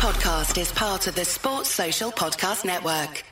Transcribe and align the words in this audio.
podcast 0.00 0.58
is 0.58 0.72
part 0.72 1.06
of 1.08 1.14
the 1.14 1.26
Sports 1.26 1.68
Social 1.68 2.10
Podcast 2.10 2.64
Network. 2.64 3.22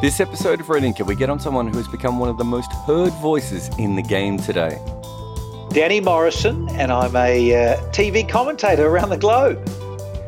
This 0.00 0.18
episode 0.18 0.60
of 0.60 0.70
Red 0.70 0.82
Inker, 0.82 1.06
we 1.06 1.14
get 1.14 1.28
on 1.28 1.38
someone 1.38 1.68
who 1.68 1.76
has 1.76 1.88
become 1.88 2.18
one 2.18 2.30
of 2.30 2.38
the 2.38 2.44
most 2.44 2.72
heard 2.86 3.12
voices 3.20 3.68
in 3.76 3.94
the 3.94 4.02
game 4.02 4.38
today. 4.38 4.80
Danny 5.72 6.00
Morrison, 6.00 6.70
and 6.70 6.90
I'm 6.90 7.14
a 7.14 7.54
uh, 7.54 7.76
TV 7.90 8.26
commentator 8.26 8.86
around 8.86 9.10
the 9.10 9.18
globe. 9.18 9.62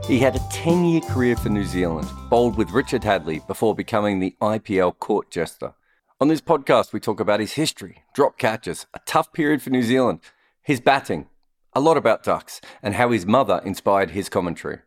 He 0.07 0.19
had 0.19 0.37
a 0.37 0.49
10 0.51 0.85
year 0.85 1.01
career 1.01 1.35
for 1.35 1.49
New 1.49 1.65
Zealand, 1.65 2.07
bowled 2.29 2.59
with 2.59 2.73
Richard 2.73 3.01
Hadlee 3.01 3.47
before 3.47 3.75
becoming 3.75 4.21
the 4.21 4.37
IPL 4.39 4.99
court 4.99 5.31
jester. 5.31 5.73
On 6.21 6.29
this 6.29 6.43
podcast, 6.43 6.93
we 6.93 7.01
talk 7.01 7.21
about 7.21 7.41
his 7.41 7.55
history, 7.55 8.03
drop 8.13 8.37
catches, 8.37 8.87
a 8.93 9.01
tough 9.07 9.33
period 9.33 9.63
for 9.63 9.71
New 9.71 9.83
Zealand, 9.83 10.21
his 10.63 10.79
batting, 10.79 11.29
a 11.73 11.81
lot 11.81 11.97
about 11.97 12.23
ducks, 12.23 12.61
and 12.83 12.97
how 12.97 13.13
his 13.13 13.25
mother 13.25 13.63
inspired 13.65 14.11
his 14.11 14.29
commentary. 14.29 14.81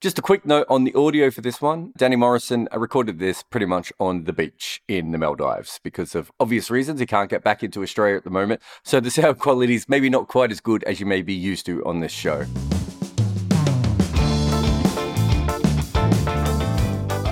Just 0.00 0.18
a 0.18 0.22
quick 0.22 0.44
note 0.44 0.66
on 0.68 0.82
the 0.82 0.94
audio 0.94 1.30
for 1.30 1.42
this 1.42 1.62
one. 1.62 1.92
Danny 1.96 2.16
Morrison 2.16 2.68
recorded 2.74 3.20
this 3.20 3.44
pretty 3.44 3.66
much 3.66 3.92
on 4.00 4.24
the 4.24 4.32
beach 4.32 4.82
in 4.88 5.12
the 5.12 5.18
Maldives 5.18 5.78
because 5.84 6.16
of 6.16 6.32
obvious 6.40 6.72
reasons. 6.72 6.98
He 6.98 7.06
can't 7.06 7.30
get 7.30 7.44
back 7.44 7.62
into 7.62 7.84
Australia 7.84 8.16
at 8.16 8.24
the 8.24 8.30
moment. 8.30 8.60
So 8.82 8.98
the 8.98 9.10
sound 9.12 9.38
quality 9.38 9.76
is 9.76 9.88
maybe 9.88 10.10
not 10.10 10.26
quite 10.26 10.50
as 10.50 10.60
good 10.60 10.82
as 10.84 10.98
you 10.98 11.06
may 11.06 11.22
be 11.22 11.34
used 11.34 11.66
to 11.66 11.84
on 11.86 12.00
this 12.00 12.10
show. 12.10 12.46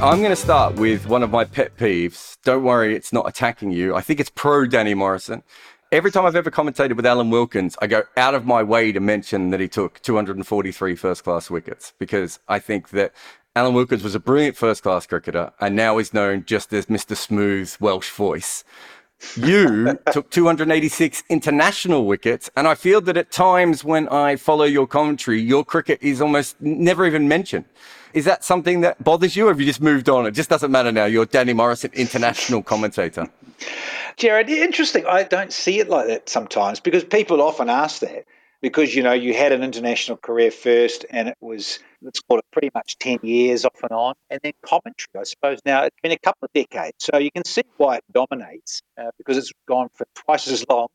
I'm 0.05 0.19
going 0.19 0.29
to 0.29 0.37
start 0.37 0.75
with 0.75 1.07
one 1.07 1.23
of 1.23 1.31
my 1.31 1.45
pet 1.45 1.79
peeves. 1.79 2.37
Don't 2.45 2.63
worry, 2.63 2.95
it's 2.95 3.11
not 3.11 3.27
attacking 3.27 3.71
you. 3.71 3.97
I 3.97 4.03
think 4.03 4.21
it's 4.21 4.29
pro 4.29 4.67
Danny 4.67 4.93
Morrison. 4.93 5.43
Every 5.91 6.11
time 6.11 6.27
I've 6.27 6.37
ever 6.37 6.51
commentated 6.51 6.95
with 6.95 7.07
Alan 7.07 7.31
Wilkins, 7.31 7.75
I 7.81 7.87
go 7.87 8.03
out 8.19 8.35
of 8.35 8.45
my 8.45 8.63
way 8.63 8.93
to 8.93 9.01
mention 9.01 9.49
that 9.49 9.61
he 9.61 9.67
took 9.67 10.03
243 10.03 10.95
first 10.95 11.25
class 11.25 11.49
wickets 11.49 11.95
because 11.99 12.39
I 12.49 12.59
think 12.59 12.91
that 12.91 13.15
Alan 13.57 13.73
Wilkins 13.73 14.05
was 14.05 14.15
a 14.15 14.21
brilliant 14.21 14.59
first 14.59 14.83
class 14.83 15.07
cricketer 15.07 15.53
and 15.59 15.75
now 15.75 15.97
is 15.97 16.13
known 16.13 16.45
just 16.45 16.75
as 16.75 16.85
Mr. 16.85 17.17
Smooth 17.17 17.75
Welsh 17.81 18.11
voice. 18.11 18.63
You 19.37 19.99
took 20.13 20.31
286 20.31 21.25
international 21.29 22.07
wickets, 22.07 22.51
and 22.57 22.69
I 22.69 22.75
feel 22.75 23.01
that 23.03 23.17
at 23.17 23.31
times 23.31 23.85
when 23.85 24.09
I 24.09 24.37
follow 24.37 24.65
your 24.65 24.87
commentary, 24.87 25.41
your 25.41 25.65
cricket 25.65 25.99
is 26.03 26.21
almost 26.21 26.61
never 26.61 27.07
even 27.07 27.27
mentioned. 27.27 27.65
Is 28.13 28.25
that 28.27 28.45
something 28.45 28.81
that 28.83 29.03
bothers 29.03 29.35
you, 29.35 29.47
or 29.47 29.51
have 29.51 29.61
you 29.61 29.67
just 29.67 29.81
moved 29.81 30.09
on? 30.09 30.27
It 30.27 30.33
just 30.33 30.49
doesn't 30.49 30.71
matter 30.71 30.93
now. 30.93 31.07
You're 31.07 31.27
Danny 31.27 31.53
Morrison, 31.53 31.91
international 31.95 32.63
commentator. 32.63 33.29
Jarrod, 34.17 34.49
interesting. 34.49 35.05
I 35.07 35.25
don't 35.25 35.53
see 35.53 35.81
it 35.81 35.89
like 35.89 36.07
that 36.07 36.29
sometimes 36.29 36.79
because 36.79 37.03
people 37.03 37.43
often 37.43 37.69
ask 37.69 38.01
that 38.01 38.25
because 38.65 38.95
you 38.95 39.03
know 39.03 39.13
you 39.13 39.35
had 39.35 39.53
an 39.53 39.63
international 39.63 40.17
career 40.17 40.51
first 40.51 41.05
and 41.11 41.29
it 41.29 41.37
was 41.39 41.81
let's 42.01 42.21
call 42.21 42.39
it 42.39 42.47
pretty 42.51 42.71
much 42.75 42.97
10 42.99 43.19
years 43.23 43.67
off 43.67 43.83
and 43.83 43.93
on 43.93 44.15
and 44.31 44.41
then 44.43 44.55
commentary 44.65 45.21
i 45.21 45.23
suppose 45.23 45.59
now 45.67 45.85
it's 45.85 46.01
been 46.03 46.13
a 46.13 46.19
couple 46.19 46.47
of 46.47 46.53
decades 46.55 46.97
so 46.99 47.19
you 47.19 47.31
can 47.31 47.45
see 47.45 47.61
why 47.77 47.97
it 47.97 48.05
dominates 48.11 48.81
uh, 48.97 49.11
because 49.19 49.37
it's 49.37 49.53
gone 49.69 49.91
for 49.93 50.07
twice 50.15 50.49
as 50.49 50.65
long 50.67 50.89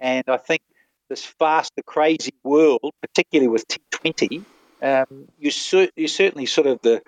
and 0.00 0.24
i 0.26 0.36
think 0.36 0.62
this 1.08 1.24
faster 1.24 1.80
crazy 1.86 2.34
world 2.42 2.90
particularly 3.00 3.46
with 3.46 3.68
t20 3.68 4.44
um, 4.82 5.28
you, 5.38 5.52
you 5.94 6.08
certainly 6.08 6.46
sort 6.46 6.66
of 6.66 6.80
the 6.82 7.02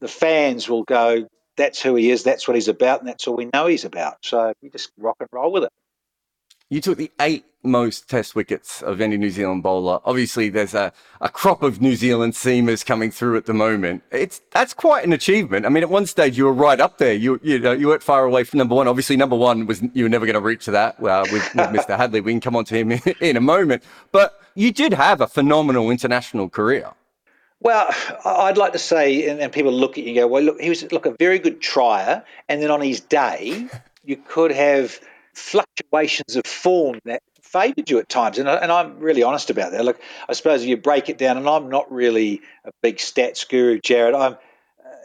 the 0.00 0.08
fans 0.08 0.70
will 0.70 0.84
go 0.84 1.28
that's 1.60 1.82
who 1.82 1.94
he 1.94 2.10
is, 2.10 2.22
that's 2.22 2.48
what 2.48 2.54
he's 2.54 2.68
about, 2.68 3.00
and 3.00 3.08
that's 3.08 3.28
all 3.28 3.36
we 3.36 3.50
know 3.52 3.66
he's 3.66 3.84
about. 3.84 4.16
So 4.22 4.54
you 4.62 4.70
just 4.70 4.90
rock 4.96 5.16
and 5.20 5.28
roll 5.30 5.52
with 5.52 5.64
it. 5.64 5.72
You 6.70 6.80
took 6.80 6.98
the 6.98 7.10
eight 7.20 7.44
most 7.62 8.08
test 8.08 8.34
wickets 8.34 8.80
of 8.80 9.00
any 9.00 9.16
New 9.16 9.30
Zealand 9.30 9.62
bowler. 9.62 9.98
Obviously, 10.04 10.48
there's 10.48 10.72
a, 10.72 10.92
a 11.20 11.28
crop 11.28 11.62
of 11.62 11.80
New 11.80 11.96
Zealand 11.96 12.32
seamers 12.34 12.86
coming 12.86 13.10
through 13.10 13.36
at 13.36 13.46
the 13.46 13.52
moment. 13.52 14.02
It's 14.12 14.40
that's 14.52 14.72
quite 14.72 15.04
an 15.04 15.12
achievement. 15.12 15.66
I 15.66 15.68
mean, 15.68 15.82
at 15.82 15.90
one 15.90 16.06
stage 16.06 16.38
you 16.38 16.44
were 16.44 16.52
right 16.52 16.80
up 16.80 16.98
there. 16.98 17.12
You 17.12 17.40
you 17.42 17.58
know 17.58 17.72
you 17.72 17.88
weren't 17.88 18.04
far 18.04 18.24
away 18.24 18.44
from 18.44 18.58
number 18.58 18.76
one. 18.76 18.86
Obviously, 18.86 19.16
number 19.16 19.34
one 19.36 19.66
was 19.66 19.82
you 19.94 20.04
were 20.04 20.08
never 20.08 20.26
going 20.26 20.34
to 20.34 20.40
reach 20.40 20.64
to 20.66 20.70
that 20.70 21.02
uh, 21.02 21.26
with, 21.32 21.32
with 21.32 21.52
Mr. 21.54 21.98
Hadlee. 21.98 22.22
We 22.22 22.32
can 22.32 22.40
come 22.40 22.54
on 22.54 22.64
to 22.66 22.76
him 22.76 22.92
in, 22.92 23.02
in 23.20 23.36
a 23.36 23.40
moment. 23.40 23.82
But 24.12 24.40
you 24.54 24.72
did 24.72 24.92
have 24.92 25.20
a 25.20 25.26
phenomenal 25.26 25.90
international 25.90 26.48
career. 26.48 26.92
Well, 27.62 27.94
I'd 28.24 28.56
like 28.56 28.72
to 28.72 28.78
say, 28.78 29.28
and, 29.28 29.38
and, 29.38 29.52
people 29.52 29.70
look 29.70 29.98
at 29.98 30.04
you 30.04 30.10
and 30.10 30.16
go, 30.16 30.26
well, 30.26 30.42
look, 30.42 30.60
he 30.60 30.70
was 30.70 30.90
look 30.92 31.04
a 31.04 31.14
very 31.18 31.38
good 31.38 31.60
trier, 31.60 32.24
and 32.48 32.62
then 32.62 32.70
on 32.70 32.80
his 32.80 33.00
day, 33.00 33.68
you 34.04 34.16
could 34.16 34.50
have 34.50 34.98
fluctuations 35.34 36.36
of 36.36 36.46
form 36.46 36.98
that 37.04 37.22
favoured 37.42 37.90
you 37.90 37.98
at 37.98 38.08
times, 38.08 38.38
and, 38.38 38.48
and 38.48 38.70
I'm 38.70 38.98
really 38.98 39.22
honest 39.22 39.50
about 39.50 39.72
that. 39.72 39.84
Look, 39.84 40.00
I 40.28 40.32
suppose 40.34 40.62
if 40.62 40.68
you 40.68 40.76
break 40.76 41.08
it 41.08 41.18
down, 41.18 41.36
and 41.36 41.48
I'm 41.48 41.68
not 41.68 41.90
really 41.92 42.42
a 42.64 42.70
big 42.82 42.96
stats 42.98 43.48
guru, 43.48 43.80
Jarrod. 43.80 44.14
I'm, 44.14 44.32
uh, 44.34 44.36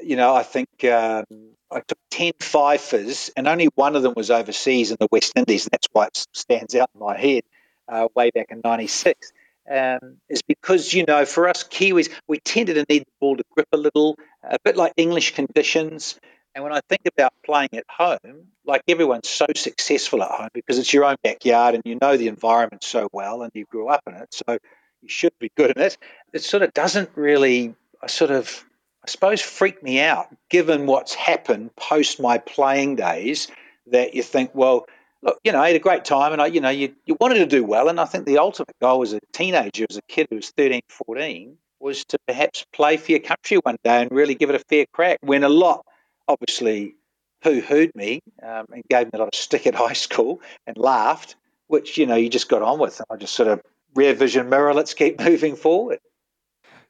you 0.03 0.15
know, 0.15 0.33
I 0.35 0.43
think 0.43 0.69
um, 0.85 1.25
I 1.71 1.79
took 1.79 1.97
10 2.11 2.33
fifers, 2.39 3.31
and 3.35 3.47
only 3.47 3.69
one 3.75 3.95
of 3.95 4.03
them 4.03 4.13
was 4.15 4.31
overseas 4.31 4.91
in 4.91 4.97
the 4.99 5.07
West 5.11 5.33
Indies, 5.35 5.65
and 5.65 5.71
that's 5.71 5.87
why 5.91 6.05
it 6.07 6.27
stands 6.33 6.75
out 6.75 6.89
in 6.93 6.99
my 6.99 7.17
head 7.17 7.43
uh, 7.87 8.07
way 8.15 8.31
back 8.31 8.47
in 8.49 8.61
'96 8.63 9.31
um, 9.69 10.17
is 10.29 10.41
because, 10.41 10.93
you 10.93 11.05
know, 11.05 11.25
for 11.25 11.47
us 11.47 11.63
Kiwis, 11.63 12.09
we 12.27 12.39
tended 12.39 12.75
to 12.75 12.85
need 12.89 13.03
the 13.03 13.11
ball 13.19 13.37
to 13.37 13.43
grip 13.51 13.67
a 13.71 13.77
little, 13.77 14.17
a 14.43 14.57
bit 14.63 14.77
like 14.77 14.93
English 14.97 15.33
conditions. 15.35 16.19
And 16.55 16.63
when 16.63 16.71
I 16.71 16.79
think 16.87 17.01
about 17.05 17.33
playing 17.45 17.69
at 17.73 17.83
home, 17.89 18.47
like 18.65 18.81
everyone's 18.87 19.27
so 19.27 19.45
successful 19.53 20.23
at 20.23 20.31
home 20.31 20.47
because 20.53 20.79
it's 20.79 20.93
your 20.93 21.03
own 21.03 21.17
backyard 21.21 21.75
and 21.75 21.83
you 21.85 21.97
know 22.01 22.15
the 22.15 22.29
environment 22.29 22.81
so 22.81 23.09
well 23.11 23.43
and 23.43 23.51
you 23.53 23.65
grew 23.65 23.89
up 23.89 24.03
in 24.07 24.15
it, 24.15 24.33
so 24.33 24.57
you 25.01 25.09
should 25.09 25.33
be 25.37 25.51
good 25.57 25.75
in 25.75 25.83
it. 25.83 25.97
It 26.31 26.43
sort 26.43 26.63
of 26.63 26.73
doesn't 26.73 27.09
really, 27.15 27.75
I 28.01 28.07
sort 28.07 28.31
of, 28.31 28.63
I 29.03 29.09
suppose, 29.09 29.41
freak 29.41 29.83
me 29.83 29.99
out 29.99 30.27
given 30.49 30.85
what's 30.85 31.13
happened 31.13 31.75
post 31.75 32.21
my 32.21 32.37
playing 32.37 32.95
days. 32.95 33.49
That 33.91 34.15
you 34.15 34.23
think, 34.23 34.49
well, 34.55 34.87
look, 35.21 35.39
you 35.43 35.51
know, 35.51 35.61
I 35.61 35.67
had 35.67 35.75
a 35.75 35.79
great 35.79 36.05
time 36.05 36.31
and 36.31 36.41
I, 36.41 36.47
you 36.47 36.61
know, 36.61 36.69
you, 36.69 36.95
you 37.05 37.17
wanted 37.19 37.39
to 37.39 37.45
do 37.45 37.63
well. 37.63 37.89
And 37.89 37.99
I 37.99 38.05
think 38.05 38.25
the 38.25 38.39
ultimate 38.39 38.75
goal 38.81 39.03
as 39.03 39.13
a 39.13 39.19
teenager, 39.31 39.85
as 39.89 39.97
a 39.97 40.01
kid 40.07 40.27
who 40.29 40.37
was 40.37 40.49
13, 40.51 40.81
14, 40.89 41.57
was 41.79 42.05
to 42.05 42.17
perhaps 42.25 42.65
play 42.73 42.97
for 42.97 43.11
your 43.11 43.19
country 43.19 43.57
one 43.57 43.77
day 43.83 44.01
and 44.01 44.11
really 44.11 44.33
give 44.33 44.49
it 44.49 44.55
a 44.55 44.63
fair 44.69 44.85
crack. 44.91 45.19
When 45.21 45.43
a 45.43 45.49
lot, 45.49 45.85
obviously, 46.27 46.95
poo 47.41 47.61
hooed 47.61 47.91
me 47.95 48.21
um, 48.43 48.65
and 48.71 48.83
gave 48.89 49.07
me 49.07 49.11
a 49.13 49.17
lot 49.19 49.27
of 49.27 49.35
stick 49.35 49.67
at 49.67 49.75
high 49.85 49.93
school 49.93 50.41
and 50.67 50.77
laughed, 50.77 51.35
which, 51.67 51.97
you 51.97 52.05
know, 52.05 52.15
you 52.15 52.29
just 52.29 52.49
got 52.49 52.61
on 52.61 52.79
with. 52.79 52.99
And 52.99 53.07
I 53.09 53.15
just 53.17 53.35
sort 53.35 53.49
of 53.49 53.61
rear 53.93 54.13
vision 54.13 54.49
mirror, 54.49 54.73
let's 54.73 54.93
keep 54.93 55.19
moving 55.23 55.55
forward. 55.55 55.99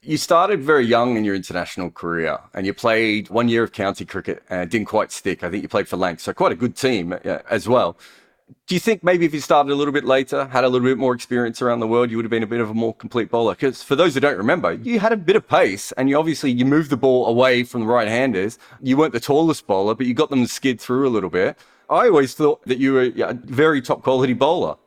You 0.02 0.18
started 0.18 0.62
very 0.62 0.86
young 0.86 1.18
in 1.18 1.24
your 1.24 1.34
international 1.34 1.90
career 1.90 2.40
and 2.54 2.68
you 2.68 2.76
played 2.76 3.30
one 3.30 3.50
year 3.50 3.64
of 3.64 3.72
county 3.72 4.06
cricket 4.06 4.44
and 4.50 4.70
didn't 4.70 4.88
quite 4.88 5.12
stick. 5.12 5.44
I 5.44 5.50
think 5.50 5.64
you 5.64 5.70
played 5.70 5.88
for 5.88 5.98
Lancs, 5.98 6.24
so 6.24 6.34
quite 6.34 6.52
a 6.52 6.56
good 6.56 6.76
team 6.76 7.14
uh, 7.14 7.40
as 7.50 7.68
well 7.68 7.98
do 8.68 8.76
you 8.76 8.80
think 8.80 9.04
maybe 9.04 9.26
if 9.26 9.34
you 9.34 9.40
started 9.40 9.72
a 9.72 9.76
little 9.76 9.94
bit 9.94 10.06
later, 10.06 10.46
had 10.46 10.64
a 10.64 10.70
little 10.70 10.88
bit 10.88 10.98
more 10.98 11.14
experience 11.14 11.62
around 11.62 11.80
the 11.80 11.88
world, 11.88 12.12
you 12.12 12.18
would 12.18 12.26
have 12.26 12.32
been 12.32 12.44
a 12.44 12.48
bit 12.48 12.62
of 12.62 12.70
a 12.70 12.74
more 12.74 12.94
complete 12.94 13.30
bowler? 13.30 13.54
Because 13.54 13.82
for 13.82 13.96
those 13.96 14.14
who 14.14 14.20
don't 14.20 14.38
remember, 14.38 14.74
you 14.74 15.00
had 15.00 15.12
a 15.12 15.18
bit 15.18 15.36
of 15.36 15.48
pace, 15.48 15.92
and 15.94 16.10
you 16.10 16.18
obviously 16.18 16.52
you 16.52 16.66
moved 16.66 16.90
the 16.90 16.98
ball 16.98 17.26
away 17.28 17.64
from 17.64 17.82
the 17.82 17.88
right-handers. 17.88 18.60
You 18.82 18.98
weren't 18.98 19.14
the 19.14 19.20
tallest 19.20 19.66
bowler, 19.66 19.96
but 19.96 20.06
you 20.06 20.14
got 20.14 20.30
them 20.30 20.44
to 20.44 20.48
skid 20.48 20.80
through 20.80 21.08
a 21.08 21.10
little 21.10 21.30
bit. 21.30 21.58
I 21.90 22.08
always 22.08 22.34
thought 22.34 22.64
that 22.66 22.78
you 22.78 22.94
were 22.94 23.12
a 23.24 23.34
very 23.34 23.82
top 23.82 24.04
quality 24.04 24.34
bowler. 24.34 24.78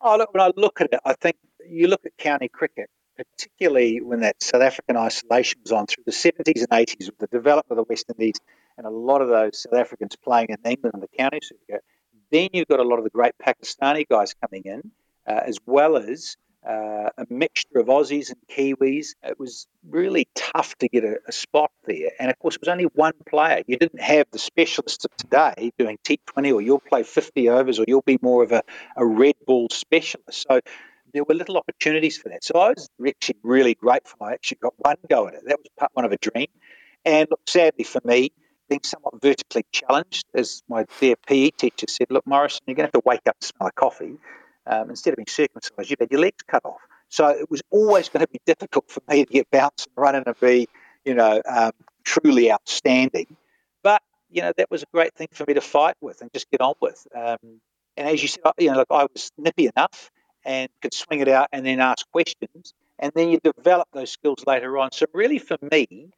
Oh, 0.00 0.16
look, 0.16 0.32
when 0.32 0.42
I 0.42 0.52
look 0.56 0.80
at 0.80 0.92
it, 0.92 1.00
I 1.04 1.14
think 1.14 1.36
you 1.68 1.88
look 1.88 2.06
at 2.06 2.16
county 2.16 2.48
cricket, 2.48 2.90
particularly 3.16 4.00
when 4.00 4.20
that 4.20 4.40
South 4.40 4.62
African 4.62 4.96
isolation 4.96 5.60
was 5.62 5.72
on 5.72 5.86
through 5.86 6.04
the 6.04 6.12
70s 6.12 6.64
and 6.68 6.70
80s 6.70 7.06
with 7.06 7.18
the 7.18 7.26
development 7.26 7.78
of 7.78 7.84
the 7.84 7.88
West 7.88 8.06
Indies 8.08 8.36
and 8.76 8.86
a 8.86 8.90
lot 8.90 9.20
of 9.20 9.28
those 9.28 9.62
South 9.62 9.74
Africans 9.74 10.14
playing 10.16 10.48
in 10.50 10.58
England 10.64 10.94
and 10.94 11.02
the 11.02 11.08
county 11.16 11.40
circuit 11.42 11.84
then 12.30 12.50
you've 12.52 12.68
got 12.68 12.80
a 12.80 12.84
lot 12.84 12.98
of 12.98 13.04
the 13.04 13.10
great 13.10 13.32
Pakistani 13.44 14.06
guys 14.08 14.34
coming 14.34 14.62
in, 14.64 14.90
uh, 15.26 15.40
as 15.46 15.58
well 15.66 15.96
as 15.96 16.36
uh, 16.66 17.08
a 17.16 17.26
mixture 17.30 17.78
of 17.78 17.86
Aussies 17.86 18.30
and 18.30 18.38
Kiwis. 18.50 19.14
It 19.22 19.38
was 19.38 19.66
really 19.88 20.28
tough 20.34 20.76
to 20.78 20.88
get 20.88 21.04
a, 21.04 21.18
a, 21.26 21.32
spot 21.32 21.70
there. 21.84 22.10
And 22.18 22.30
of 22.30 22.38
course, 22.38 22.56
it 22.56 22.60
was 22.60 22.68
only 22.68 22.84
one 22.84 23.14
player. 23.28 23.62
You 23.66 23.78
didn't 23.78 24.00
have 24.00 24.26
the 24.32 24.38
specialists 24.38 25.04
of 25.04 25.16
today 25.16 25.72
doing 25.78 25.98
T20, 26.04 26.54
or 26.54 26.60
you'll 26.60 26.80
play 26.80 27.04
50 27.04 27.48
overs, 27.48 27.78
or 27.78 27.84
you'll 27.88 28.02
be 28.02 28.18
more 28.20 28.42
of 28.42 28.52
a, 28.52 28.62
a 28.96 29.06
red 29.06 29.36
ball 29.46 29.68
specialist. 29.70 30.46
So 30.48 30.60
there 31.12 31.24
were 31.24 31.34
little 31.34 31.56
opportunities 31.56 32.18
for 32.18 32.28
that. 32.30 32.44
So 32.44 32.58
I 32.58 32.70
was 32.70 32.90
actually 33.06 33.38
really 33.42 33.74
grateful 33.74 34.18
I 34.26 34.32
actually 34.32 34.58
got 34.62 34.74
one 34.76 34.96
go 35.08 35.28
at 35.28 35.34
it. 35.34 35.42
That 35.46 35.58
was 35.58 35.68
part 35.78 35.92
one 35.94 36.04
of 36.04 36.12
a 36.12 36.18
dream. 36.18 36.48
And 37.04 37.28
sadly 37.46 37.84
for 37.84 38.00
me, 38.04 38.32
being 38.68 38.82
somewhat 38.84 39.20
vertically 39.20 39.64
challenged, 39.72 40.24
as 40.34 40.62
my 40.68 40.84
dear 41.00 41.16
PE 41.26 41.50
teacher 41.50 41.86
said, 41.88 42.08
look, 42.10 42.26
Morrison, 42.26 42.60
you're 42.66 42.74
going 42.76 42.90
to 42.90 42.96
have 42.96 43.02
to 43.02 43.08
wake 43.08 43.26
up 43.26 43.36
and 43.40 43.44
smell 43.44 43.68
of 43.68 43.74
coffee. 43.74 44.16
Um, 44.66 44.90
instead 44.90 45.10
of 45.12 45.16
being 45.16 45.26
circumcised, 45.26 45.90
you've 45.90 46.00
had 46.00 46.10
your 46.10 46.20
legs 46.20 46.42
cut 46.46 46.64
off. 46.64 46.80
So 47.08 47.28
it 47.28 47.50
was 47.50 47.62
always 47.70 48.08
going 48.10 48.24
to 48.24 48.30
be 48.30 48.40
difficult 48.44 48.90
for 48.90 49.00
me 49.08 49.24
to 49.24 49.32
get 49.32 49.50
bounced 49.50 49.86
and 49.86 50.02
run 50.02 50.14
and 50.14 50.26
be, 50.40 50.68
you 51.04 51.14
know, 51.14 51.40
um, 51.48 51.72
truly 52.04 52.52
outstanding. 52.52 53.36
But 53.82 54.02
you 54.30 54.42
know, 54.42 54.52
that 54.56 54.70
was 54.70 54.82
a 54.82 54.86
great 54.92 55.14
thing 55.14 55.28
for 55.32 55.44
me 55.46 55.54
to 55.54 55.60
fight 55.60 55.94
with 56.00 56.20
and 56.20 56.32
just 56.32 56.50
get 56.50 56.60
on 56.60 56.74
with. 56.80 57.06
Um, 57.14 57.60
and 57.96 58.08
as 58.08 58.20
you 58.22 58.28
said, 58.28 58.42
you 58.58 58.70
know, 58.70 58.78
like 58.78 58.86
I 58.90 59.06
was 59.12 59.30
nippy 59.38 59.70
enough 59.74 60.10
and 60.44 60.68
could 60.82 60.94
swing 60.94 61.20
it 61.20 61.28
out 61.28 61.48
and 61.52 61.64
then 61.64 61.80
ask 61.80 62.08
questions. 62.10 62.74
And 62.98 63.12
then 63.14 63.30
you 63.30 63.38
develop 63.42 63.88
those 63.92 64.10
skills 64.10 64.44
later 64.46 64.76
on. 64.78 64.92
So, 64.92 65.06
really, 65.12 65.38
for 65.38 65.56
me, 65.62 66.10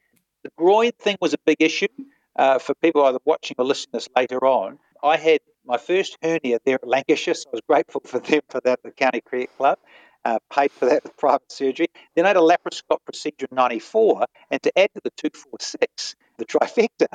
the 0.43 0.51
groin 0.57 0.93
thing 0.99 1.17
was 1.21 1.35
a 1.35 1.39
big 1.45 1.59
issue. 1.61 1.89
Uh, 2.37 2.59
for 2.59 2.75
people 2.77 3.05
either 3.05 3.19
watching 3.25 3.57
or 3.59 3.65
listening 3.65 3.93
to 3.93 3.97
this 3.99 4.09
later 4.17 4.45
on, 4.47 4.79
I 5.03 5.17
had 5.17 5.41
my 5.65 5.79
first 5.79 6.17
hernia 6.23 6.59
there 6.65 6.77
at 6.77 6.87
Lancashire, 6.87 7.35
so 7.35 7.49
I 7.49 7.53
was 7.53 7.61
grateful 7.67 8.01
for 8.05 8.21
them 8.21 8.41
for 8.49 8.61
that, 8.65 8.83
the 8.83 8.91
County 8.91 9.21
Cricket 9.21 9.57
Club. 9.57 9.79
Uh, 10.23 10.39
paid 10.53 10.71
for 10.71 10.85
that 10.85 11.03
with 11.03 11.17
private 11.17 11.51
surgery. 11.51 11.87
Then 12.15 12.27
I 12.27 12.29
had 12.29 12.37
a 12.37 12.41
laparoscope 12.41 13.03
procedure 13.07 13.47
in 13.51 13.57
94, 13.57 14.27
and 14.51 14.63
to 14.63 14.79
add 14.79 14.91
to 14.93 15.01
the 15.03 15.11
246, 15.17 16.15
the 16.37 16.45
trifecta, 16.45 17.07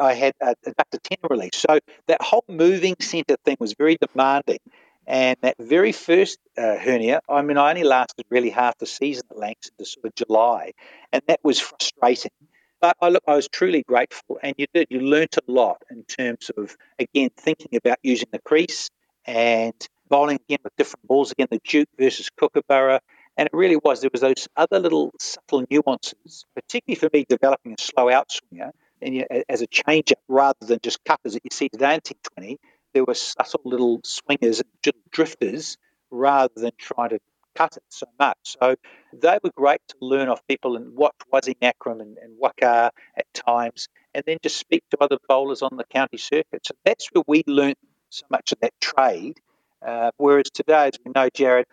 I 0.00 0.14
had 0.14 0.34
a, 0.40 0.56
a 0.66 0.98
tendon 0.98 1.28
release. 1.30 1.54
So 1.54 1.78
that 2.08 2.20
whole 2.20 2.44
moving 2.48 2.96
centre 3.00 3.36
thing 3.44 3.58
was 3.60 3.74
very 3.74 3.96
demanding. 3.96 4.58
And 5.06 5.36
that 5.40 5.56
very 5.58 5.92
first 5.92 6.38
uh, 6.56 6.76
hernia, 6.76 7.20
I 7.28 7.40
mean, 7.40 7.56
I 7.56 7.70
only 7.70 7.84
lasted 7.84 8.26
really 8.28 8.50
half 8.50 8.76
the 8.76 8.86
season 8.86 9.24
at 9.30 9.38
Lancs 9.38 9.70
into 9.70 9.88
sort 9.88 10.04
of 10.04 10.14
July, 10.14 10.72
and 11.12 11.22
that 11.28 11.40
was 11.42 11.58
frustrating. 11.58 12.30
But 12.80 12.96
I 13.00 13.08
look, 13.08 13.24
I 13.26 13.34
was 13.34 13.48
truly 13.48 13.82
grateful, 13.82 14.38
and 14.42 14.54
you 14.56 14.66
did. 14.72 14.88
You 14.90 15.00
learnt 15.00 15.36
a 15.36 15.42
lot 15.50 15.82
in 15.90 16.04
terms 16.04 16.50
of 16.56 16.76
again 16.98 17.30
thinking 17.36 17.76
about 17.76 17.98
using 18.02 18.28
the 18.30 18.38
crease 18.38 18.90
and 19.26 19.74
bowling 20.08 20.38
again 20.48 20.58
with 20.62 20.76
different 20.76 21.06
balls 21.06 21.32
again, 21.32 21.48
the 21.50 21.60
Duke 21.64 21.88
versus 21.98 22.30
Kookaburra, 22.30 23.00
and 23.36 23.46
it 23.46 23.52
really 23.54 23.76
was. 23.76 24.00
There 24.00 24.10
was 24.12 24.20
those 24.20 24.48
other 24.56 24.78
little 24.78 25.12
subtle 25.18 25.64
nuances, 25.70 26.44
particularly 26.54 26.96
for 26.98 27.10
me 27.12 27.26
developing 27.28 27.72
a 27.72 27.82
slow 27.82 28.06
outswinger 28.06 28.70
and 29.02 29.14
you 29.14 29.26
know, 29.30 29.42
as 29.48 29.62
a 29.62 29.66
change 29.66 30.12
up 30.12 30.18
rather 30.28 30.66
than 30.66 30.78
just 30.82 31.02
cutters 31.04 31.34
that 31.34 31.44
you 31.44 31.50
see 31.52 31.68
today 31.68 31.94
in 31.94 32.00
T20. 32.00 32.56
There 32.94 33.04
were 33.04 33.14
subtle 33.14 33.60
little 33.64 34.00
swingers 34.04 34.60
and 34.60 34.94
drifters 35.10 35.76
rather 36.10 36.52
than 36.56 36.72
trying 36.78 37.10
to 37.10 37.18
cut 37.58 37.76
it 37.76 37.82
so 37.88 38.06
much. 38.18 38.38
So 38.44 38.76
they 39.12 39.38
were 39.42 39.50
great 39.56 39.80
to 39.88 39.96
learn 40.00 40.28
off 40.28 40.46
people 40.46 40.76
and 40.76 40.94
watch 40.94 41.16
Wasim 41.32 41.56
Akram 41.60 42.00
and, 42.00 42.16
and 42.18 42.40
Waqar 42.40 42.90
at 43.16 43.34
times, 43.34 43.88
and 44.14 44.22
then 44.26 44.38
just 44.42 44.56
speak 44.56 44.84
to 44.90 44.98
other 45.00 45.18
bowlers 45.28 45.62
on 45.62 45.76
the 45.76 45.84
county 45.84 46.18
circuit. 46.18 46.64
So 46.64 46.74
that's 46.84 47.08
where 47.12 47.24
we 47.26 47.42
learnt 47.46 47.78
so 48.10 48.24
much 48.30 48.52
of 48.52 48.60
that 48.60 48.72
trade. 48.80 49.38
Uh, 49.84 50.10
whereas 50.16 50.50
today, 50.52 50.88
as 50.88 50.98
we 51.04 51.12
know, 51.14 51.28
Jarrod, 51.30 51.64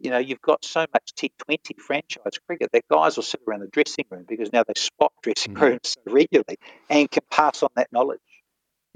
you 0.00 0.10
know, 0.10 0.18
you've 0.18 0.42
got 0.42 0.64
so 0.64 0.80
much 0.92 1.12
T20 1.16 1.78
franchise 1.78 2.38
cricket 2.46 2.70
that 2.72 2.84
guys 2.88 3.16
will 3.16 3.22
sit 3.22 3.40
around 3.46 3.60
the 3.60 3.68
dressing 3.68 4.04
room 4.10 4.24
because 4.28 4.52
now 4.52 4.64
they 4.66 4.74
spot 4.76 5.12
dressing 5.22 5.54
mm. 5.54 5.60
rooms 5.60 5.80
so 5.84 6.12
regularly 6.12 6.58
and 6.90 7.10
can 7.10 7.22
pass 7.30 7.62
on 7.62 7.70
that 7.76 7.92
knowledge. 7.92 8.20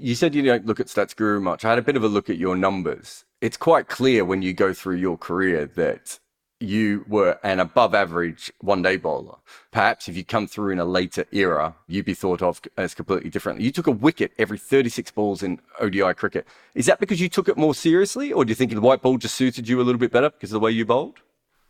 You 0.01 0.15
said 0.15 0.33
you 0.33 0.41
don't 0.41 0.65
look 0.65 0.79
at 0.79 0.87
Stats 0.87 1.15
Guru 1.15 1.39
much. 1.39 1.63
I 1.63 1.69
had 1.69 1.77
a 1.77 1.83
bit 1.83 1.95
of 1.95 2.03
a 2.03 2.07
look 2.07 2.27
at 2.27 2.39
your 2.39 2.55
numbers. 2.55 3.23
It's 3.39 3.55
quite 3.55 3.87
clear 3.87 4.25
when 4.25 4.41
you 4.41 4.51
go 4.51 4.73
through 4.73 4.95
your 4.95 5.15
career 5.15 5.67
that 5.75 6.17
you 6.59 7.05
were 7.07 7.37
an 7.43 7.59
above 7.59 7.93
average 7.93 8.51
one 8.61 8.81
day 8.81 8.97
bowler. 8.97 9.35
Perhaps 9.69 10.09
if 10.09 10.17
you 10.17 10.25
come 10.25 10.47
through 10.47 10.71
in 10.71 10.79
a 10.79 10.85
later 10.85 11.25
era, 11.31 11.75
you'd 11.85 12.05
be 12.05 12.15
thought 12.15 12.41
of 12.41 12.59
as 12.77 12.95
completely 12.95 13.29
different. 13.29 13.61
You 13.61 13.71
took 13.71 13.85
a 13.85 13.91
wicket 13.91 14.31
every 14.39 14.57
36 14.57 15.11
balls 15.11 15.43
in 15.43 15.59
ODI 15.79 16.15
cricket. 16.15 16.47
Is 16.73 16.87
that 16.87 16.99
because 16.99 17.21
you 17.21 17.29
took 17.29 17.47
it 17.47 17.55
more 17.55 17.75
seriously, 17.75 18.33
or 18.33 18.43
do 18.43 18.49
you 18.49 18.55
think 18.55 18.73
the 18.73 18.81
white 18.81 19.03
ball 19.03 19.19
just 19.19 19.35
suited 19.35 19.69
you 19.69 19.79
a 19.79 19.83
little 19.83 19.99
bit 19.99 20.11
better 20.11 20.31
because 20.31 20.49
of 20.49 20.55
the 20.55 20.65
way 20.65 20.71
you 20.71 20.83
bowled? 20.83 21.19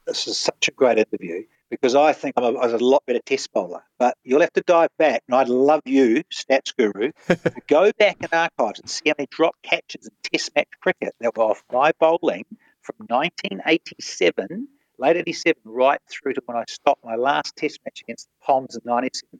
This 0.07 0.25
is 0.25 0.39
such 0.39 0.69
a 0.69 0.71
great 0.71 0.97
interview 0.97 1.43
because 1.71 1.95
I 1.95 2.13
think 2.13 2.33
I'm 2.37 2.43
a, 2.43 2.59
I 2.59 2.65
was 2.65 2.73
a 2.73 2.85
lot 2.85 3.03
better 3.07 3.21
test 3.25 3.51
bowler. 3.53 3.81
But 3.97 4.15
you'll 4.23 4.41
have 4.41 4.53
to 4.53 4.61
dive 4.61 4.89
back, 4.99 5.23
and 5.27 5.35
I'd 5.35 5.49
love 5.49 5.81
you, 5.85 6.23
stats 6.31 6.75
guru, 6.77 7.11
to 7.27 7.53
go 7.67 7.91
back 7.97 8.17
in 8.19 8.27
archives 8.31 8.81
and 8.81 8.89
see 8.89 9.03
how 9.07 9.15
many 9.17 9.27
drop 9.31 9.55
catches 9.63 10.05
in 10.05 10.13
test 10.31 10.51
match 10.55 10.67
cricket 10.81 11.15
that 11.19 11.35
were 11.35 11.43
off 11.43 11.63
my 11.71 11.93
bowling 11.99 12.45
from 12.81 13.07
1987 13.07 14.67
late 14.99 15.17
87 15.17 15.59
right 15.65 15.99
through 16.07 16.33
to 16.33 16.41
when 16.45 16.57
I 16.57 16.63
stopped 16.67 17.03
my 17.03 17.15
last 17.15 17.55
test 17.55 17.79
match 17.83 18.01
against 18.01 18.27
the 18.27 18.45
Poms 18.45 18.75
in 18.75 18.81
97 18.85 19.39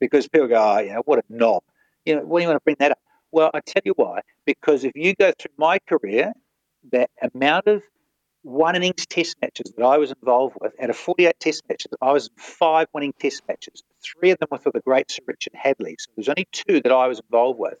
because 0.00 0.26
people 0.26 0.48
go, 0.48 0.56
oh, 0.56 0.78
you 0.78 0.92
know, 0.94 1.02
what 1.04 1.18
a 1.18 1.22
knob. 1.28 1.62
You 2.06 2.16
know, 2.16 2.22
what 2.22 2.38
do 2.38 2.42
you 2.42 2.48
want 2.48 2.60
to 2.60 2.64
bring 2.64 2.76
that 2.78 2.92
up? 2.92 2.98
Well, 3.30 3.50
I 3.52 3.60
tell 3.60 3.82
you 3.84 3.92
why. 3.96 4.20
Because 4.46 4.84
if 4.84 4.92
you 4.94 5.14
go 5.14 5.32
through 5.38 5.52
my 5.58 5.78
career, 5.80 6.32
that 6.90 7.10
amount 7.34 7.66
of 7.66 7.82
one 8.42 8.76
innings 8.76 9.06
test 9.06 9.36
matches 9.40 9.72
that 9.76 9.84
I 9.84 9.98
was 9.98 10.12
involved 10.12 10.56
with, 10.60 10.72
out 10.80 10.90
of 10.90 10.96
48 10.96 11.34
test 11.38 11.62
matches, 11.68 11.92
I 12.00 12.12
was 12.12 12.26
in 12.26 12.34
five 12.36 12.88
winning 12.92 13.14
test 13.18 13.42
matches. 13.48 13.82
Three 14.02 14.30
of 14.30 14.38
them 14.38 14.48
were 14.50 14.58
for 14.58 14.72
the 14.72 14.80
great 14.80 15.10
Sir 15.10 15.22
Richard 15.26 15.52
Hadlee. 15.54 15.96
So 15.98 16.10
there's 16.16 16.28
only 16.28 16.48
two 16.50 16.80
that 16.80 16.92
I 16.92 17.06
was 17.06 17.20
involved 17.20 17.58
with. 17.58 17.78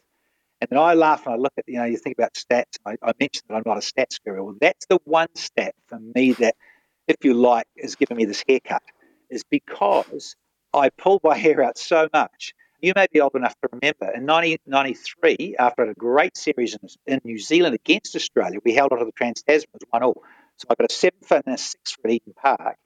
And 0.60 0.68
then 0.70 0.78
I 0.78 0.94
laugh 0.94 1.26
and 1.26 1.34
I 1.34 1.38
look 1.38 1.52
at, 1.58 1.64
you 1.66 1.78
know, 1.78 1.84
you 1.84 1.96
think 1.96 2.16
about 2.16 2.34
stats. 2.34 2.76
I, 2.86 2.92
I 3.02 3.12
mentioned 3.18 3.44
that 3.48 3.56
I'm 3.56 3.62
not 3.66 3.78
a 3.78 3.80
stats 3.80 4.20
guru. 4.24 4.44
Well, 4.44 4.56
that's 4.60 4.86
the 4.86 4.98
one 5.04 5.28
stat 5.34 5.74
for 5.88 5.98
me 5.98 6.32
that– 6.32 6.54
if 7.08 7.24
you 7.24 7.34
like, 7.34 7.66
has 7.80 7.94
given 7.94 8.16
me 8.16 8.24
this 8.24 8.44
haircut 8.48 8.82
is 9.30 9.44
because 9.44 10.36
I 10.72 10.90
pulled 10.90 11.22
my 11.24 11.36
hair 11.36 11.62
out 11.62 11.78
so 11.78 12.08
much. 12.12 12.54
You 12.80 12.92
may 12.96 13.06
be 13.12 13.20
old 13.20 13.34
enough 13.34 13.54
to 13.62 13.68
remember 13.72 14.06
in 14.06 14.26
1993, 14.26 15.56
after 15.58 15.84
a 15.84 15.94
great 15.94 16.36
series 16.36 16.76
in, 17.06 17.20
New 17.24 17.38
Zealand 17.38 17.74
against 17.74 18.16
Australia, 18.16 18.58
we 18.64 18.74
held 18.74 18.92
on 18.92 18.98
to 18.98 19.04
the 19.04 19.12
Trans 19.12 19.42
Tasman 19.42 19.68
as 19.74 19.86
one 19.90 20.02
all. 20.02 20.22
So 20.62 20.68
I 20.70 20.74
got 20.76 20.92
a 20.92 20.94
seven 20.94 21.18
foot 21.24 21.42
and 21.44 21.56
a 21.56 21.58
six 21.58 21.90
foot 21.92 22.12
Eden 22.12 22.34
Park, 22.40 22.76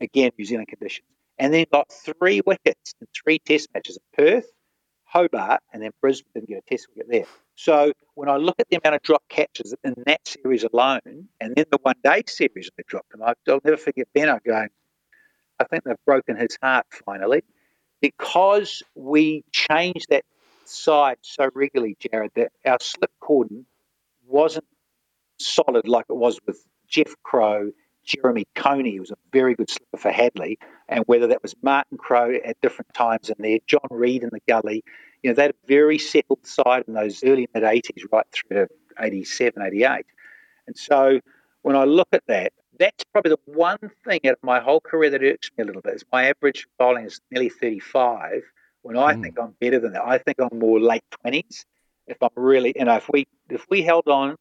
again, 0.00 0.32
New 0.36 0.44
Zealand 0.44 0.66
conditions, 0.66 1.06
and 1.38 1.54
then 1.54 1.64
got 1.70 1.92
three 1.92 2.40
wickets 2.44 2.94
in 3.00 3.06
three 3.14 3.38
test 3.38 3.68
matches 3.72 3.98
at 3.98 4.02
Perth, 4.18 4.50
Hobart, 5.04 5.60
and 5.72 5.80
then 5.80 5.92
Brisbane 6.00 6.32
didn't 6.34 6.48
get 6.48 6.64
a 6.66 6.68
test 6.68 6.88
wicket 6.88 7.08
there. 7.08 7.26
So 7.54 7.92
when 8.16 8.28
I 8.28 8.36
look 8.36 8.56
at 8.58 8.68
the 8.68 8.80
amount 8.82 8.96
of 8.96 9.02
drop 9.02 9.22
catches 9.28 9.76
in 9.84 9.94
that 10.06 10.26
series 10.26 10.64
alone, 10.64 11.28
and 11.40 11.54
then 11.54 11.66
the 11.70 11.78
one 11.82 11.94
day 12.02 12.24
series 12.26 12.68
they 12.76 12.82
dropped 12.84 13.12
them, 13.12 13.22
I'll 13.22 13.60
never 13.64 13.76
forget 13.76 14.08
Benno 14.12 14.40
going, 14.44 14.70
I 15.60 15.64
think 15.64 15.84
they've 15.84 15.94
broken 16.04 16.36
his 16.36 16.58
heart 16.60 16.86
finally, 17.06 17.44
because 18.00 18.82
we 18.96 19.44
changed 19.52 20.06
that 20.10 20.24
side 20.64 21.18
so 21.22 21.48
regularly, 21.54 21.96
Jarrod, 22.00 22.30
that 22.34 22.50
our 22.66 22.78
slip 22.80 23.12
cordon 23.20 23.66
wasn't 24.26 24.66
solid 25.38 25.86
like 25.86 26.06
it 26.08 26.16
was 26.16 26.40
with 26.44 26.60
Jeff 26.88 27.14
Crowe, 27.22 27.72
Jeremy 28.04 28.46
Coney, 28.54 28.94
who 28.94 29.00
was 29.00 29.10
a 29.10 29.16
very 29.32 29.54
good 29.54 29.70
slipper 29.70 29.96
for 29.96 30.10
Hadlee, 30.10 30.56
and 30.88 31.04
whether 31.06 31.26
that 31.28 31.42
was 31.42 31.54
Martin 31.62 31.98
Crowe 31.98 32.34
at 32.44 32.60
different 32.60 32.92
times 32.94 33.30
in 33.30 33.36
there, 33.38 33.58
John 33.66 33.88
Reid 33.90 34.22
in 34.22 34.30
the 34.32 34.40
gully, 34.46 34.84
you 35.22 35.30
know, 35.30 35.34
they 35.34 35.42
had 35.42 35.52
a 35.52 35.66
very 35.66 35.98
settled 35.98 36.46
side 36.46 36.84
in 36.86 36.94
those 36.94 37.24
early 37.24 37.48
mid 37.54 37.62
80s, 37.64 38.04
right 38.12 38.26
through 38.30 38.66
to 38.66 38.68
87, 39.00 39.62
88. 39.62 40.04
And 40.66 40.76
so 40.76 41.20
when 41.62 41.76
I 41.76 41.84
look 41.84 42.08
at 42.12 42.22
that, 42.26 42.52
that's 42.78 43.04
probably 43.12 43.30
the 43.30 43.52
one 43.52 43.78
thing 44.06 44.20
out 44.26 44.32
of 44.32 44.42
my 44.42 44.60
whole 44.60 44.80
career 44.80 45.10
that 45.10 45.22
irks 45.22 45.50
me 45.56 45.62
a 45.62 45.66
little 45.66 45.82
bit. 45.82 45.94
Is 45.94 46.04
my 46.12 46.28
average 46.28 46.66
bowling 46.78 47.06
is 47.06 47.20
nearly 47.30 47.48
35. 47.48 48.42
When 48.82 48.98
I 48.98 49.14
mm. 49.14 49.22
think 49.22 49.38
I'm 49.40 49.54
better 49.60 49.80
than 49.80 49.92
that, 49.94 50.04
I 50.04 50.18
think 50.18 50.38
I'm 50.40 50.58
more 50.58 50.78
late 50.78 51.04
20s. 51.24 51.64
If 52.06 52.22
I'm 52.22 52.28
really, 52.36 52.74
you 52.76 52.84
know, 52.84 52.96
if 52.96 53.08
we 53.10 53.26
if 53.48 53.64
we 53.70 53.80
held 53.82 54.08
on, 54.08 54.36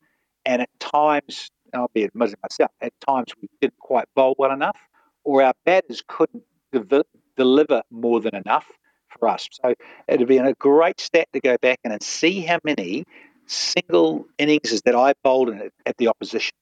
and 0.46 0.62
at 0.62 0.70
times, 0.80 1.50
I'll 1.74 1.92
be 1.94 2.04
admitting 2.04 2.36
myself, 2.42 2.72
at 2.82 2.94
times 3.08 3.28
we 3.42 3.50
didn't 3.62 3.80
quite 3.80 4.06
bowl 4.16 4.36
well 4.38 4.52
enough, 4.52 4.78
or 5.24 5.44
our 5.44 5.54
batters 5.66 6.04
couldn't 6.08 6.44
de- 6.72 7.06
deliver 7.38 7.82
more 7.92 8.20
than 8.22 8.36
enough 8.36 8.68
for 9.10 9.28
us. 9.28 9.48
So 9.52 9.74
it'd 10.08 10.28
be 10.28 10.38
a 10.38 10.54
great 10.54 11.00
stat 11.00 11.28
to 11.34 11.40
go 11.40 11.58
back 11.62 11.80
and 11.84 12.02
see 12.02 12.42
how 12.42 12.60
many 12.64 13.06
single 13.46 14.26
innings 14.38 14.72
is 14.72 14.82
that 14.84 14.96
I 14.96 15.14
bowled 15.24 15.54
at 15.86 15.98
the 15.98 16.08
opposition. 16.08 16.56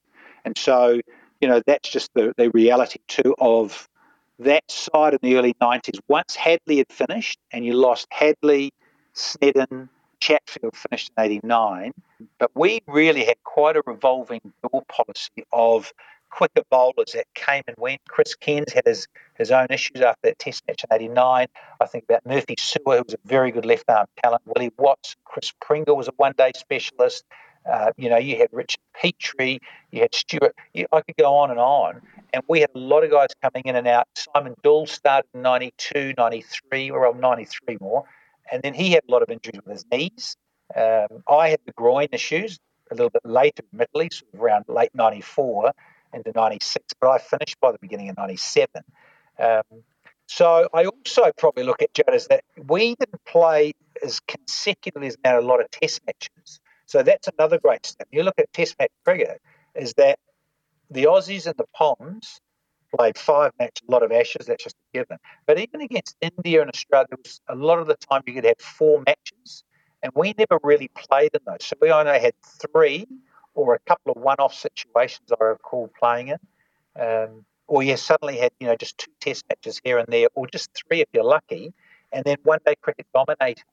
And 0.44 0.56
so, 0.58 1.00
you 1.40 1.48
know, 1.48 1.62
that's 1.66 1.88
just 1.88 2.10
the, 2.14 2.32
the 2.36 2.50
reality 2.50 3.00
too 3.08 3.34
of 3.38 3.88
that 4.38 4.68
side 4.70 5.14
in 5.14 5.20
the 5.22 5.36
early 5.36 5.54
90s. 5.62 5.98
Once 6.08 6.36
Hadlee 6.36 6.78
had 6.78 6.90
finished 6.90 7.38
and 7.52 7.64
you 7.64 7.74
lost 7.74 8.08
Hadlee, 8.10 8.70
Snedden, 9.14 9.88
Chatfield 10.22 10.76
finished 10.76 11.10
in 11.16 11.24
89, 11.24 11.92
but 12.38 12.52
we 12.54 12.80
really 12.86 13.24
had 13.24 13.42
quite 13.42 13.76
a 13.76 13.82
revolving 13.84 14.40
door 14.62 14.84
policy 14.86 15.44
of 15.52 15.92
quicker 16.30 16.62
bowlers 16.70 17.12
that 17.14 17.26
came 17.34 17.64
and 17.66 17.76
went. 17.76 18.00
Chris 18.08 18.36
Cairns 18.36 18.72
had 18.72 18.86
his, 18.86 19.08
his 19.36 19.50
own 19.50 19.66
issues 19.70 20.00
after 20.00 20.20
that 20.28 20.38
test 20.38 20.62
match 20.68 20.84
in 20.88 20.94
89. 20.94 21.48
I 21.80 21.86
think 21.86 22.04
about 22.04 22.24
Murphy 22.24 22.54
Su'A, 22.54 22.98
who 22.98 23.02
was 23.04 23.14
a 23.14 23.18
very 23.26 23.50
good 23.50 23.66
left 23.66 23.90
arm 23.90 24.06
talent. 24.22 24.42
Willie 24.46 24.70
Watts, 24.78 25.16
Chris 25.24 25.52
Pringle 25.60 25.96
was 25.96 26.06
a 26.06 26.12
one 26.18 26.34
day 26.38 26.52
specialist. 26.54 27.24
Uh, 27.68 27.90
you 27.96 28.08
know, 28.08 28.18
you 28.18 28.38
had 28.38 28.48
Richard 28.52 28.80
Petrie, 28.94 29.58
you 29.90 30.02
had 30.02 30.14
Stuart. 30.14 30.54
You, 30.72 30.86
I 30.92 31.00
could 31.00 31.16
go 31.16 31.34
on 31.34 31.50
and 31.50 31.58
on. 31.58 32.00
And 32.32 32.44
we 32.48 32.60
had 32.60 32.70
a 32.76 32.78
lot 32.78 33.02
of 33.02 33.10
guys 33.10 33.30
coming 33.42 33.64
in 33.64 33.74
and 33.74 33.88
out. 33.88 34.06
Simon 34.16 34.54
Doull 34.62 34.86
started 34.86 35.28
in 35.34 35.42
92, 35.42 36.14
93, 36.16 36.90
or 36.90 37.00
well, 37.00 37.14
93 37.14 37.78
more. 37.80 38.04
And 38.50 38.62
then 38.62 38.74
he 38.74 38.92
had 38.92 39.02
a 39.08 39.12
lot 39.12 39.22
of 39.22 39.30
injuries 39.30 39.60
with 39.64 39.72
his 39.72 39.86
knees. 39.90 40.36
Um, 40.74 41.22
I 41.28 41.50
had 41.50 41.60
the 41.66 41.72
groin 41.72 42.08
issues 42.12 42.58
a 42.90 42.94
little 42.94 43.10
bit 43.10 43.24
later, 43.24 43.62
admittedly, 43.72 44.10
sort 44.12 44.34
of 44.34 44.40
around 44.40 44.64
late 44.68 44.90
94 44.94 45.72
into 46.12 46.32
96, 46.34 46.84
but 47.00 47.08
I 47.08 47.18
finished 47.18 47.58
by 47.60 47.72
the 47.72 47.78
beginning 47.80 48.10
of 48.10 48.16
97. 48.16 48.68
Um, 49.38 49.62
So 50.26 50.68
I 50.72 50.86
also 50.86 51.30
probably 51.36 51.64
look 51.64 51.82
at 51.82 51.92
Judd 51.94 52.18
that 52.30 52.44
we 52.66 52.94
didn't 52.94 53.24
play 53.26 53.72
as 54.02 54.20
consecutively 54.20 55.08
as 55.08 55.16
now 55.22 55.38
a 55.38 55.42
lot 55.42 55.60
of 55.60 55.70
test 55.70 56.00
matches. 56.06 56.60
So 56.86 57.02
that's 57.02 57.28
another 57.28 57.58
great 57.58 57.84
step. 57.84 58.08
You 58.10 58.22
look 58.22 58.38
at 58.38 58.52
test 58.52 58.76
match 58.78 58.90
cricket, 59.04 59.40
is 59.74 59.94
that 59.94 60.18
the 60.90 61.04
Aussies 61.04 61.46
and 61.46 61.56
the 61.56 61.66
Poms 61.74 62.40
played 62.96 63.18
five 63.18 63.52
matches, 63.58 63.82
a 63.88 63.90
lot 63.90 64.02
of 64.02 64.12
ashes, 64.12 64.46
that's 64.46 64.64
just 64.64 64.76
a 64.76 64.98
given. 64.98 65.18
But 65.46 65.58
even 65.58 65.80
against 65.80 66.16
India 66.20 66.60
and 66.60 66.70
Australia, 66.70 67.08
was 67.24 67.40
a 67.48 67.54
lot 67.54 67.78
of 67.78 67.86
the 67.86 67.96
time 67.96 68.22
you 68.26 68.34
could 68.34 68.44
have 68.44 68.60
four 68.60 69.02
matches, 69.06 69.64
and 70.02 70.12
we 70.14 70.34
never 70.36 70.58
really 70.62 70.88
played 70.88 71.30
in 71.34 71.40
those. 71.46 71.64
So 71.64 71.76
we 71.80 71.90
only 71.90 72.18
had 72.18 72.34
three 72.72 73.06
or 73.54 73.74
a 73.74 73.78
couple 73.80 74.12
of 74.12 74.22
one 74.22 74.36
off 74.38 74.54
situations 74.54 75.30
I 75.30 75.44
recall 75.44 75.90
playing 75.98 76.28
in. 76.28 76.38
Um, 77.00 77.44
or 77.68 77.82
you 77.82 77.96
suddenly 77.96 78.38
had, 78.38 78.50
you 78.60 78.66
know, 78.66 78.76
just 78.76 78.98
two 78.98 79.10
test 79.20 79.44
matches 79.48 79.80
here 79.82 79.98
and 79.98 80.06
there, 80.08 80.28
or 80.34 80.46
just 80.46 80.70
three 80.74 81.00
if 81.00 81.08
you're 81.12 81.24
lucky, 81.24 81.72
and 82.12 82.24
then 82.24 82.36
one 82.42 82.58
day 82.66 82.74
cricket 82.82 83.06
dominated. 83.14 83.64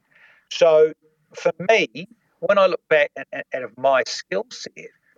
So 0.50 0.94
for 1.34 1.52
me, 1.68 2.08
when 2.40 2.58
I 2.58 2.68
look 2.68 2.88
back 2.88 3.12
at, 3.18 3.28
at, 3.34 3.46
at 3.52 3.78
my 3.78 4.04
skill 4.08 4.46
set, 4.50 4.72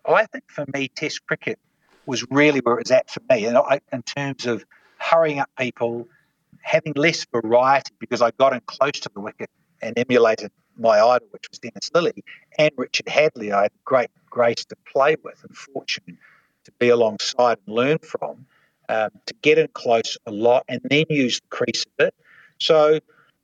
I 0.06 0.26
think 0.26 0.46
for 0.48 0.66
me, 0.74 0.88
Test 0.88 1.26
cricket 1.28 1.60
was 2.12 2.26
really 2.30 2.60
where 2.60 2.76
it 2.76 2.84
was 2.84 2.92
at 2.92 3.10
for 3.10 3.22
me. 3.30 3.46
And 3.46 3.58
I, 3.58 3.80
in 3.94 4.04
terms 4.04 4.46
of 4.46 4.66
hurrying 4.98 5.40
up 5.40 5.50
people, 5.58 6.10
having 6.62 6.92
less 6.98 7.26
variety, 7.32 7.94
because 8.00 8.22
I 8.22 8.32
got 8.32 8.52
in 8.52 8.60
close 8.66 9.00
to 9.00 9.10
the 9.14 9.22
wicket 9.22 9.50
and 9.82 9.98
emulated 9.98 10.52
my 10.78 11.00
idol, 11.00 11.30
which 11.32 11.48
was 11.50 11.60
Dennis 11.60 11.90
Lillee, 11.96 12.24
and 12.58 12.70
Richard 12.76 13.06
Hadlee. 13.06 13.54
I 13.54 13.64
had 13.64 13.72
great 13.86 14.10
grace 14.30 14.66
to 14.66 14.76
play 14.92 15.16
with 15.24 15.42
and 15.48 15.56
fortune 15.56 16.18
to 16.66 16.72
be 16.80 16.90
alongside 16.90 17.60
and 17.66 17.76
learn 17.76 18.00
from, 18.00 18.46
um, 18.90 19.10
to 19.28 19.34
get 19.42 19.58
in 19.58 19.70
close 19.70 20.18
a 20.26 20.32
lot 20.32 20.66
and 20.68 20.82
then 20.84 21.06
use 21.10 21.40
the 21.40 21.48
crease 21.48 21.86
a 21.86 22.04
bit. 22.04 22.16
So, 22.60 23.00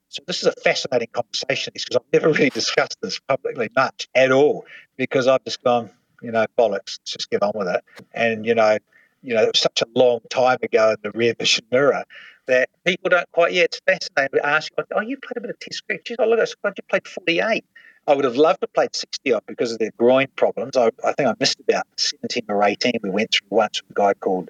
so 0.09 0.23
this 0.27 0.41
is 0.41 0.47
a 0.47 0.51
fascinating 0.51 1.09
conversation 1.13 1.71
because 1.73 1.95
I've 1.95 2.13
never 2.13 2.33
really 2.33 2.49
discussed 2.49 2.97
this 3.01 3.17
publicly 3.21 3.69
much 3.75 4.09
at 4.13 4.33
all 4.33 4.65
because 4.97 5.27
I've 5.27 5.43
just 5.45 5.63
gone, 5.63 5.89
you 6.21 6.31
know, 6.31 6.45
bollocks, 6.57 6.99
just 7.05 7.29
get 7.29 7.43
on 7.43 7.51
with 7.55 7.67
it. 7.67 7.83
And, 8.13 8.45
you 8.45 8.55
know, 8.55 8.77
you 9.23 9.33
know, 9.33 9.43
it 9.43 9.53
was 9.53 9.61
such 9.61 9.81
a 9.81 9.87
long 9.95 10.21
time 10.29 10.59
ago 10.61 10.91
in 10.91 10.97
the 11.01 11.11
rear 11.11 11.33
vision 11.37 11.65
mirror 11.71 12.03
that 12.45 12.69
people 12.85 13.09
don't 13.09 13.29
quite, 13.31 13.53
yeah, 13.53 13.63
it's 13.63 13.81
fascinating 13.85 14.39
to 14.39 14.45
ask 14.45 14.71
you, 14.77 14.83
oh, 14.95 15.01
you 15.01 15.17
played 15.17 15.37
a 15.37 15.41
bit 15.41 15.49
of 15.49 15.59
test 15.59 15.85
cricket. 15.85 16.05
Geez, 16.05 16.17
oh, 16.19 16.25
look, 16.25 16.39
I 16.39 16.45
you 16.65 16.83
played 16.89 17.07
48. 17.07 17.65
I 18.07 18.13
would 18.13 18.23
have 18.23 18.37
loved 18.37 18.61
to 18.61 18.67
played 18.67 18.95
60 18.95 19.33
odd 19.33 19.43
because 19.47 19.73
of 19.73 19.79
their 19.79 19.91
groin 19.97 20.27
problems. 20.35 20.77
I, 20.77 20.91
I 21.03 21.11
think 21.11 21.27
I 21.27 21.33
missed 21.39 21.59
about 21.59 21.85
17 21.97 22.45
or 22.47 22.63
18. 22.63 22.93
We 23.03 23.09
went 23.09 23.33
through 23.33 23.47
once 23.49 23.81
with 23.81 23.91
a 23.91 23.99
guy 23.99 24.13
called 24.13 24.49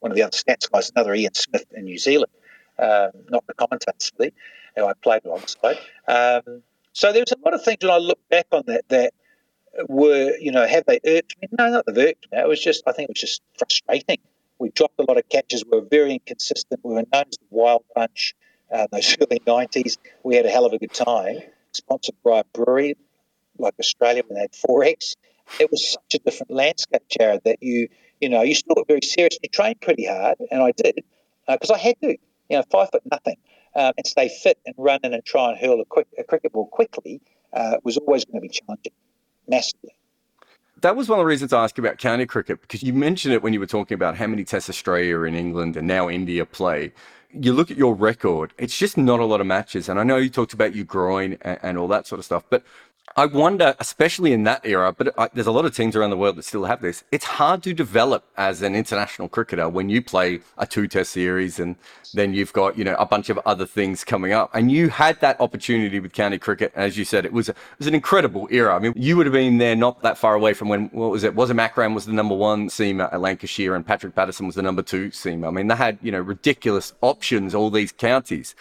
one 0.00 0.10
of 0.10 0.16
the 0.16 0.22
other 0.24 0.32
stats 0.32 0.70
guys, 0.70 0.90
another 0.94 1.14
Ian 1.14 1.34
Smith 1.34 1.64
in 1.74 1.84
New 1.84 1.98
Zealand, 1.98 2.32
um, 2.78 3.10
not 3.28 3.46
the 3.46 3.54
commentator, 3.54 4.34
who 4.76 4.84
I 4.84 4.92
played 4.94 5.24
alongside. 5.24 5.78
Um, 6.08 6.62
so 6.92 7.12
there 7.12 7.22
was 7.22 7.32
a 7.32 7.44
lot 7.44 7.54
of 7.54 7.64
things 7.64 7.78
when 7.82 7.92
I 7.92 7.98
look 7.98 8.18
back 8.28 8.46
on 8.50 8.64
that 8.66 8.88
that 8.88 9.12
were, 9.88 10.36
you 10.38 10.52
know, 10.52 10.66
have 10.66 10.84
they 10.86 11.00
irked 11.04 11.36
me? 11.40 11.48
No, 11.56 11.68
not 11.70 11.86
the 11.86 12.08
irked 12.08 12.26
me. 12.32 12.38
It 12.38 12.48
was 12.48 12.62
just, 12.62 12.82
I 12.86 12.92
think 12.92 13.08
it 13.08 13.12
was 13.12 13.20
just 13.20 13.42
frustrating. 13.58 14.18
We 14.58 14.70
dropped 14.70 14.98
a 14.98 15.02
lot 15.02 15.18
of 15.18 15.28
catches. 15.28 15.64
We 15.64 15.78
were 15.78 15.86
very 15.88 16.14
inconsistent. 16.14 16.80
We 16.82 16.94
were 16.94 17.02
known 17.12 17.24
as 17.26 17.38
the 17.38 17.46
wild 17.50 17.84
bunch. 17.94 18.34
Uh, 18.72 18.86
those 18.90 19.16
early 19.20 19.40
90s, 19.46 19.98
we 20.22 20.36
had 20.36 20.46
a 20.46 20.50
hell 20.50 20.66
of 20.66 20.72
a 20.72 20.78
good 20.78 20.92
time. 20.92 21.38
Sponsored 21.72 22.16
by 22.24 22.40
a 22.40 22.44
brewery 22.52 22.96
like 23.58 23.74
Australia 23.78 24.22
when 24.26 24.36
they 24.36 24.42
had 24.42 24.52
XXXX. 24.52 25.16
It 25.60 25.70
was 25.70 25.92
such 25.92 26.14
a 26.14 26.18
different 26.18 26.50
landscape, 26.50 27.02
Jarrod, 27.08 27.42
that 27.44 27.62
you, 27.62 27.88
you 28.20 28.28
know, 28.28 28.42
you 28.42 28.54
still 28.54 28.74
got 28.74 28.86
very 28.86 29.00
serious. 29.02 29.38
You 29.42 29.48
trained 29.48 29.80
pretty 29.80 30.06
hard, 30.06 30.36
and 30.50 30.62
I 30.62 30.72
did 30.72 30.96
because 31.46 31.70
uh, 31.70 31.74
I 31.74 31.78
had 31.78 32.00
to. 32.02 32.16
You 32.50 32.56
know, 32.56 32.64
five 32.70 32.88
foot 32.90 33.02
nothing, 33.10 33.36
um, 33.74 33.92
and 33.98 34.06
stay 34.06 34.30
fit 34.30 34.58
and 34.64 34.74
run 34.78 35.00
in 35.04 35.12
and 35.12 35.22
try 35.22 35.50
and 35.50 35.58
hurl 35.58 35.82
a, 35.82 35.84
quick, 35.84 36.06
a 36.18 36.24
cricket 36.24 36.52
ball 36.52 36.66
quickly 36.66 37.20
uh, 37.52 37.76
was 37.84 37.98
always 37.98 38.24
going 38.24 38.36
to 38.36 38.40
be 38.40 38.48
challenging 38.48 38.92
massively. 39.48 39.94
That 40.80 40.94
was 40.94 41.08
one 41.08 41.18
of 41.18 41.24
the 41.24 41.26
reasons 41.26 41.52
I 41.52 41.64
asked 41.64 41.78
about 41.78 41.98
county 41.98 42.24
cricket 42.24 42.60
because 42.60 42.82
you 42.82 42.92
mentioned 42.92 43.34
it 43.34 43.42
when 43.42 43.52
you 43.52 43.58
were 43.58 43.66
talking 43.66 43.96
about 43.96 44.16
how 44.16 44.28
many 44.28 44.44
tests 44.44 44.70
Australia 44.70 45.22
and 45.22 45.34
England 45.36 45.76
and 45.76 45.88
now 45.88 46.08
India 46.08 46.46
play. 46.46 46.92
You 47.32 47.52
look 47.52 47.70
at 47.70 47.76
your 47.76 47.94
record, 47.94 48.54
it's 48.58 48.78
just 48.78 48.96
not 48.96 49.20
a 49.20 49.24
lot 49.24 49.40
of 49.40 49.46
matches. 49.46 49.88
And 49.88 49.98
I 49.98 50.04
know 50.04 50.16
you 50.16 50.30
talked 50.30 50.52
about 50.52 50.74
your 50.74 50.84
groin 50.84 51.36
and, 51.42 51.58
and 51.62 51.78
all 51.78 51.88
that 51.88 52.06
sort 52.06 52.20
of 52.20 52.24
stuff, 52.24 52.44
but 52.48 52.62
I 53.16 53.26
wonder, 53.26 53.74
especially 53.78 54.32
in 54.32 54.44
that 54.44 54.64
era, 54.64 54.92
but 54.92 55.18
I, 55.18 55.28
there's 55.32 55.46
a 55.46 55.52
lot 55.52 55.64
of 55.64 55.74
teams 55.74 55.96
around 55.96 56.10
the 56.10 56.16
world 56.16 56.36
that 56.36 56.44
still 56.44 56.64
have 56.64 56.80
this. 56.80 57.04
It's 57.10 57.24
hard 57.24 57.62
to 57.64 57.72
develop 57.72 58.24
as 58.36 58.62
an 58.62 58.74
international 58.74 59.28
cricketer 59.28 59.68
when 59.68 59.88
you 59.88 60.02
play 60.02 60.40
a 60.56 60.66
two-test 60.66 61.12
series 61.12 61.58
and 61.58 61.76
then 62.14 62.32
you've 62.32 62.52
got 62.52 62.78
you 62.78 62.84
know 62.84 62.94
a 62.98 63.06
bunch 63.06 63.28
of 63.30 63.38
other 63.44 63.66
things 63.66 64.04
coming 64.04 64.32
up. 64.32 64.50
And 64.54 64.70
you 64.70 64.88
had 64.88 65.20
that 65.20 65.40
opportunity 65.40 66.00
with 66.00 66.12
county 66.12 66.38
cricket, 66.38 66.72
as 66.74 66.96
you 66.96 67.04
said, 67.04 67.24
it 67.24 67.32
was 67.32 67.48
it 67.48 67.56
was 67.78 67.86
an 67.86 67.94
incredible 67.94 68.48
era. 68.50 68.74
I 68.74 68.78
mean, 68.78 68.92
you 68.96 69.16
would 69.16 69.26
have 69.26 69.32
been 69.32 69.58
there 69.58 69.76
not 69.76 70.02
that 70.02 70.18
far 70.18 70.34
away 70.34 70.54
from 70.54 70.68
when 70.68 70.88
what 70.88 71.10
was 71.10 71.24
it? 71.24 71.34
Was 71.34 71.50
Akram 71.50 71.94
was 71.94 72.06
the 72.06 72.12
number 72.12 72.34
one 72.34 72.68
seamer 72.68 73.12
at 73.12 73.20
Lancashire 73.20 73.74
and 73.74 73.86
Patrick 73.86 74.14
Patterson 74.14 74.46
was 74.46 74.54
the 74.54 74.62
number 74.62 74.82
two 74.82 75.10
seamer. 75.10 75.48
I 75.48 75.50
mean, 75.50 75.68
they 75.68 75.76
had 75.76 75.98
you 76.02 76.12
know 76.12 76.20
ridiculous 76.20 76.92
options 77.00 77.54
all 77.54 77.70
these 77.70 77.92
counties. 77.92 78.54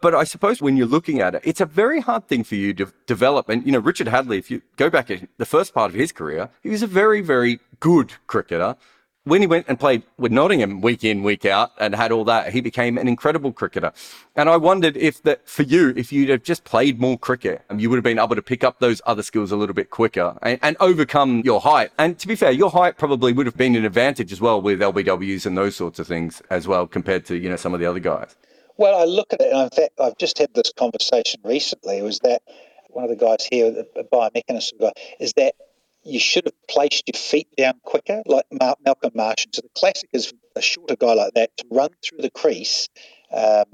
But 0.00 0.14
I 0.14 0.24
suppose 0.24 0.62
when 0.62 0.76
you're 0.76 0.86
looking 0.86 1.20
at 1.20 1.34
it, 1.34 1.42
it's 1.44 1.60
a 1.60 1.66
very 1.66 2.00
hard 2.00 2.28
thing 2.28 2.44
for 2.44 2.54
you 2.54 2.72
to 2.74 2.92
develop. 3.06 3.48
And, 3.48 3.64
you 3.66 3.72
know, 3.72 3.80
Richard 3.80 4.06
Hadlee, 4.06 4.38
if 4.38 4.50
you 4.50 4.62
go 4.76 4.88
back 4.90 5.10
at 5.10 5.28
the 5.38 5.46
first 5.46 5.74
part 5.74 5.90
of 5.90 5.94
his 5.94 6.12
career, 6.12 6.50
he 6.62 6.68
was 6.68 6.82
a 6.82 6.86
very, 6.86 7.20
very 7.20 7.60
good 7.80 8.12
cricketer. 8.26 8.76
When 9.24 9.42
he 9.42 9.46
went 9.46 9.66
and 9.68 9.78
played 9.78 10.04
with 10.16 10.32
Nottingham 10.32 10.80
week 10.80 11.04
in, 11.04 11.22
week 11.22 11.44
out 11.44 11.72
and 11.78 11.94
had 11.94 12.12
all 12.12 12.24
that, 12.24 12.52
he 12.54 12.62
became 12.62 12.96
an 12.96 13.08
incredible 13.08 13.52
cricketer. 13.52 13.92
And 14.36 14.48
I 14.48 14.56
wondered 14.56 14.96
if 14.96 15.22
that 15.24 15.46
for 15.46 15.64
you, 15.64 15.92
if 15.96 16.12
you'd 16.12 16.30
have 16.30 16.42
just 16.42 16.64
played 16.64 16.98
more 16.98 17.18
cricket, 17.18 17.62
um, 17.68 17.78
you 17.78 17.90
would 17.90 17.96
have 17.96 18.04
been 18.04 18.18
able 18.18 18.36
to 18.36 18.42
pick 18.42 18.64
up 18.64 18.78
those 18.78 19.02
other 19.04 19.22
skills 19.22 19.52
a 19.52 19.56
little 19.56 19.74
bit 19.74 19.90
quicker 19.90 20.38
and, 20.40 20.58
and 20.62 20.76
overcome 20.80 21.42
your 21.44 21.60
height. 21.60 21.90
And 21.98 22.18
to 22.20 22.26
be 22.26 22.36
fair, 22.36 22.52
your 22.52 22.70
height 22.70 22.96
probably 22.96 23.34
would 23.34 23.44
have 23.44 23.56
been 23.56 23.76
an 23.76 23.84
advantage 23.84 24.32
as 24.32 24.40
well 24.40 24.62
with 24.62 24.80
LBWs 24.80 25.44
and 25.44 25.58
those 25.58 25.76
sorts 25.76 25.98
of 25.98 26.06
things 26.06 26.40
as 26.48 26.66
well 26.66 26.86
compared 26.86 27.26
to, 27.26 27.36
you 27.36 27.50
know, 27.50 27.56
some 27.56 27.74
of 27.74 27.80
the 27.80 27.86
other 27.86 28.00
guys. 28.00 28.34
Well, 28.78 28.96
I 28.96 29.06
look 29.06 29.32
at 29.32 29.40
it, 29.40 29.52
and 29.52 29.62
in 29.62 29.70
fact, 29.70 29.94
I've 30.00 30.16
just 30.18 30.38
had 30.38 30.54
this 30.54 30.72
conversation 30.72 31.40
recently. 31.44 32.00
Was 32.00 32.20
that 32.20 32.42
one 32.90 33.02
of 33.02 33.10
the 33.10 33.16
guys 33.16 33.44
here, 33.50 33.72
the 33.72 34.06
biomechanist 34.10 34.78
guy, 34.80 34.92
is 35.18 35.32
that 35.32 35.56
you 36.04 36.20
should 36.20 36.44
have 36.44 36.66
placed 36.68 37.08
your 37.08 37.20
feet 37.20 37.48
down 37.56 37.74
quicker, 37.82 38.22
like 38.24 38.46
Malcolm 38.52 39.10
Marsh. 39.14 39.46
So 39.52 39.62
the 39.62 39.68
classic 39.76 40.08
is 40.12 40.32
a 40.54 40.62
shorter 40.62 40.94
guy 40.94 41.14
like 41.14 41.34
that 41.34 41.56
to 41.56 41.64
run 41.72 41.90
through 42.04 42.22
the 42.22 42.30
crease 42.30 42.88
um, 43.32 43.64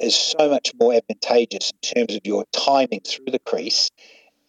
is 0.00 0.16
so 0.16 0.50
much 0.50 0.72
more 0.78 0.92
advantageous 0.92 1.70
in 1.70 1.94
terms 1.94 2.16
of 2.16 2.22
your 2.24 2.44
timing 2.50 3.00
through 3.06 3.30
the 3.30 3.38
crease. 3.38 3.90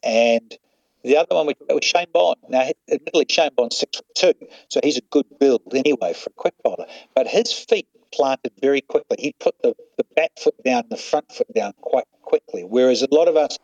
And 0.04 0.58
the 1.04 1.18
other 1.18 1.36
one 1.36 1.46
we 1.46 1.54
talked 1.54 1.70
about 1.70 1.75
was 1.75 1.86
Shane 1.86 2.08
Bond. 2.12 2.38
Now, 2.50 2.68
admittedly, 2.92 3.28
Shane 3.30 3.51
Bond's 3.56 3.78
six 3.78 3.98
foot 3.98 4.08
two, 4.16 4.48
so 4.70 4.80
he's 4.84 4.98
a 4.98 5.01
good 5.12 5.28
build 5.39 5.62
anyway 5.74 6.13
for 6.13 6.32
a 6.32 6.34
quick 6.34 6.56
bowler. 6.63 6.88
But 7.13 7.28
his 7.28 7.54
feet 7.54 7.88
planted 8.13 8.51
very 8.62 8.82
quickly. 8.82 9.18
He 9.20 9.34
put 9.39 9.56
the, 9.62 9.75
the 9.98 10.06
back 10.16 10.32
foot 10.39 10.56
down 10.63 10.84
the 10.89 10.98
front 10.98 11.32
foot 11.32 11.54
down 11.54 11.74
quite 11.82 12.06
quickly. 12.22 12.63
Whereas 12.63 13.01
a 13.01 13.08
lot 13.12 13.28
of 13.28 13.36
us 13.36 13.58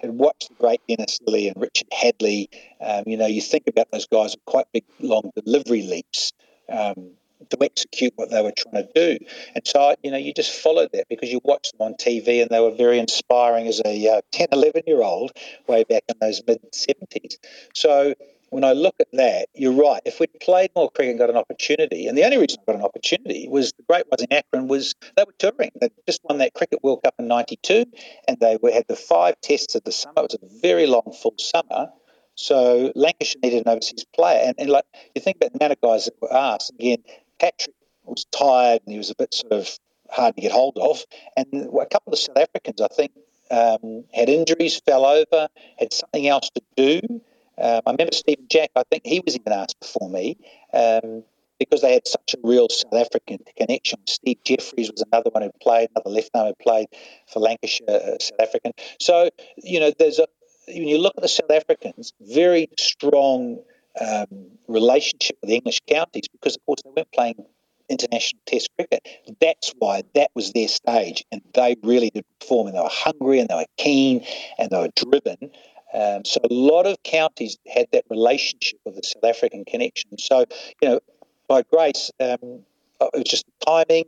had 0.00 0.10
watched 0.10 0.48
the 0.48 0.54
great 0.54 0.80
Dennis 0.88 1.20
Lillee 1.26 1.48
and 1.52 1.60
Richard 1.60 1.88
Hadlee. 1.90 2.48
Um, 2.80 3.04
you 3.06 3.16
know, 3.16 3.26
you 3.26 3.40
think 3.40 3.64
about 3.66 3.90
those 3.90 4.06
guys 4.06 4.34
with 4.34 4.44
quite 4.44 4.66
big, 4.72 4.84
long 5.00 5.30
delivery 5.36 5.82
leaps. 5.82 6.32
Um, 6.68 7.12
to 7.50 7.58
execute 7.62 8.12
what 8.16 8.30
they 8.30 8.42
were 8.42 8.52
trying 8.52 8.86
to 8.86 8.88
do. 8.94 9.24
And 9.54 9.66
so, 9.66 9.94
you 10.02 10.10
know, 10.10 10.16
you 10.16 10.32
just 10.32 10.52
followed 10.52 10.90
that 10.92 11.08
because 11.08 11.30
you 11.30 11.40
watched 11.44 11.72
them 11.76 11.86
on 11.86 11.94
TV 11.94 12.40
and 12.40 12.50
they 12.50 12.60
were 12.60 12.70
very 12.70 12.98
inspiring 12.98 13.66
as 13.66 13.82
a 13.84 14.08
uh, 14.08 14.20
10, 14.32 14.48
11 14.52 14.82
year 14.86 15.02
old 15.02 15.32
way 15.66 15.84
back 15.84 16.04
in 16.08 16.14
those 16.20 16.42
mid 16.46 16.60
70s. 16.72 17.36
So, 17.74 18.14
when 18.54 18.62
I 18.62 18.72
look 18.72 18.94
at 19.00 19.08
that, 19.14 19.48
you're 19.52 19.72
right. 19.72 20.00
If 20.04 20.20
we'd 20.20 20.38
played 20.40 20.70
more 20.76 20.88
cricket 20.88 21.10
and 21.10 21.18
got 21.18 21.28
an 21.28 21.36
opportunity, 21.36 22.06
and 22.06 22.16
the 22.16 22.22
only 22.22 22.38
reason 22.38 22.60
I 22.60 22.70
got 22.70 22.78
an 22.78 22.84
opportunity 22.84 23.48
was 23.48 23.72
the 23.72 23.82
great 23.82 24.08
Wasim 24.08 24.28
Akram 24.30 24.68
was 24.68 24.94
they 25.16 25.24
were 25.24 25.34
touring. 25.40 25.72
They 25.80 25.90
just 26.06 26.20
won 26.22 26.38
that 26.38 26.54
Cricket 26.54 26.78
World 26.84 27.02
Cup 27.02 27.16
in 27.18 27.26
'92, 27.26 27.84
and 28.28 28.38
they 28.38 28.56
were, 28.62 28.70
had 28.70 28.84
the 28.86 28.94
five 28.94 29.40
tests 29.40 29.74
of 29.74 29.82
the 29.82 29.90
summer. 29.90 30.12
It 30.18 30.22
was 30.22 30.38
a 30.40 30.60
very 30.62 30.86
long, 30.86 31.12
full 31.20 31.34
summer. 31.36 31.88
So 32.36 32.92
Lancashire 32.94 33.40
needed 33.42 33.66
an 33.66 33.72
overseas 33.72 34.06
player, 34.14 34.44
and, 34.46 34.54
and 34.56 34.70
like 34.70 34.84
you 35.16 35.20
think 35.20 35.38
about 35.38 35.52
the 35.52 35.58
amount 35.58 35.72
of 35.72 35.80
guys 35.80 36.04
that 36.04 36.14
were 36.22 36.32
asked. 36.32 36.70
Again, 36.78 36.98
Patrick 37.40 37.74
was 38.04 38.24
tired 38.26 38.82
and 38.86 38.92
he 38.92 38.98
was 38.98 39.10
a 39.10 39.16
bit 39.16 39.34
sort 39.34 39.52
of 39.52 39.68
hard 40.08 40.36
to 40.36 40.42
get 40.42 40.52
hold 40.52 40.78
of, 40.78 41.04
and 41.36 41.48
a 41.52 41.86
couple 41.86 42.12
of 42.12 42.20
South 42.20 42.36
Africans, 42.36 42.80
I 42.80 42.86
think, 42.86 43.10
um, 43.50 44.04
had 44.14 44.28
injuries, 44.28 44.80
fell 44.86 45.04
over, 45.04 45.48
had 45.76 45.92
something 45.92 46.28
else 46.28 46.50
to 46.50 46.62
do. 46.76 47.20
Um, 47.58 47.80
I 47.86 47.90
remember 47.92 48.12
Steven 48.12 48.46
Jack, 48.50 48.70
I 48.76 48.82
think 48.90 49.06
he 49.06 49.20
was 49.24 49.36
even 49.36 49.52
asked 49.52 49.78
before 49.80 50.08
me 50.10 50.36
um, 50.72 51.22
because 51.58 51.82
they 51.82 51.94
had 51.94 52.06
such 52.06 52.34
a 52.34 52.38
real 52.42 52.68
South 52.68 52.94
African 52.94 53.38
connection. 53.56 54.00
Steve 54.06 54.38
Jefferies 54.44 54.90
was 54.90 55.04
another 55.12 55.30
one 55.30 55.42
who 55.42 55.50
played, 55.60 55.88
another 55.94 56.10
left 56.10 56.30
arm 56.34 56.48
who 56.48 56.54
played 56.62 56.88
for 57.32 57.40
Lancashire, 57.40 57.86
uh, 57.88 58.18
South 58.20 58.40
African. 58.40 58.72
So, 59.00 59.30
you 59.56 59.80
know, 59.80 59.92
there's 59.98 60.18
a, 60.18 60.26
when 60.66 60.88
you 60.88 60.98
look 60.98 61.14
at 61.16 61.22
the 61.22 61.28
South 61.28 61.50
Africans, 61.50 62.12
very 62.20 62.68
strong 62.78 63.62
um, 64.00 64.26
relationship 64.66 65.36
with 65.40 65.50
the 65.50 65.56
English 65.56 65.80
counties 65.88 66.28
because, 66.28 66.56
of 66.56 66.66
course, 66.66 66.80
they 66.82 66.90
weren't 66.96 67.12
playing 67.12 67.44
international 67.88 68.40
test 68.46 68.70
cricket. 68.76 69.06
That's 69.40 69.74
why 69.78 70.02
that 70.14 70.30
was 70.34 70.52
their 70.52 70.68
stage, 70.68 71.24
and 71.30 71.42
they 71.52 71.76
really 71.82 72.10
did 72.10 72.24
perform, 72.40 72.68
and 72.68 72.76
they 72.76 72.80
were 72.80 72.88
hungry, 72.90 73.40
and 73.40 73.48
they 73.48 73.54
were 73.54 73.66
keen, 73.76 74.24
and 74.58 74.70
they 74.70 74.78
were 74.78 74.90
driven. 74.96 75.50
Um, 75.94 76.24
so 76.24 76.40
a 76.42 76.52
lot 76.52 76.86
of 76.86 77.02
counties 77.04 77.56
had 77.72 77.86
that 77.92 78.04
relationship 78.10 78.80
with 78.84 78.96
the 78.96 79.02
South 79.02 79.24
African 79.24 79.64
connection. 79.64 80.18
So, 80.18 80.44
you 80.82 80.88
know, 80.88 81.00
by 81.48 81.62
grace, 81.62 82.10
um, 82.20 82.64
it 83.00 83.10
was 83.14 83.24
just 83.24 83.44
timing. 83.66 84.04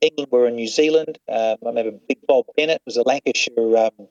England 0.00 0.32
were 0.32 0.46
in 0.46 0.56
New 0.56 0.68
Zealand. 0.68 1.18
Um, 1.28 1.56
I 1.64 1.68
remember 1.68 1.98
Big 2.08 2.18
Bob 2.26 2.46
Bennett 2.56 2.80
was 2.86 2.96
a 2.96 3.02
Lancashire 3.02 3.76
um, 3.76 4.08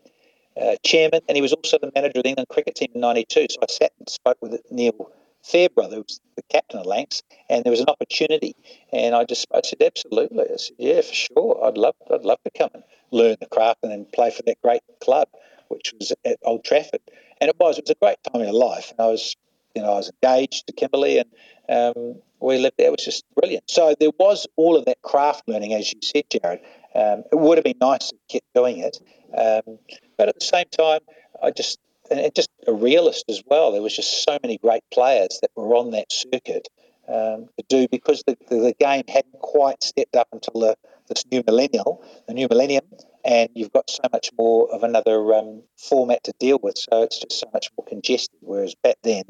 uh, 0.59 0.75
chairman, 0.85 1.21
and 1.27 1.35
he 1.35 1.41
was 1.41 1.53
also 1.53 1.77
the 1.79 1.91
manager 1.95 2.19
of 2.19 2.23
the 2.23 2.29
England 2.29 2.49
cricket 2.49 2.75
team 2.75 2.89
in 2.93 3.01
'92. 3.01 3.47
So 3.49 3.57
I 3.61 3.65
sat 3.67 3.91
and 3.97 4.09
spoke 4.09 4.37
with 4.41 4.61
Neil 4.69 5.11
Fairbrother, 5.43 5.95
who 5.95 6.01
was 6.01 6.19
the 6.35 6.43
captain 6.49 6.79
of 6.79 6.85
Lancs, 6.85 7.23
and 7.49 7.63
there 7.63 7.71
was 7.71 7.79
an 7.79 7.89
opportunity, 7.89 8.55
and 8.91 9.15
I 9.15 9.23
just 9.23 9.47
I 9.53 9.61
said 9.63 9.81
absolutely. 9.81 10.43
I 10.43 10.57
said 10.57 10.75
yeah, 10.77 11.01
for 11.01 11.13
sure. 11.13 11.65
I'd 11.65 11.77
love 11.77 11.95
I'd 12.13 12.21
love 12.21 12.39
to 12.43 12.51
come 12.55 12.69
and 12.73 12.83
learn 13.11 13.37
the 13.39 13.47
craft 13.47 13.79
and 13.83 13.91
then 13.91 14.05
play 14.13 14.31
for 14.31 14.43
that 14.43 14.61
great 14.61 14.81
club, 15.01 15.27
which 15.69 15.93
was 15.99 16.13
at 16.25 16.37
Old 16.43 16.63
Trafford, 16.63 17.01
and 17.39 17.49
it 17.49 17.55
was 17.59 17.77
it 17.77 17.85
was 17.85 17.91
a 17.91 17.95
great 17.95 18.17
time 18.23 18.41
in 18.41 18.47
your 18.47 18.59
life, 18.59 18.91
and 18.91 18.99
I 18.99 19.07
was 19.07 19.35
you 19.75 19.81
know 19.81 19.93
I 19.93 19.97
was 19.97 20.11
engaged 20.21 20.67
to 20.67 20.73
Kimberley, 20.73 21.19
and 21.19 21.29
um, 21.69 22.15
we 22.39 22.57
lived 22.57 22.75
there. 22.77 22.87
It 22.87 22.91
was 22.91 23.05
just 23.05 23.23
brilliant. 23.35 23.69
So 23.69 23.95
there 23.99 24.11
was 24.19 24.47
all 24.55 24.77
of 24.77 24.85
that 24.85 25.01
craft 25.01 25.43
learning, 25.47 25.73
as 25.73 25.91
you 25.93 25.99
said, 26.01 26.29
Jarrod. 26.29 26.59
Um, 26.95 27.23
it 27.31 27.39
would 27.39 27.57
have 27.57 27.65
been 27.65 27.77
nice 27.79 28.09
to 28.09 28.15
keep 28.27 28.43
doing 28.53 28.79
it, 28.79 28.99
um, 29.37 29.77
but 30.17 30.27
at 30.29 30.39
the 30.39 30.45
same 30.45 30.65
time, 30.71 31.01
I 31.41 31.51
just 31.51 31.79
and 32.11 32.33
just 32.35 32.49
a 32.67 32.73
realist 32.73 33.25
as 33.29 33.43
well. 33.45 33.71
There 33.71 33.81
was 33.81 33.95
just 33.95 34.23
so 34.23 34.37
many 34.41 34.57
great 34.57 34.83
players 34.91 35.39
that 35.41 35.51
were 35.55 35.75
on 35.75 35.91
that 35.91 36.11
circuit 36.11 36.67
um, 37.07 37.49
to 37.57 37.65
do 37.67 37.87
because 37.87 38.23
the, 38.25 38.37
the, 38.49 38.55
the, 38.55 38.73
game 38.79 39.03
hadn't 39.07 39.39
quite 39.39 39.81
stepped 39.83 40.15
up 40.15 40.27
until 40.31 40.61
the, 40.61 40.75
this 41.07 41.25
new 41.31 41.43
millennial, 41.45 42.03
the 42.27 42.33
new 42.33 42.47
millennium, 42.49 42.83
and 43.25 43.49
you've 43.53 43.73
got 43.73 43.89
so 43.89 44.03
much 44.11 44.31
more 44.37 44.73
of 44.73 44.83
another 44.83 45.33
um, 45.33 45.63
format 45.77 46.23
to 46.25 46.33
deal 46.39 46.59
with. 46.61 46.77
So 46.77 47.03
it's 47.03 47.19
just 47.19 47.39
so 47.39 47.49
much 47.53 47.69
more 47.77 47.85
congested. 47.85 48.37
Whereas 48.41 48.75
back 48.75 48.97
then, 49.03 49.23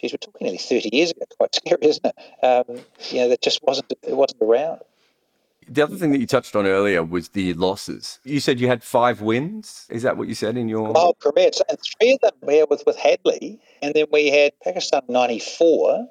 geez, 0.00 0.12
we're 0.12 0.18
talking 0.18 0.44
nearly 0.44 0.58
30 0.58 0.90
years 0.92 1.10
ago. 1.10 1.24
Quite 1.38 1.54
scary, 1.54 1.86
isn't 1.86 2.06
it? 2.06 2.44
Um, 2.44 2.80
you 3.10 3.20
know, 3.20 3.28
that 3.28 3.42
just 3.42 3.62
wasn't 3.62 3.92
it 4.02 4.16
wasn't 4.16 4.42
around. 4.42 4.80
The 5.68 5.82
other 5.82 5.96
thing 5.96 6.10
that 6.10 6.18
you 6.18 6.26
touched 6.26 6.56
on 6.56 6.66
earlier 6.66 7.04
was 7.04 7.28
the 7.28 7.54
losses. 7.54 8.18
You 8.24 8.40
said 8.40 8.58
you 8.58 8.66
had 8.66 8.82
five 8.82 9.20
wins. 9.20 9.86
Is 9.88 10.02
that 10.02 10.16
what 10.16 10.26
you 10.26 10.34
said 10.34 10.56
in 10.56 10.68
your 10.68 10.92
oh 10.96 11.14
career? 11.20 11.50
And 11.68 11.78
three 11.78 12.12
of 12.14 12.20
them 12.20 12.32
were 12.42 12.66
with 12.68 12.82
with 12.86 12.96
Hadlee, 12.96 13.60
and 13.80 13.94
then 13.94 14.06
we 14.10 14.30
had 14.30 14.52
Pakistan 14.64 15.02
'94, 15.08 16.08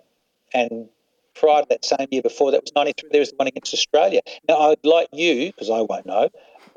and 0.54 0.88
prior 1.36 1.64
to 1.64 1.68
that 1.70 1.84
same 1.84 2.08
year 2.10 2.22
before 2.22 2.52
that 2.52 2.62
was 2.62 2.72
'93. 2.74 3.10
There 3.12 3.20
was 3.20 3.32
the 3.32 3.36
one 3.36 3.48
against 3.48 3.74
Australia. 3.74 4.22
Now 4.48 4.60
I'd 4.70 4.86
like 4.86 5.10
you 5.12 5.48
because 5.48 5.70
I 5.70 5.82
won't 5.82 6.06
know, 6.06 6.30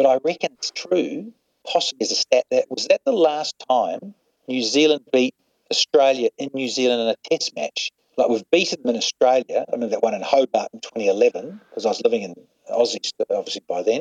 but 0.02 0.08
I 0.08 0.18
reckon 0.24 0.50
it's 0.54 0.72
true. 0.72 1.32
Possibly 1.64 2.04
as 2.04 2.10
a 2.10 2.16
stat 2.16 2.44
that 2.50 2.68
was 2.68 2.88
that 2.88 3.02
the 3.04 3.12
last 3.12 3.54
time 3.68 4.14
New 4.48 4.62
Zealand 4.62 5.04
beat 5.12 5.34
Australia 5.70 6.30
in 6.38 6.50
New 6.54 6.68
Zealand 6.68 7.02
in 7.02 7.08
a 7.08 7.16
Test 7.30 7.54
match. 7.54 7.92
Like 8.16 8.28
we've 8.28 8.50
beaten 8.50 8.82
them 8.82 8.90
in 8.90 8.96
Australia. 8.96 9.64
I 9.72 9.76
mean 9.76 9.90
that 9.90 10.02
one 10.02 10.14
in 10.14 10.22
Hobart 10.22 10.70
in 10.74 10.80
2011 10.80 11.60
because 11.70 11.86
I 11.86 11.90
was 11.90 12.02
living 12.02 12.22
in 12.22 12.34
Aussies, 12.68 13.12
obviously, 13.30 13.62
by 13.68 13.82
then. 13.82 14.00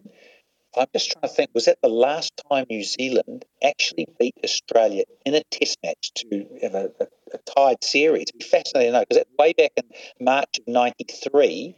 I'm 0.75 0.88
just 0.93 1.12
trying 1.12 1.22
to 1.24 1.27
think, 1.27 1.51
was 1.53 1.65
that 1.65 1.77
the 1.84 1.89
last 1.89 2.31
time 2.50 2.65
New 2.70 2.84
Zealand 2.84 3.46
actually 3.63 4.08
beat 4.20 4.36
Australia 4.43 5.03
in 5.25 5.36
a 5.36 5.43
test 5.51 5.77
match 5.84 6.13
to 6.15 6.48
have 6.63 6.74
a, 6.74 6.91
a, 7.00 7.08
a 7.34 7.38
tied 7.46 7.84
series? 7.84 8.24
It'd 8.24 8.39
be 8.39 8.46
fascinating 8.46 8.93
to 8.93 9.00
know 9.00 9.05
because 9.08 9.24
way 9.38 9.53
back 9.53 9.74
in 9.75 9.84
March 10.20 10.60
of 10.60 10.67
93, 10.67 11.75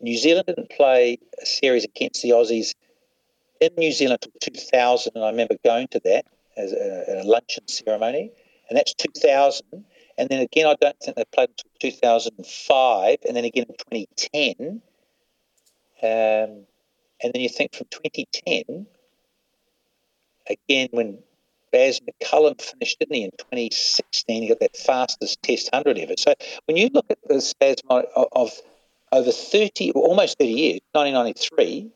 New 0.00 0.16
Zealand 0.16 0.46
didn't 0.46 0.70
play 0.70 1.18
a 1.42 1.46
series 1.46 1.84
against 1.84 2.22
the 2.22 2.30
Aussies 2.30 2.74
in 3.64 3.74
New 3.76 3.92
Zealand 3.92 4.20
until 4.22 4.52
2000, 4.54 5.12
and 5.14 5.24
I 5.24 5.30
remember 5.30 5.56
going 5.64 5.88
to 5.88 6.00
that 6.04 6.26
as 6.56 6.72
a, 6.72 7.22
a 7.22 7.24
luncheon 7.24 7.66
ceremony, 7.68 8.30
and 8.68 8.78
that's 8.78 8.94
2000. 8.94 9.84
And 10.16 10.28
then 10.28 10.40
again, 10.40 10.66
I 10.66 10.76
don't 10.80 10.96
think 11.00 11.16
they 11.16 11.24
played 11.32 11.50
until 11.50 11.70
2005, 11.80 13.18
and 13.26 13.36
then 13.36 13.44
again 13.44 13.66
in 13.68 13.74
2010 13.74 14.82
um, 16.04 16.66
and 17.22 17.32
then 17.32 17.40
you 17.40 17.48
think 17.48 17.74
from 17.74 17.86
2010, 17.90 18.86
again, 20.50 20.88
when 20.90 21.18
Baz 21.72 22.00
McCullum 22.00 22.60
finished, 22.60 22.98
didn't 22.98 23.14
he, 23.14 23.24
in 23.24 23.30
2016, 23.30 24.42
he 24.42 24.48
got 24.48 24.60
that 24.60 24.76
fastest 24.76 25.42
test 25.42 25.70
100 25.72 25.98
ever. 25.98 26.12
So 26.18 26.34
when 26.66 26.76
you 26.76 26.90
look 26.92 27.06
at 27.08 27.18
the 27.26 27.40
spasm 27.40 27.88
of 27.90 28.50
over 29.12 29.32
30, 29.32 29.92
almost 29.92 30.38
30 30.38 30.52
years, 30.52 30.80
1993, 30.92 31.90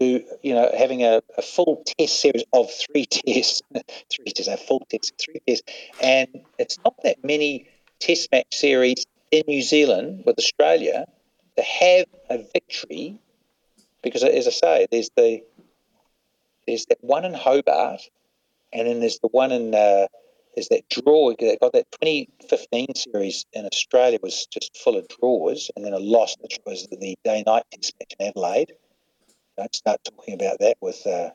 to 0.00 0.24
you 0.42 0.54
know 0.54 0.70
having 0.76 1.02
a, 1.02 1.22
a 1.36 1.42
full 1.42 1.82
test 1.98 2.20
series 2.20 2.44
of 2.52 2.70
three 2.72 3.06
tests, 3.10 3.62
three 4.10 4.32
tests, 4.32 4.48
a 4.48 4.56
full 4.56 4.86
test, 4.90 5.12
three 5.18 5.40
tests, 5.46 5.64
and 6.02 6.28
it's 6.58 6.78
not 6.84 6.94
that 7.04 7.22
many 7.24 7.66
test 8.00 8.30
match 8.32 8.46
series 8.52 9.06
in 9.30 9.42
New 9.46 9.62
Zealand 9.62 10.24
with 10.26 10.38
Australia 10.38 11.06
to 11.56 11.62
have 11.62 12.06
a 12.30 12.38
victory, 12.52 13.18
because 14.02 14.22
as 14.22 14.46
I 14.46 14.50
say, 14.50 14.86
there's 14.90 15.10
the 15.16 15.42
there's 16.66 16.86
that 16.86 16.98
one 17.00 17.24
in 17.24 17.34
Hobart, 17.34 18.02
and 18.72 18.86
then 18.86 19.00
there's 19.00 19.18
the 19.18 19.28
one 19.28 19.52
in 19.52 19.74
uh, 19.74 20.06
there's 20.54 20.68
that 20.68 20.88
draw. 20.88 21.32
They 21.38 21.56
got 21.56 21.72
that 21.72 21.90
2015 22.02 22.94
series 22.94 23.46
in 23.52 23.66
Australia 23.66 24.18
was 24.22 24.46
just 24.46 24.76
full 24.76 24.96
of 24.96 25.08
draws, 25.08 25.70
and 25.76 25.84
then 25.84 25.92
a 25.92 25.98
loss, 25.98 26.36
which 26.40 26.58
was 26.66 26.86
the 26.88 27.16
day 27.24 27.42
night 27.46 27.64
test 27.72 27.94
match 28.00 28.14
in 28.18 28.28
Adelaide. 28.28 28.72
Don't 29.56 29.74
start 29.74 30.00
talking 30.04 30.34
about 30.34 30.58
that 30.60 30.76
with 30.80 31.06
uh, 31.06 31.30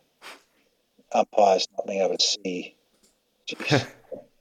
umpires 1.11 1.67
not 1.77 1.87
being 1.87 2.01
able 2.01 2.17
to 2.17 2.25
see. 2.25 2.75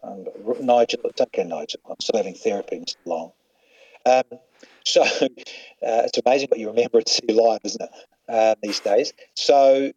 um, 0.03 0.27
Nigel, 0.61 1.01
it's 1.05 1.21
okay, 1.21 1.45
Nigel. 1.45 1.81
I'm 1.89 1.97
still 2.01 2.17
having 2.17 2.35
therapy, 2.35 2.81
Mr. 2.81 2.97
Llong. 3.07 3.33
Um, 4.07 4.39
so 4.85 5.03
uh, 5.03 5.29
it's 5.81 6.19
amazing 6.25 6.49
what 6.49 6.61
you 6.61 6.69
remember 6.69 6.99
and 6.99 7.09
see 7.09 7.27
live, 7.29 7.61
isn't 7.65 7.83
it, 7.83 7.91
uh, 8.29 8.55
these 8.63 8.81
days? 8.81 9.13
So, 9.35 9.93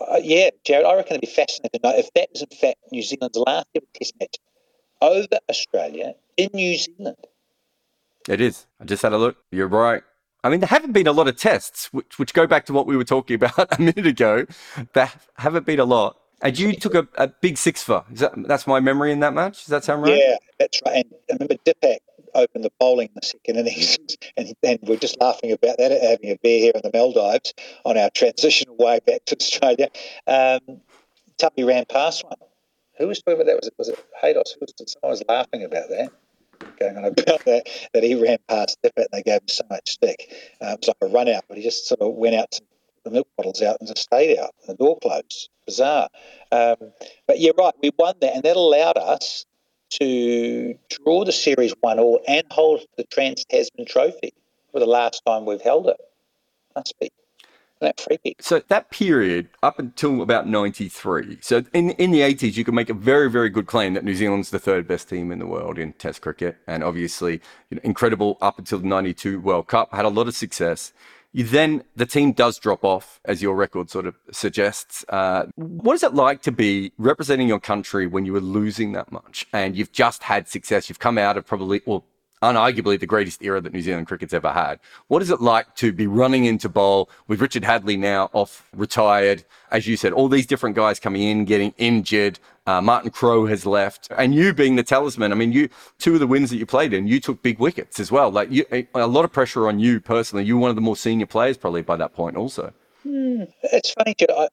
uh, 0.00 0.20
yeah, 0.22 0.50
Jarrod, 0.66 0.86
I 0.86 0.96
reckon 0.96 1.16
it'd 1.16 1.20
be 1.20 1.26
fascinating 1.26 1.80
to 1.80 1.88
know 1.88 1.96
if 1.96 2.12
that 2.14 2.28
is 2.34 2.42
in 2.42 2.48
fact 2.48 2.78
New 2.90 3.02
Zealand's 3.02 3.38
last 3.38 3.66
ever 3.74 3.86
Test 3.94 4.14
match 4.18 4.36
over 5.00 5.38
Australia 5.48 6.14
in 6.36 6.50
New 6.52 6.76
Zealand. 6.76 7.16
It 8.28 8.40
is. 8.40 8.66
I 8.80 8.84
just 8.84 9.02
had 9.02 9.12
a 9.12 9.18
look. 9.18 9.36
You're 9.52 9.68
right. 9.68 10.02
I 10.46 10.48
mean, 10.48 10.60
there 10.60 10.68
haven't 10.68 10.92
been 10.92 11.06
a 11.08 11.12
lot 11.12 11.26
of 11.26 11.36
tests, 11.36 11.92
which, 11.92 12.18
which 12.18 12.32
go 12.32 12.46
back 12.46 12.66
to 12.66 12.72
what 12.72 12.86
we 12.86 12.96
were 12.96 13.04
talking 13.04 13.34
about 13.42 13.78
a 13.78 13.80
minute 13.80 14.06
ago. 14.06 14.46
There 14.92 15.10
haven't 15.36 15.66
been 15.66 15.80
a 15.80 15.84
lot. 15.84 16.18
And 16.42 16.58
you 16.58 16.74
took 16.74 16.94
a, 16.94 17.08
a 17.16 17.28
big 17.28 17.56
six 17.56 17.82
for. 17.82 18.04
Is 18.12 18.20
that 18.20 18.32
that's 18.46 18.66
my 18.66 18.78
memory 18.78 19.10
in 19.10 19.20
that 19.20 19.32
match? 19.32 19.64
Does 19.64 19.68
that 19.68 19.84
sound 19.84 20.02
right? 20.02 20.18
Yeah, 20.18 20.36
that's 20.58 20.80
right. 20.84 20.96
And 20.96 21.14
I 21.30 21.32
remember 21.32 21.54
Dipak 21.64 21.98
opened 22.34 22.62
the 22.62 22.70
bowling 22.78 23.08
in 23.08 23.14
the 23.14 23.26
second 23.26 23.56
innings, 23.56 24.16
and, 24.36 24.52
and 24.62 24.78
we're 24.82 24.98
just 24.98 25.18
laughing 25.18 25.52
about 25.52 25.78
that, 25.78 25.92
at 25.92 26.02
having 26.02 26.30
a 26.30 26.36
beer 26.42 26.60
here 26.60 26.72
in 26.74 26.82
the 26.84 26.90
Maldives 26.92 27.54
on 27.86 27.96
our 27.96 28.10
transitional 28.10 28.76
way 28.76 29.00
back 29.06 29.24
to 29.24 29.36
Australia. 29.40 29.88
Um, 30.26 30.82
Tuppy 31.38 31.64
ran 31.64 31.86
past 31.86 32.22
one. 32.24 32.36
Who 32.98 33.08
was 33.08 33.20
talking 33.20 33.40
about 33.40 33.46
that? 33.46 33.56
Was 33.56 33.68
it 33.68 33.74
was 33.78 33.88
it 33.88 34.04
Haydos? 34.22 34.48
Someone 34.88 35.10
was 35.10 35.22
laughing 35.28 35.64
about 35.64 35.88
that, 35.88 36.10
going 36.78 36.96
on 36.96 37.04
about 37.04 37.44
that 37.44 37.68
that 37.92 38.02
he 38.02 38.14
ran 38.14 38.38
past 38.48 38.78
Dipak 38.82 38.92
and 38.96 39.08
they 39.12 39.22
gave 39.22 39.42
him 39.42 39.48
so 39.48 39.64
much 39.70 39.90
stick. 39.90 40.26
It 40.60 40.78
was 40.80 40.88
like 40.88 40.96
a 41.02 41.06
run 41.06 41.28
out, 41.28 41.44
but 41.48 41.56
he 41.56 41.62
just 41.62 41.86
sort 41.86 42.00
of 42.00 42.14
went 42.14 42.34
out 42.34 42.50
to 42.52 42.62
the 43.04 43.10
milk 43.10 43.28
bottles 43.36 43.62
out 43.62 43.76
and 43.80 43.88
just 43.88 44.02
stayed 44.02 44.38
out. 44.38 44.54
And 44.66 44.76
the 44.76 44.84
door 44.84 44.98
closed. 45.00 45.48
Bizarre. 45.66 46.08
Um, 46.52 46.76
but 47.26 47.40
you're 47.40 47.54
right. 47.58 47.74
We 47.82 47.90
won 47.98 48.14
that, 48.20 48.34
and 48.34 48.42
that 48.44 48.56
allowed 48.56 48.98
us 48.98 49.46
to 49.90 50.78
draw 50.88 51.24
the 51.24 51.32
Series 51.32 51.74
1 51.80 51.98
all 51.98 52.20
and 52.26 52.44
hold 52.50 52.84
the 52.96 53.04
Trans 53.04 53.44
Tasman 53.44 53.86
Trophy 53.86 54.32
for 54.72 54.80
the 54.80 54.86
last 54.86 55.22
time 55.26 55.44
we've 55.44 55.60
held 55.60 55.88
it. 55.88 55.96
Must 56.74 56.98
be. 57.00 57.10
That. 57.86 58.34
So 58.40 58.62
that 58.68 58.90
period 58.90 59.48
up 59.62 59.78
until 59.78 60.22
about 60.22 60.48
93. 60.48 61.38
So 61.40 61.64
in, 61.72 61.90
in 61.90 62.10
the 62.10 62.20
80s, 62.20 62.56
you 62.56 62.64
could 62.64 62.74
make 62.74 62.90
a 62.90 62.94
very, 62.94 63.30
very 63.30 63.48
good 63.48 63.66
claim 63.66 63.94
that 63.94 64.04
New 64.04 64.14
Zealand's 64.14 64.50
the 64.50 64.58
third 64.58 64.88
best 64.88 65.08
team 65.08 65.30
in 65.30 65.38
the 65.38 65.46
world 65.46 65.78
in 65.78 65.92
Test 65.94 66.20
cricket. 66.20 66.56
And 66.66 66.82
obviously, 66.82 67.40
you 67.70 67.76
know, 67.76 67.80
incredible 67.84 68.38
up 68.40 68.58
until 68.58 68.78
the 68.80 68.86
92 68.86 69.40
World 69.40 69.68
Cup, 69.68 69.92
had 69.92 70.04
a 70.04 70.08
lot 70.08 70.28
of 70.28 70.34
success. 70.34 70.92
You 71.32 71.44
then 71.44 71.84
the 71.94 72.06
team 72.06 72.32
does 72.32 72.58
drop 72.58 72.82
off, 72.82 73.20
as 73.26 73.42
your 73.42 73.54
record 73.56 73.90
sort 73.90 74.06
of 74.06 74.14
suggests. 74.32 75.04
Uh, 75.08 75.46
what 75.56 75.92
is 75.94 76.02
it 76.02 76.14
like 76.14 76.40
to 76.42 76.52
be 76.52 76.92
representing 76.96 77.46
your 77.46 77.60
country 77.60 78.06
when 78.06 78.24
you 78.24 78.32
were 78.32 78.40
losing 78.40 78.92
that 78.92 79.12
much 79.12 79.46
and 79.52 79.76
you've 79.76 79.92
just 79.92 80.22
had 80.22 80.48
success? 80.48 80.88
You've 80.88 80.98
come 80.98 81.18
out 81.18 81.36
of 81.36 81.46
probably, 81.46 81.82
well, 81.84 82.04
unarguably 82.42 82.98
the 83.00 83.06
greatest 83.06 83.42
era 83.42 83.60
that 83.60 83.72
New 83.72 83.82
Zealand 83.82 84.06
cricket's 84.06 84.34
ever 84.34 84.52
had. 84.52 84.78
What 85.08 85.22
is 85.22 85.30
it 85.30 85.40
like 85.40 85.74
to 85.76 85.92
be 85.92 86.06
running 86.06 86.44
into 86.44 86.68
bowl 86.68 87.10
with 87.28 87.40
Richard 87.40 87.62
Hadlee 87.62 87.98
now 87.98 88.30
off 88.32 88.68
retired? 88.74 89.44
As 89.70 89.86
you 89.86 89.96
said, 89.96 90.12
all 90.12 90.28
these 90.28 90.46
different 90.46 90.76
guys 90.76 91.00
coming 91.00 91.22
in, 91.22 91.44
getting 91.44 91.74
injured, 91.78 92.38
Uh, 92.66 92.80
Martin 92.80 93.10
Crowe 93.10 93.46
has 93.46 93.64
left, 93.64 94.08
and 94.18 94.34
you 94.34 94.52
being 94.52 94.74
the 94.74 94.82
talisman. 94.82 95.30
I 95.30 95.36
mean, 95.36 95.52
you 95.52 95.68
two 95.98 96.14
of 96.14 96.20
the 96.20 96.26
wins 96.26 96.50
that 96.50 96.56
you 96.56 96.66
played 96.66 96.92
in, 96.92 97.06
you 97.06 97.20
took 97.20 97.40
big 97.40 97.60
wickets 97.60 98.00
as 98.00 98.10
well. 98.10 98.28
Like 98.28 98.50
you, 98.50 98.64
a 98.92 99.06
lot 99.06 99.24
of 99.24 99.30
pressure 99.30 99.68
on 99.68 99.78
you 99.78 100.00
personally. 100.00 100.44
You 100.44 100.56
were 100.56 100.62
one 100.62 100.70
of 100.70 100.76
the 100.76 100.82
more 100.82 100.96
senior 100.96 101.26
players 101.26 101.56
probably 101.56 101.82
by 101.82 101.96
that 101.96 102.12
point, 102.12 102.36
also. 102.36 102.72
Mm, 103.06 103.52
it's 103.62 103.92
funny, 103.92 104.16
I, 104.28 104.48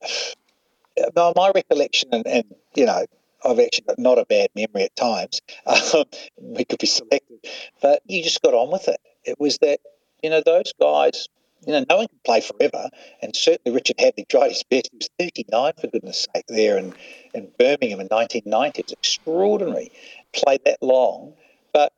my 1.36 1.52
recollection, 1.56 2.10
and, 2.12 2.28
and 2.28 2.46
you 2.76 2.86
know, 2.86 3.04
I've 3.46 3.60
actually 3.60 3.86
got 3.88 4.00
not 4.00 4.18
a 4.18 4.26
bad 4.26 4.50
memory 4.56 4.84
at 4.84 4.96
times. 4.96 5.42
Um, 5.66 6.06
we 6.38 6.66
could 6.66 6.80
be 6.80 6.88
selective, 6.88 7.40
but 7.82 8.02
you 8.06 8.24
just 8.24 8.42
got 8.42 8.54
on 8.54 8.72
with 8.72 8.88
it. 8.88 9.00
It 9.24 9.40
was 9.40 9.58
that 9.60 9.80
you 10.22 10.30
know 10.30 10.42
those 10.46 10.74
guys. 10.80 11.28
You 11.66 11.74
know, 11.74 11.86
no 11.90 11.98
one 11.98 12.08
can 12.08 12.20
play 12.26 12.42
forever, 12.42 12.90
and 13.22 13.34
certainly 13.34 13.74
Richard 13.74 13.98
Hadlee 13.98 14.28
tried 14.28 14.50
his 14.50 14.64
best. 14.64 14.90
He 14.92 14.98
was 14.98 15.10
39 15.18 15.74
for 15.80 15.88
goodness 15.88 16.28
sake 16.36 16.44
there 16.50 16.78
in, 16.78 16.94
in 17.34 17.50
Birmingham 17.58 18.02
in 18.02 18.08
1990. 18.08 18.80
It 18.80 18.86
was 18.88 18.92
extraordinary. 18.92 19.92
Played 20.34 20.62
that 20.66 20.80
long, 20.82 21.34
but 21.72 21.94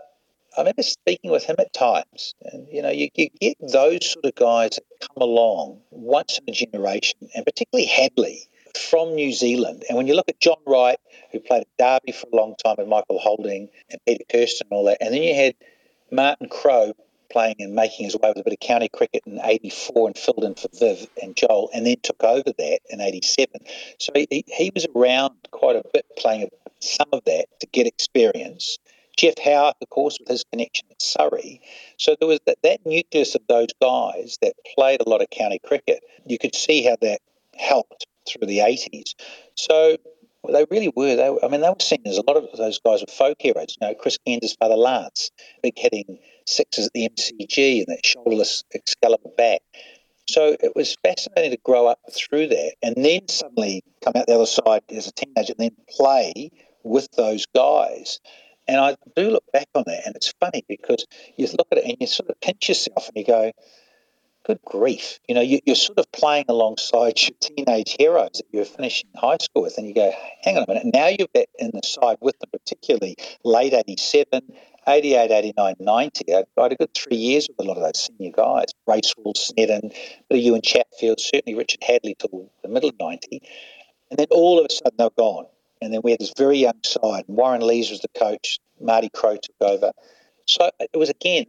I 0.56 0.62
remember 0.62 0.84
speaking 0.84 1.32
with 1.32 1.46
him 1.46 1.56
at 1.60 1.74
times, 1.74 2.36
and 2.42 2.68
you 2.72 2.82
know, 2.82 2.92
you, 2.92 3.10
you 3.16 3.30
get 3.42 3.58
those 3.60 4.12
sort 4.12 4.26
of 4.26 4.36
guys 4.36 4.72
that 4.76 5.08
come 5.08 5.22
along 5.22 5.82
once 5.90 6.38
in 6.40 6.54
a 6.54 6.56
generation, 6.56 7.30
and 7.34 7.44
particularly 7.44 7.88
Hadlee 7.88 8.48
from 8.78 9.16
New 9.16 9.32
Zealand. 9.32 9.84
And 9.88 9.98
when 9.98 10.08
you 10.08 10.16
look 10.16 10.30
at 10.30 10.40
John 10.40 10.58
Wright, 10.66 11.00
who 11.32 11.40
played 11.40 11.62
at 11.62 11.78
Derby 11.78 12.12
for 12.12 12.28
a 12.32 12.36
long 12.36 12.56
time 12.64 12.76
with 12.78 12.88
Michael 12.88 13.20
Holding 13.20 13.70
and 13.90 14.00
Peter 14.06 14.24
Kirsten 14.30 14.68
and 14.70 14.78
all 14.78 14.86
that, 14.86 14.98
and 15.02 15.14
then 15.14 15.24
you 15.24 15.36
had 15.36 15.56
Martin 16.12 16.50
Crowe 16.50 16.94
playing 17.32 17.56
and 17.60 17.74
making 17.74 18.06
his 18.06 18.16
way 18.16 18.30
with 18.30 18.38
a 18.38 18.44
bit 18.44 18.54
of 18.54 18.60
county 18.60 18.88
cricket 18.88 19.24
in 19.26 19.40
84 19.44 20.08
and 20.08 20.18
filled 20.18 20.44
in 20.44 20.56
for 20.56 20.70
Viv 20.74 21.08
and 21.22 21.36
Joel, 21.36 21.70
and 21.74 21.86
then 21.86 21.98
took 22.02 22.24
over 22.24 22.52
that 22.58 22.80
in 22.90 23.02
87. 23.02 23.62
So 24.00 24.14
he, 24.16 24.46
he 24.48 24.72
was 24.74 24.88
around 24.96 25.36
quite 25.52 25.76
a 25.76 25.84
bit 25.94 26.06
playing 26.18 26.50
some 26.80 27.10
of 27.12 27.24
that 27.26 27.48
to 27.60 27.68
get 27.68 27.88
experience. 27.88 28.78
Geoff 29.18 29.38
Howarth, 29.38 29.76
of 29.82 29.90
course, 29.90 30.18
with 30.20 30.28
his 30.28 30.44
connection 30.44 30.88
at 30.92 31.02
Surrey. 31.02 31.62
So 31.98 32.16
there 32.20 32.28
was 32.28 32.40
that, 32.46 32.58
that 32.64 32.86
nucleus 32.86 33.36
of 33.36 33.42
those 33.48 33.70
guys 33.82 34.38
that 34.42 34.54
played 34.76 35.02
a 35.02 35.10
lot 35.10 35.22
of 35.22 35.30
county 35.30 35.60
cricket. 35.60 36.04
You 36.26 36.38
could 36.38 36.54
see 36.54 36.84
how 36.84 36.98
that 37.02 37.22
helped 37.58 38.08
through 38.28 38.48
the 38.48 38.60
80s. 38.60 39.14
So 39.56 39.98
they 40.52 40.66
really 40.70 40.92
were. 40.96 41.16
They, 41.16 41.28
I 41.28 41.48
mean, 41.48 41.62
they 41.62 41.70
were 41.70 41.76
seen 41.80 42.02
as 42.06 42.18
a 42.18 42.24
lot 42.28 42.38
of 42.38 42.48
those 42.56 42.80
guys 42.80 43.02
were 43.02 43.12
folk 43.12 43.38
heroes. 43.40 43.78
You 43.80 43.88
know, 43.88 43.94
Chris 43.96 44.18
Cairns' 44.26 44.54
father 44.54 44.76
Lance, 44.76 45.32
big 45.64 45.78
hitting 45.78 46.20
sixes 46.46 46.88
at 46.88 46.94
the 46.94 47.10
MCG 47.10 47.80
and 47.80 47.88
that 47.88 48.04
shoulderless 48.04 48.64
Excalibur 48.74 49.30
back. 49.38 49.62
So 50.28 50.56
it 50.60 50.76
was 50.76 50.96
fascinating 51.04 51.52
to 51.52 51.58
grow 51.64 51.88
up 51.88 52.00
through 52.12 52.48
that 52.48 52.74
and 52.82 52.96
then 52.98 53.28
suddenly 53.28 53.84
come 54.04 54.14
out 54.16 54.26
the 54.28 54.36
other 54.36 54.46
side 54.48 54.82
as 54.90 55.08
a 55.08 55.12
teenager 55.12 55.54
and 55.58 55.70
then 55.70 55.76
play 55.88 56.52
with 56.84 57.10
those 57.12 57.46
guys. 57.54 58.20
And 58.68 58.80
I 58.80 58.96
do 59.16 59.30
look 59.30 59.44
back 59.54 59.68
on 59.76 59.84
that 59.86 60.08
and 60.08 60.16
it's 60.16 60.34
funny 60.40 60.66
because 60.68 61.06
you 61.38 61.48
look 61.56 61.68
at 61.72 61.78
it 61.78 61.86
and 61.86 61.98
you 62.00 62.08
sort 62.08 62.30
of 62.30 62.42
pinch 62.42 62.70
yourself 62.70 63.08
and 63.10 63.18
you 63.18 63.26
go, 63.26 63.52
good 64.46 64.60
grief. 64.64 65.20
You 65.28 65.36
know, 65.36 65.42
you, 65.42 65.60
are 65.68 65.76
sort 65.76 66.00
of 66.00 66.12
playing 66.12 66.46
alongside 66.48 67.22
your 67.22 67.32
teenage 67.40 67.96
heroes 67.98 68.34
that 68.34 68.46
you're 68.52 68.66
finishing 68.66 69.10
high 69.16 69.38
school 69.38 69.64
with, 69.64 69.78
and 69.78 69.88
you 69.88 69.94
go, 69.94 70.12
hang 70.42 70.58
on 70.58 70.64
a 70.64 70.68
minute, 70.68 70.94
now 70.94 71.08
you're 71.08 71.28
in 71.60 71.72
the 71.74 71.82
side 71.84 72.18
with 72.22 72.38
them, 72.40 72.50
particularly 72.52 73.16
late 73.44 73.74
87, 73.74 74.42
88, 74.88 75.32
89, 75.32 75.76
90. 75.80 76.34
I, 76.34 76.44
I 76.58 76.64
had 76.64 76.72
a 76.72 76.76
good 76.76 76.94
three 76.94 77.18
years 77.18 77.48
with 77.48 77.66
a 77.66 77.68
lot 77.68 77.78
of 77.78 77.84
those 77.84 78.06
senior 78.06 78.32
guys, 78.32 78.68
Bracewell, 78.86 79.34
Snedden, 79.36 79.92
you 80.30 80.54
and 80.54 80.64
Chatfield, 80.64 81.20
certainly 81.20 81.58
Richard 81.58 81.82
Hadlee 81.82 82.18
till 82.18 82.50
the 82.62 82.70
middle 82.70 82.90
of 82.90 83.00
90. 83.00 83.42
And 84.12 84.20
then 84.20 84.28
all 84.32 84.60
of 84.60 84.66
a 84.66 84.72
sudden 84.72 84.96
they're 84.98 85.10
gone. 85.18 85.48
And 85.82 85.94
then 85.94 86.02
we 86.04 86.12
had 86.12 86.20
this 86.20 86.34
very 86.38 86.60
young 86.60 86.80
side. 86.84 87.26
Warren 87.28 87.66
Lees 87.66 87.90
was 87.90 88.00
the 88.00 88.08
coach. 88.18 88.60
Marty 88.80 89.10
Crowe 89.10 89.38
took 89.38 89.56
over. 89.62 89.92
So 90.46 90.70
it 90.80 90.98
was 90.98 91.10
again 91.10 91.46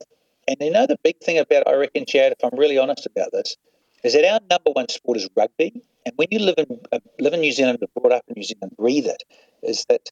and 0.48 0.56
you 0.60 0.70
know 0.70 0.86
the 0.86 0.98
big 1.02 1.18
thing 1.20 1.38
about 1.38 1.66
I 1.66 1.74
reckon, 1.74 2.04
Chad, 2.06 2.32
if 2.32 2.38
I'm 2.44 2.58
really 2.58 2.78
honest 2.78 3.06
about 3.06 3.32
this, 3.32 3.56
is 4.04 4.12
that 4.12 4.24
our 4.24 4.40
number 4.48 4.70
one 4.72 4.88
sport 4.88 5.18
is 5.18 5.28
rugby. 5.36 5.82
And 6.04 6.14
when 6.16 6.28
you 6.30 6.38
live 6.38 6.54
in 6.58 6.80
uh, 6.92 7.00
live 7.18 7.32
in 7.32 7.40
New 7.40 7.52
Zealand, 7.52 7.78
or 7.82 8.00
brought 8.00 8.16
up 8.16 8.24
in 8.28 8.34
New 8.36 8.44
Zealand, 8.44 8.72
breathe 8.76 9.06
it, 9.06 9.22
is 9.62 9.84
that 9.88 10.10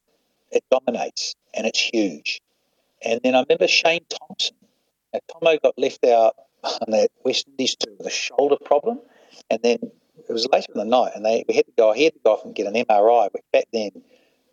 it 0.51 0.63
dominates 0.69 1.35
and 1.53 1.65
it's 1.65 1.79
huge. 1.79 2.41
And 3.01 3.19
then 3.23 3.35
I 3.35 3.41
remember 3.41 3.67
Shane 3.67 4.05
Thomson. 4.09 4.55
Now, 5.13 5.19
Tomo 5.31 5.57
got 5.61 5.77
left 5.77 6.03
out 6.03 6.35
on 6.63 6.91
that 6.91 7.11
West 7.23 7.47
Indies 7.47 7.75
tour 7.75 7.93
with 7.97 8.07
a 8.07 8.11
shoulder 8.11 8.57
problem, 8.63 8.99
and 9.49 9.61
then 9.61 9.77
it 10.27 10.33
was 10.33 10.47
later 10.51 10.71
in 10.73 10.79
the 10.79 10.85
night, 10.85 11.11
and 11.15 11.25
they 11.25 11.45
we 11.47 11.55
had 11.55 11.65
to 11.65 11.73
go. 11.77 11.93
He 11.93 12.03
had 12.05 12.13
to 12.13 12.19
go 12.25 12.33
off 12.33 12.45
and 12.45 12.55
get 12.55 12.67
an 12.67 12.73
MRI, 12.73 13.29
which 13.31 13.43
back 13.53 13.65
then 13.71 13.91
it 13.95 14.03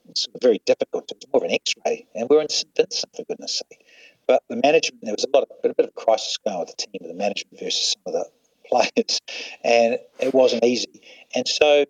was 0.06 0.28
very 0.40 0.60
difficult. 0.64 1.10
It 1.10 1.16
was 1.16 1.32
more 1.32 1.42
of 1.42 1.48
an 1.48 1.54
X-ray, 1.54 2.06
and 2.14 2.28
we 2.28 2.36
are 2.36 2.42
in 2.42 2.48
St 2.48 2.68
Vincent 2.76 3.16
for 3.16 3.24
goodness 3.24 3.62
sake. 3.68 3.84
But 4.26 4.42
the 4.48 4.56
management, 4.56 5.04
there 5.04 5.14
was 5.14 5.24
a 5.24 5.36
lot 5.36 5.44
of 5.44 5.70
a 5.70 5.74
bit 5.74 5.86
of 5.86 5.94
crisis 5.94 6.38
going 6.44 6.60
with 6.60 6.68
the 6.68 6.86
team, 6.86 7.08
the 7.08 7.14
management 7.14 7.60
versus 7.60 7.94
some 7.94 8.14
of 8.14 8.24
the 8.24 8.30
players, 8.68 9.20
and 9.64 9.98
it 10.20 10.34
wasn't 10.34 10.64
easy. 10.64 11.02
And 11.34 11.46
so 11.46 11.84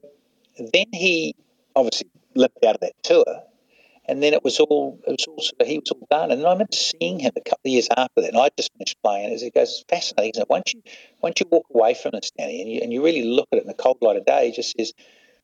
then 0.59 0.87
he 0.92 1.35
obviously 1.77 2.09
limped 2.35 2.64
out 2.64 2.77
of 2.77 2.81
that 2.81 2.95
tour, 3.03 3.42
and 4.07 4.23
then 4.23 4.33
it 4.33 4.42
was 4.42 4.59
all 4.59 4.99
it 5.07 5.11
was 5.11 5.27
all 5.27 5.40
sort 5.40 5.61
of, 5.61 5.66
he 5.66 5.79
was 5.79 5.90
all 5.90 6.07
done. 6.11 6.31
And 6.31 6.45
I 6.45 6.53
remember 6.53 6.73
seeing 6.73 7.21
him 7.21 7.33
a 7.37 7.40
couple 7.40 7.61
of 7.66 7.73
years 7.73 7.88
after 7.97 8.23
that, 8.23 8.29
and 8.29 8.38
I 8.38 8.49
just 8.57 8.73
finished 8.73 8.97
playing. 9.03 9.33
As 9.33 9.42
he 9.42 9.51
goes, 9.51 9.85
fascinating. 9.88 10.42
It? 10.42 10.51
Once 10.51 10.75
you 10.75 10.83
once 11.21 11.40
you 11.40 11.47
walk 11.51 11.66
away 11.73 11.95
from 11.95 12.12
this, 12.14 12.31
Danny, 12.37 12.62
and 12.62 12.71
you 12.71 12.81
and 12.83 12.92
you 12.92 13.05
really 13.05 13.25
look 13.25 13.49
at 13.53 13.59
it 13.59 13.62
in 13.62 13.68
the 13.68 13.75
cold 13.75 13.99
light 14.01 14.16
of 14.16 14.25
day, 14.25 14.49
it 14.49 14.57
just 14.57 14.75
says 14.77 14.92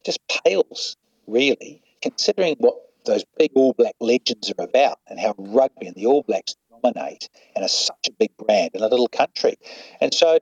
just 0.04 0.20
pales 0.44 0.96
really, 1.26 1.82
considering 2.02 2.56
what 2.58 2.74
those 3.04 3.24
big 3.38 3.50
All 3.54 3.72
Black 3.72 3.94
legends 4.00 4.52
are 4.58 4.64
about 4.64 4.98
and 5.06 5.18
how 5.18 5.34
rugby 5.38 5.86
and 5.86 5.96
the 5.96 6.06
All 6.06 6.22
Blacks 6.22 6.54
dominate 6.82 7.28
and 7.54 7.64
are 7.64 7.68
such 7.68 8.08
a 8.08 8.12
big 8.12 8.36
brand 8.36 8.70
in 8.74 8.82
a 8.82 8.88
little 8.88 9.08
country. 9.08 9.56
And 10.00 10.12
so, 10.12 10.38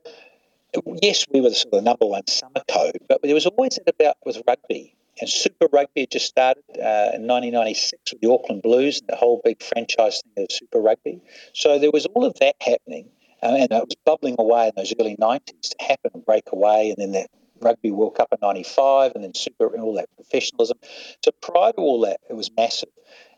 yes, 1.02 1.26
we 1.32 1.40
were 1.40 1.50
the 1.50 1.54
sort 1.54 1.74
of 1.74 1.84
number 1.84 2.06
one 2.06 2.26
summer 2.26 2.62
code, 2.70 2.98
but 3.08 3.22
there 3.22 3.34
was 3.34 3.46
always 3.46 3.78
that 3.84 3.94
about 3.94 4.16
with 4.24 4.42
rugby. 4.46 4.94
And 5.18 5.30
Super 5.30 5.66
Rugby 5.72 6.02
had 6.02 6.10
just 6.10 6.26
started 6.26 6.62
uh, 6.72 7.16
in 7.16 7.26
1996 7.26 8.12
with 8.12 8.20
the 8.20 8.30
Auckland 8.30 8.60
Blues, 8.62 9.00
and 9.00 9.08
the 9.08 9.16
whole 9.16 9.40
big 9.42 9.62
franchise 9.62 10.22
thing 10.34 10.44
of 10.44 10.52
Super 10.52 10.78
Rugby. 10.78 11.22
So 11.54 11.78
there 11.78 11.90
was 11.90 12.04
all 12.04 12.26
of 12.26 12.34
that 12.40 12.56
happening, 12.60 13.08
uh, 13.42 13.56
and 13.58 13.62
it 13.62 13.70
was 13.70 13.96
bubbling 14.04 14.36
away 14.38 14.66
in 14.66 14.72
those 14.76 14.92
early 15.00 15.16
90s 15.16 15.70
to 15.70 15.76
happen 15.80 16.10
and 16.12 16.26
break 16.26 16.52
away, 16.52 16.90
and 16.90 16.98
then 16.98 17.12
that 17.12 17.30
Rugby 17.60 17.90
World 17.90 18.14
Cup 18.14 18.28
in 18.32 18.38
95 18.42 19.12
and 19.14 19.24
then 19.24 19.34
Super 19.34 19.72
and 19.72 19.82
all 19.82 19.94
that 19.94 20.08
professionalism. 20.16 20.78
So 21.24 21.30
prior 21.40 21.72
to 21.72 21.78
all 21.78 22.00
that, 22.02 22.20
it 22.28 22.34
was 22.34 22.50
massive. 22.56 22.90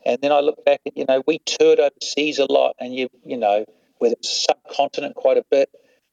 And 0.05 0.19
then 0.21 0.33
I 0.33 0.41
look 0.41 0.65
back 0.65 0.81
and, 0.85 0.95
you 0.97 1.05
know, 1.09 1.23
we 1.27 1.39
toured 1.41 1.81
overseas 1.81 2.39
a 2.39 2.51
lot 2.51 2.77
and, 2.79 2.95
you 2.95 3.09
you 3.25 3.37
know, 3.37 3.65
whether 3.99 4.15
it's 4.15 4.47
subcontinent 4.47 5.15
quite 5.15 5.37
a 5.37 5.45
bit. 5.51 5.71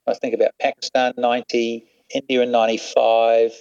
I 0.08 0.14
think 0.14 0.34
about 0.34 0.52
Pakistan 0.60 1.14
90, 1.18 1.86
India 2.14 2.42
in 2.42 2.52
95, 2.52 3.52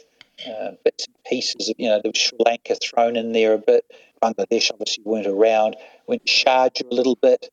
uh, 0.47 0.71
bits 0.85 1.07
and 1.07 1.17
pieces 1.27 1.69
of, 1.69 1.77
you 1.79 1.89
know, 1.89 2.01
there 2.03 2.11
was 2.11 2.21
Sri 2.21 2.39
Lanka 2.45 2.77
thrown 2.77 3.17
in 3.17 3.33
there 3.33 3.55
a 3.55 3.59
bit. 3.59 3.85
Bangladesh 4.23 4.71
obviously 4.73 5.05
weren't 5.05 5.27
around. 5.27 5.77
Went 6.07 6.25
Sharjah 6.25 6.91
a 6.91 6.95
little 6.95 7.17
bit. 7.17 7.51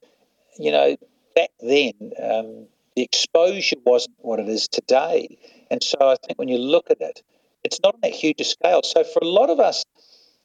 You 0.58 0.72
know, 0.72 0.98
back 1.36 1.50
then, 1.62 1.94
um, 2.22 2.68
the 2.96 3.04
exposure 3.04 3.78
wasn't 3.86 4.16
what 4.20 4.40
it 4.40 4.50
is 4.50 4.68
today. 4.68 5.38
And 5.70 5.82
so 5.82 5.98
I 6.02 6.16
think 6.16 6.38
when 6.38 6.50
you 6.50 6.58
look 6.58 6.90
at 6.90 7.00
it, 7.00 7.22
it's 7.64 7.80
not 7.82 7.96
on 7.96 8.02
that 8.02 8.14
huge 8.14 8.42
a 8.42 8.44
scale. 8.44 8.82
So 8.84 9.04
for 9.04 9.20
a 9.22 9.28
lot 9.28 9.50
of 9.50 9.60
us, 9.60 9.86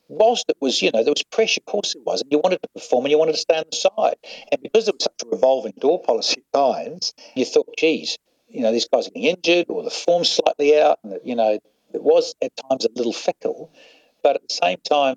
whilst 0.09 0.47
it 0.49 0.57
was, 0.61 0.81
you 0.83 0.91
know, 0.93 1.03
there 1.03 1.13
was 1.13 1.23
pressure, 1.25 1.61
of 1.61 1.71
course 1.71 1.95
there 1.95 2.03
was, 2.05 2.23
and 2.23 2.33
you 2.33 2.39
wanted 2.39 2.63
to 2.63 2.69
perform 2.69 3.05
and 3.05 3.13
you 3.13 3.19
wanted 3.19 3.33
to 3.33 3.39
stay 3.39 3.57
on 3.57 3.65
the 3.71 3.77
side. 3.77 4.17
And 4.53 4.63
because 4.63 4.87
there 4.87 4.95
was 4.95 5.05
such 5.05 5.23
a 5.25 5.29
revolving 5.29 5.75
door 5.79 6.03
policy 6.03 6.43
at 6.55 6.59
times, 6.59 7.15
you 7.35 7.45
thought, 7.45 7.75
geez, 7.77 8.19
you 8.49 8.63
know, 8.63 8.73
these 8.73 8.89
guys 8.89 9.09
are 9.09 9.11
getting 9.11 9.37
injured 9.37 9.67
or 9.69 9.83
the 9.83 9.91
form's 9.91 10.31
slightly 10.31 10.79
out. 10.79 10.99
And, 11.03 11.19
you 11.25 11.35
know, 11.35 11.59
it 11.93 12.03
was 12.03 12.35
at 12.43 12.53
times 12.57 12.85
a 12.85 12.89
little 12.95 13.13
fickle. 13.13 13.71
But 14.23 14.37
at 14.37 14.49
the 14.49 14.55
same 14.55 14.79
time, 14.79 15.17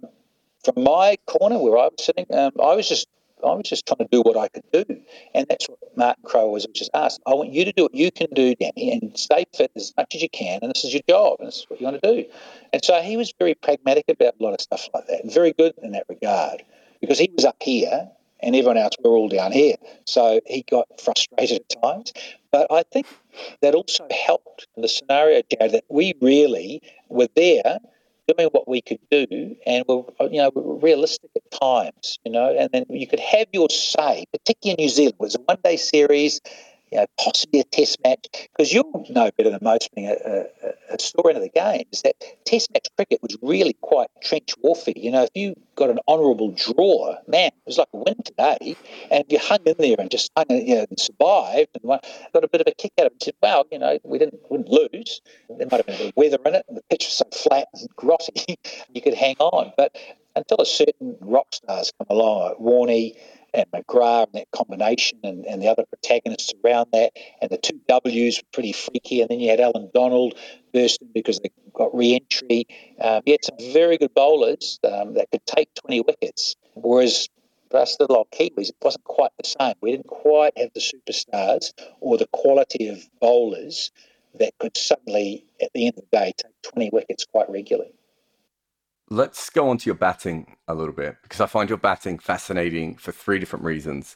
from 0.64 0.84
my 0.84 1.18
corner 1.26 1.58
where 1.58 1.78
I 1.78 1.86
was 1.86 2.04
sitting, 2.04 2.26
um, 2.34 2.52
I 2.62 2.76
was 2.76 2.90
just 2.90 3.08
I 3.44 3.54
was 3.54 3.70
just 3.70 3.86
trying 3.86 4.00
to 4.00 4.08
do 4.12 4.22
what 4.22 4.38
I 4.38 4.48
could 4.48 4.64
do. 4.72 4.86
And 5.34 5.48
that's 5.50 5.68
what 5.68 5.80
Martin 5.96 6.24
Crowe 6.24 6.50
was 6.50 6.66
just 6.74 6.92
asked. 6.94 7.22
I 7.26 7.34
want 7.34 7.52
you 7.52 7.66
to 7.66 7.72
do 7.72 7.84
what 7.84 7.96
you 7.96 8.12
can 8.12 8.28
do, 8.34 8.56
Danny, 8.56 8.92
and 8.92 9.18
stay 9.18 9.46
fit 9.56 9.72
as 9.76 9.94
much 9.98 10.16
as 10.16 10.22
you 10.22 10.30
can. 10.30 10.60
And 10.62 10.74
this 10.74 10.84
is 10.84 10.94
your 10.94 11.04
job, 11.08 11.38
and 11.40 11.48
this 11.48 11.58
is 11.58 11.66
what 11.70 11.80
you 11.80 11.86
want 11.86 12.02
to 12.02 12.16
do. 12.16 12.30
And 12.74 12.84
so 12.84 13.02
he 13.02 13.18
was 13.18 13.34
very 13.38 13.56
pragmatic 13.56 14.06
about 14.10 14.36
a 14.40 14.44
lot 14.44 14.54
of 14.54 14.62
stuff 14.62 14.88
like 14.94 15.08
that, 15.08 15.32
very 15.32 15.54
good 15.54 15.74
in 15.82 15.92
that 15.94 16.06
regard, 16.10 16.64
because 17.02 17.20
he 17.20 17.32
was 17.36 17.46
up 17.46 17.58
here 17.62 18.10
and 18.42 18.56
everyone 18.56 18.78
else 18.78 18.94
were 19.04 19.12
all 19.12 19.28
down 19.28 19.52
here. 19.52 19.76
So 20.06 20.40
he 20.46 20.64
got 20.70 20.88
frustrated 21.02 21.62
at 21.62 21.82
times. 21.82 22.14
But 22.52 22.68
I 22.72 22.84
think 22.84 23.06
that 23.62 23.76
also 23.76 24.08
helped 24.12 24.68
the 24.78 24.88
scenario, 24.88 25.42
Jarrod, 25.42 25.72
that 25.74 25.84
we 25.90 26.14
really 26.22 26.82
were 27.10 27.28
there 27.36 27.80
doing 28.38 28.50
what 28.52 28.68
we 28.68 28.82
could 28.82 29.00
do, 29.10 29.56
and 29.66 29.86
we're 29.88 30.04
you 30.30 30.42
know 30.42 30.52
we're 30.54 30.76
realistic 30.76 31.30
at 31.36 31.60
times, 31.60 32.20
you 32.26 32.32
know, 32.32 32.56
and 32.58 32.70
then 32.72 32.86
you 32.90 33.08
could 33.08 33.20
have 33.20 33.48
your 33.52 33.70
say, 33.70 34.26
particularly 34.32 34.80
in 34.80 34.86
New 34.86 34.90
Zealand. 34.90 35.16
It 35.20 35.24
was 35.24 35.36
a 35.36 35.40
one 35.42 35.58
day 35.64 35.78
series. 35.78 36.42
You 36.92 36.98
know, 36.98 37.06
possibly 37.20 37.60
a 37.60 37.64
test 37.64 37.98
match, 38.04 38.28
because 38.32 38.74
you'll 38.74 39.06
know 39.10 39.30
better 39.38 39.50
than 39.50 39.60
most 39.62 39.90
being 39.96 40.08
a, 40.08 40.14
a, 40.14 40.46
a 40.90 40.94
historian 40.94 41.38
of 41.38 41.44
the 41.44 41.50
game, 41.50 41.86
is 41.92 42.02
that 42.04 42.16
test 42.46 42.72
match 42.74 42.88
cricket 42.96 43.22
was 43.22 43.38
really 43.42 43.74
quite 43.82 44.10
trench 44.24 44.54
warfare. 44.62 44.94
You 44.96 45.12
know, 45.12 45.24
if 45.24 45.30
you 45.36 45.56
got 45.76 45.90
an 45.90 46.00
honourable 46.08 46.52
draw, 46.52 47.16
man, 47.28 47.48
it 47.48 47.54
was 47.66 47.78
like 47.78 47.90
a 47.94 47.98
win 47.98 48.16
today, 48.24 48.76
and 49.12 49.24
you 49.30 49.40
hung 49.40 49.60
in 49.66 49.76
there 49.78 49.96
and 50.00 50.10
just 50.10 50.32
hung, 50.36 50.46
you 50.50 50.76
know, 50.76 50.86
and 50.90 51.00
survived 51.00 51.70
and 51.76 51.84
got 52.34 52.44
a 52.44 52.48
bit 52.48 52.62
of 52.62 52.68
a 52.68 52.72
kick 52.72 52.94
out 53.00 53.08
of 53.08 53.12
it, 53.12 53.14
and 53.14 53.24
said, 53.24 53.34
well, 53.42 53.66
you 53.72 53.80
know, 53.80 54.00
we 54.04 54.18
didn't, 54.18 54.40
wouldn't 54.50 54.70
lose. 54.70 55.22
There 55.50 55.68
might 55.72 55.78
have 55.78 55.86
been 55.86 55.96
a 55.96 55.98
bit 56.00 56.08
of 56.10 56.16
weather 56.16 56.40
in 56.46 56.56
it, 56.56 56.66
and 56.68 56.78
the 56.78 56.84
pitch 56.90 57.06
was 57.06 57.14
so 57.14 57.26
flat 57.34 57.68
and 57.74 57.90
grotty, 57.96 58.56
you 58.94 59.02
could 59.02 59.14
hang 59.14 59.36
on. 59.40 59.74
But 59.78 59.96
until 60.36 60.58
a 60.60 60.66
certain 60.66 61.18
rock 61.22 61.48
stars 61.52 61.92
come 61.98 62.08
along, 62.10 62.50
like 62.50 62.58
Warney, 62.58 63.18
and 63.54 63.66
McGrath 63.72 64.28
and 64.28 64.36
that 64.36 64.52
combination 64.52 65.20
and, 65.24 65.46
and 65.46 65.62
the 65.62 65.68
other 65.68 65.86
protagonists 65.86 66.54
around 66.64 66.88
that. 66.94 67.12
And 67.42 67.50
the 67.50 67.58
two 67.58 67.80
W's 67.88 68.38
were 68.38 68.48
pretty 68.52 68.72
freaky. 68.72 69.22
And 69.22 69.30
then 69.30 69.40
you 69.40 69.50
had 69.50 69.60
Allan 69.60 69.90
Donald 69.94 70.36
bursting 70.74 71.10
because 71.14 71.40
they 71.40 71.52
got 71.74 71.96
re 71.96 72.16
entry. 72.16 72.68
Um, 73.02 73.22
had 73.28 73.44
some 73.44 73.58
very 73.74 73.98
good 73.98 74.14
bowlers 74.14 74.80
um, 74.84 75.16
that 75.16 75.32
could 75.32 75.46
take 75.46 75.74
20 75.76 76.02
wickets. 76.02 76.56
Whereas 76.76 77.30
for 77.70 77.78
us 77.78 77.98
little 78.00 78.18
old 78.18 78.32
Kiwis, 78.32 78.70
it 78.70 78.76
wasn't 78.82 79.04
quite 79.04 79.32
the 79.42 79.48
same. 79.48 79.76
We 79.82 79.92
didn't 79.92 80.08
quite 80.08 80.58
have 80.58 80.72
the 80.74 80.82
superstars 80.82 81.74
or 82.00 82.18
the 82.18 82.28
quality 82.28 82.88
of 82.90 83.08
bowlers 83.20 83.92
that 84.36 84.58
could 84.60 84.78
suddenly, 84.78 85.46
at 85.62 85.72
the 85.74 85.88
end 85.88 85.98
of 85.98 86.04
the 86.10 86.18
day, 86.18 86.34
take 86.38 86.62
20 86.74 86.90
wickets 86.92 87.26
quite 87.26 87.50
regularly. 87.50 87.92
Let's 89.12 89.50
go 89.50 89.70
on 89.70 89.80
to 89.80 89.86
your 89.88 89.96
batting 89.96 90.56
a 90.68 90.76
little 90.76 90.94
bit 90.94 91.18
because 91.24 91.42
I 91.42 91.48
find 91.48 91.68
your 91.68 91.80
batting 91.80 92.20
fascinating 92.20 92.96
for 92.96 93.12
three 93.12 93.40
different 93.40 93.66
reasons. 93.66 94.16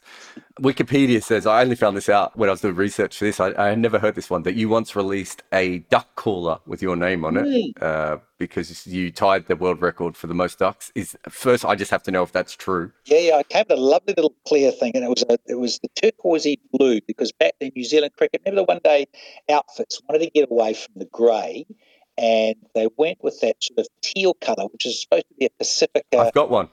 Wikipedia 0.60 1.20
says, 1.20 1.46
I 1.46 1.62
only 1.62 1.74
found 1.74 1.96
this 1.96 2.08
out 2.08 2.36
when 2.36 2.48
I 2.48 2.52
was 2.52 2.60
doing 2.60 2.76
research 2.76 3.18
for 3.18 3.24
this. 3.24 3.40
I, 3.40 3.52
I 3.58 3.70
had 3.70 3.80
never 3.80 3.98
heard 3.98 4.14
this 4.14 4.30
one 4.30 4.44
that 4.44 4.54
you 4.54 4.68
once 4.68 4.94
released 4.94 5.42
a 5.52 5.78
duck 5.90 6.14
caller 6.14 6.60
with 6.64 6.80
your 6.80 6.94
name 6.94 7.24
on 7.24 7.36
it 7.36 7.82
uh, 7.82 8.18
because 8.38 8.86
you 8.86 9.10
tied 9.10 9.48
the 9.48 9.56
world 9.56 9.82
record 9.82 10.16
for 10.16 10.28
the 10.28 10.34
most 10.34 10.60
ducks. 10.60 10.92
Is 10.94 11.16
First, 11.28 11.64
I 11.64 11.74
just 11.74 11.90
have 11.90 12.04
to 12.04 12.12
know 12.12 12.22
if 12.22 12.30
that's 12.30 12.54
true. 12.54 12.92
Yeah, 13.06 13.18
yeah. 13.18 13.36
I 13.36 13.42
came 13.42 13.64
with 13.68 13.76
a 13.76 13.82
lovely 13.82 14.14
little 14.16 14.36
clear 14.46 14.70
thing 14.70 14.92
and 14.94 15.04
it 15.04 15.08
was 15.08 15.24
a, 15.28 15.38
it 15.46 15.58
was 15.58 15.80
the 15.80 15.88
turquoisey 15.96 16.60
blue 16.72 17.00
because 17.00 17.32
back 17.32 17.54
in 17.58 17.72
New 17.74 17.84
Zealand 17.84 18.12
cricket, 18.16 18.42
remember 18.44 18.60
the 18.60 18.72
one 18.72 18.80
day 18.84 19.06
outfits 19.50 20.00
wanted 20.08 20.24
to 20.24 20.30
get 20.30 20.48
away 20.48 20.74
from 20.74 20.92
the 20.94 21.06
grey 21.06 21.66
and 22.16 22.56
they 22.74 22.88
went 22.96 23.22
with 23.22 23.40
that 23.40 23.62
sort 23.62 23.80
of 23.80 23.86
teal 24.02 24.34
colour, 24.34 24.66
which 24.72 24.86
is 24.86 25.02
supposed 25.02 25.26
to 25.28 25.34
be 25.34 25.46
a 25.46 25.50
Pacifica. 25.58 26.18
I've 26.18 26.32
got 26.32 26.50
one 26.50 26.68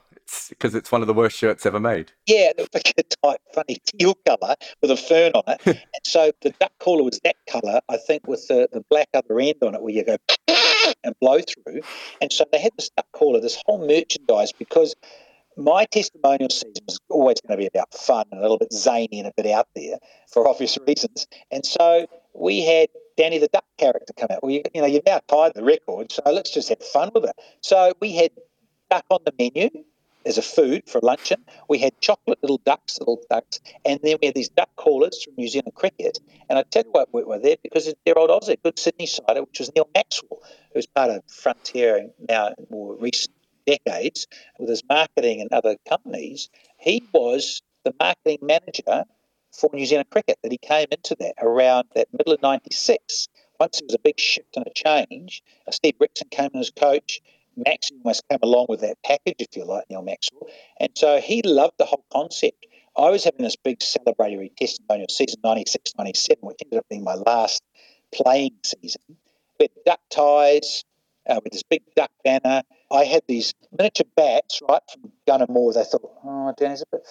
because 0.49 0.73
it's, 0.75 0.85
it's 0.85 0.91
one 0.91 1.01
of 1.01 1.07
the 1.07 1.13
worst 1.13 1.37
shirts 1.37 1.65
ever 1.65 1.79
made. 1.79 2.11
Yeah, 2.25 2.51
it 2.51 2.57
was 2.57 2.69
like 2.73 2.93
a 2.97 3.03
type 3.03 3.41
funny 3.53 3.77
teal 3.85 4.15
colour 4.25 4.55
with 4.81 4.91
a 4.91 4.97
fern 4.97 5.33
on 5.33 5.43
it. 5.47 5.61
and 5.65 6.05
so 6.05 6.31
the 6.41 6.51
duck 6.51 6.71
caller 6.79 7.03
was 7.03 7.19
that 7.23 7.35
colour, 7.47 7.81
I 7.89 7.97
think, 7.97 8.27
with 8.27 8.47
the, 8.47 8.69
the 8.71 8.83
black 8.89 9.09
other 9.13 9.39
end 9.39 9.55
on 9.61 9.75
it 9.75 9.81
where 9.81 9.93
you 9.93 10.03
go 10.03 10.17
and 11.03 11.15
blow 11.19 11.39
through. 11.39 11.81
And 12.21 12.31
so 12.31 12.45
they 12.51 12.59
had 12.59 12.71
this 12.77 12.89
duck 12.95 13.07
caller, 13.11 13.39
this 13.39 13.61
whole 13.65 13.85
merchandise, 13.85 14.51
because 14.53 14.95
my 15.57 15.85
testimonial 15.85 16.49
season 16.49 16.83
was 16.87 16.99
always 17.09 17.41
going 17.41 17.57
to 17.57 17.61
be 17.61 17.67
about 17.67 17.93
fun 17.93 18.25
and 18.31 18.39
a 18.39 18.41
little 18.41 18.57
bit 18.57 18.71
zany 18.71 19.19
and 19.19 19.27
a 19.27 19.33
bit 19.35 19.47
out 19.47 19.67
there 19.75 19.97
for 20.31 20.47
obvious 20.47 20.77
reasons. 20.87 21.27
And 21.51 21.65
so 21.65 22.07
we 22.33 22.63
had 22.63 22.87
Danny 23.17 23.37
the 23.37 23.47
Duck 23.47 23.65
character 23.77 24.13
come 24.13 24.29
out. 24.31 24.43
Well, 24.43 24.51
you, 24.51 24.63
you 24.73 24.81
know, 24.81 24.87
you've 24.87 25.05
now 25.05 25.21
tied 25.27 25.53
the 25.53 25.63
record, 25.63 26.11
so 26.11 26.21
let's 26.25 26.51
just 26.51 26.69
have 26.69 26.83
fun 26.83 27.11
with 27.13 27.25
it. 27.25 27.35
So 27.61 27.93
we 27.99 28.15
had 28.15 28.31
duck 28.89 29.05
on 29.09 29.19
the 29.25 29.33
menu 29.37 29.69
as 30.25 30.37
a 30.37 30.41
food 30.41 30.83
for 30.87 30.99
luncheon. 31.01 31.43
We 31.67 31.79
had 31.79 31.99
chocolate 31.99 32.39
little 32.41 32.59
ducks, 32.59 32.99
little 32.99 33.21
ducks, 33.29 33.59
and 33.85 33.99
then 34.03 34.17
we 34.21 34.27
had 34.27 34.35
these 34.35 34.49
duck 34.49 34.69
callers 34.75 35.23
from 35.23 35.33
New 35.37 35.47
Zealand 35.47 35.73
cricket. 35.73 36.19
And 36.49 36.59
I 36.59 36.63
tell 36.63 36.83
you 36.83 36.91
what, 36.91 37.13
we 37.13 37.23
were 37.23 37.39
there 37.39 37.57
because 37.63 37.87
it's 37.87 37.99
dear 38.05 38.15
old 38.17 38.29
Aussie, 38.29 38.61
good 38.61 38.77
Sydney 38.77 39.07
sider, 39.07 39.41
which 39.43 39.59
was 39.59 39.71
Neil 39.75 39.89
Maxwell, 39.95 40.41
who's 40.73 40.87
part 40.87 41.09
of 41.09 41.23
Frontier 41.27 42.09
now 42.29 42.53
more 42.69 42.95
recent 42.95 43.35
decades 43.65 44.27
with 44.59 44.69
his 44.69 44.83
marketing 44.87 45.41
and 45.41 45.51
other 45.51 45.75
companies. 45.87 46.49
He 46.77 47.03
was 47.13 47.61
the 47.83 47.93
marketing 47.99 48.39
manager 48.41 49.05
for 49.51 49.69
New 49.73 49.85
Zealand 49.85 50.09
cricket 50.09 50.39
that 50.43 50.51
he 50.51 50.57
came 50.57 50.87
into 50.91 51.15
that 51.19 51.35
around 51.41 51.87
that 51.95 52.07
middle 52.13 52.33
of 52.33 52.41
96. 52.41 53.27
Once 53.59 53.79
there 53.79 53.85
was 53.85 53.95
a 53.95 53.99
big 53.99 54.19
shift 54.19 54.55
and 54.55 54.65
a 54.65 54.71
change, 54.73 55.43
uh, 55.67 55.71
Steve 55.71 55.95
Rixon 56.01 56.29
came 56.31 56.49
in 56.53 56.59
as 56.59 56.71
coach. 56.71 57.21
Maxie 57.55 57.95
almost 57.95 58.27
came 58.29 58.39
along 58.41 58.67
with 58.69 58.81
that 58.81 58.97
package, 59.03 59.35
if 59.39 59.55
you 59.55 59.65
like, 59.65 59.83
Neil 59.89 60.01
Maxwell. 60.01 60.47
And 60.79 60.89
so 60.95 61.19
he 61.19 61.41
loved 61.41 61.73
the 61.77 61.85
whole 61.85 62.05
concept. 62.11 62.65
I 62.97 63.09
was 63.09 63.23
having 63.23 63.43
this 63.43 63.55
big 63.55 63.79
celebratory 63.79 64.55
testimonial 64.55 65.07
season 65.09 65.41
96 65.43 65.93
97, 65.97 66.37
which 66.41 66.57
ended 66.63 66.79
up 66.79 66.89
being 66.89 67.03
my 67.03 67.15
last 67.15 67.63
playing 68.13 68.55
season. 68.63 69.01
Had 69.59 69.69
duck 69.85 69.99
ties 70.09 70.83
uh, 71.29 71.39
with 71.43 71.53
this 71.53 71.63
big 71.63 71.83
duck 71.95 72.11
banner. 72.23 72.63
I 72.89 73.03
had 73.05 73.21
these 73.27 73.53
miniature 73.77 74.07
bats, 74.15 74.61
right, 74.67 74.81
from 74.91 75.11
Gunn 75.27 75.45
& 75.47 75.49
Moore. 75.49 75.73
They 75.73 75.83
thought, 75.83 76.11
oh, 76.23 76.53
Danny's 76.57 76.81
a 76.81 76.85
bit 76.91 77.07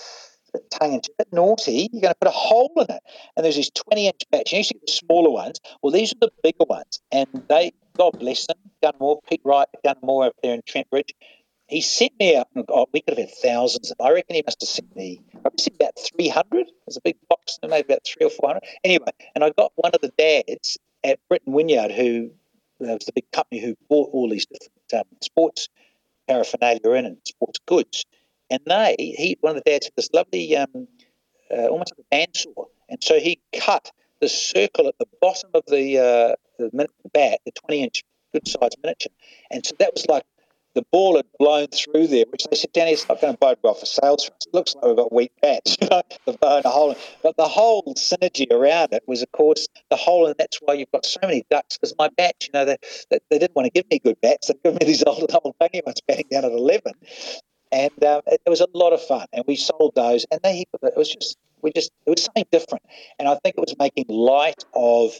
tongue 0.70 0.94
in 0.94 1.02
cheek, 1.02 1.16
bit 1.18 1.32
naughty, 1.32 1.88
you're 1.92 2.02
going 2.02 2.14
to 2.14 2.18
put 2.20 2.28
a 2.28 2.32
hole 2.32 2.72
in 2.76 2.94
it. 2.94 3.02
And 3.36 3.44
there's 3.44 3.56
these 3.56 3.70
20 3.70 4.06
inch 4.06 4.22
bats. 4.30 4.52
You 4.52 4.58
used 4.58 4.68
to 4.70 4.74
get 4.74 4.86
the 4.86 4.92
smaller 4.92 5.30
ones. 5.30 5.60
Well, 5.82 5.92
these 5.92 6.12
are 6.12 6.18
the 6.20 6.30
bigger 6.42 6.64
ones. 6.68 7.00
And 7.12 7.28
they, 7.48 7.72
God 7.96 8.18
bless 8.18 8.46
them, 8.46 8.56
Gunmore, 8.82 9.20
Pete 9.28 9.42
Wright, 9.44 9.68
Gunmore 9.84 10.26
up 10.26 10.36
there 10.42 10.54
in 10.54 10.62
Trent 10.66 10.90
Bridge. 10.90 11.14
He 11.68 11.82
sent 11.82 12.12
me 12.18 12.36
out, 12.36 12.48
oh, 12.68 12.86
we 12.92 13.00
could 13.00 13.16
have 13.16 13.28
had 13.28 13.36
thousands 13.36 13.92
I 14.00 14.10
reckon 14.10 14.34
he 14.34 14.42
must 14.44 14.60
have 14.60 14.68
sent 14.68 14.96
me, 14.96 15.20
probably 15.40 15.62
sent 15.62 15.76
about 15.76 15.92
300. 16.16 16.66
There's 16.86 16.96
a 16.96 17.00
big 17.00 17.16
box, 17.28 17.58
maybe 17.62 17.86
about 17.86 18.00
three 18.04 18.26
or 18.26 18.30
400. 18.30 18.60
Anyway, 18.82 19.12
and 19.36 19.44
I 19.44 19.50
got 19.50 19.70
one 19.76 19.92
of 19.94 20.00
the 20.00 20.12
dads 20.18 20.78
at 21.04 21.20
Brittain 21.30 21.52
Wynyard, 21.52 21.92
who 21.92 22.32
was 22.80 23.04
the 23.04 23.12
big 23.12 23.30
company 23.30 23.60
who 23.60 23.76
bought 23.88 24.10
all 24.12 24.28
these 24.28 24.46
different 24.46 25.06
um, 25.06 25.16
sports 25.22 25.68
paraphernalia 26.26 26.90
in 26.92 27.06
and 27.06 27.18
sports 27.24 27.60
goods. 27.66 28.04
And 28.50 28.60
they, 28.66 28.96
he, 28.98 29.36
one 29.40 29.56
of 29.56 29.62
the 29.64 29.70
dads 29.70 29.86
had 29.86 29.92
this 29.96 30.10
lovely, 30.12 30.56
um, 30.56 30.88
uh, 31.50 31.66
almost 31.66 31.92
like 31.96 32.06
a 32.10 32.26
bandsaw, 32.28 32.66
and 32.88 33.02
so 33.02 33.18
he 33.18 33.40
cut 33.56 33.92
the 34.20 34.28
circle 34.28 34.88
at 34.88 34.98
the 34.98 35.06
bottom 35.20 35.50
of 35.54 35.64
the 35.66 35.98
uh, 35.98 36.36
the 36.58 36.88
bat, 37.12 37.40
the 37.46 37.52
20 37.52 37.82
inch 37.82 38.04
good 38.32 38.46
sized 38.46 38.76
miniature, 38.82 39.12
and 39.50 39.64
so 39.64 39.74
that 39.78 39.92
was 39.94 40.06
like 40.08 40.24
the 40.74 40.84
ball 40.92 41.16
had 41.16 41.26
blown 41.38 41.66
through 41.68 42.06
there, 42.06 42.24
which 42.30 42.44
they 42.48 42.56
said, 42.56 42.72
Danny, 42.72 42.92
it's 42.92 43.08
not 43.08 43.20
going 43.20 43.32
to 43.32 43.38
bode 43.38 43.58
well 43.62 43.74
for 43.74 43.86
sales. 43.86 44.26
It 44.26 44.54
looks 44.54 44.74
like 44.74 44.84
we've 44.84 44.96
got 44.96 45.12
weak 45.12 45.32
bats, 45.42 45.76
you 45.82 45.88
know, 45.88 46.02
the 46.26 46.38
a 46.40 46.68
hole. 46.68 46.94
But 47.22 47.36
the 47.36 47.48
whole 47.48 47.82
synergy 47.96 48.50
around 48.52 48.92
it 48.92 49.02
was, 49.06 49.22
of 49.22 49.32
course, 49.32 49.66
the 49.90 49.96
whole, 49.96 50.26
and 50.26 50.36
that's 50.38 50.58
why 50.58 50.74
you've 50.74 50.92
got 50.92 51.04
so 51.04 51.20
many 51.22 51.44
ducks, 51.50 51.76
because 51.76 51.94
my 51.98 52.08
bats, 52.16 52.46
you 52.46 52.52
know, 52.54 52.64
they, 52.64 52.76
they, 53.10 53.18
they, 53.30 53.38
didn't 53.38 53.56
want 53.56 53.66
to 53.66 53.70
give 53.70 53.90
me 53.90 53.98
good 53.98 54.20
bats. 54.20 54.46
They 54.48 54.54
gave 54.62 54.80
me 54.80 54.86
these 54.86 55.02
old, 55.02 55.30
old 55.44 55.56
banging 55.58 55.82
ones 55.84 56.00
batting 56.06 56.26
down 56.30 56.44
at 56.44 56.52
11 56.52 56.92
and 57.72 58.04
um, 58.04 58.22
it, 58.26 58.40
it, 58.44 58.50
was 58.50 58.60
a 58.60 58.68
lot 58.74 58.92
of 58.92 59.02
fun. 59.02 59.26
And 59.32 59.44
we 59.46 59.56
sold 59.56 59.94
those, 59.94 60.26
and 60.30 60.40
they 60.42 60.64
it 60.82 60.96
was 60.96 61.12
just 61.12 61.38
we 61.62 61.72
just 61.72 61.92
it 62.06 62.10
was 62.10 62.24
something 62.24 62.46
different. 62.50 62.84
And 63.18 63.28
I 63.28 63.34
think 63.36 63.56
it 63.56 63.60
was 63.60 63.76
making 63.78 64.06
light 64.08 64.64
of 64.74 65.12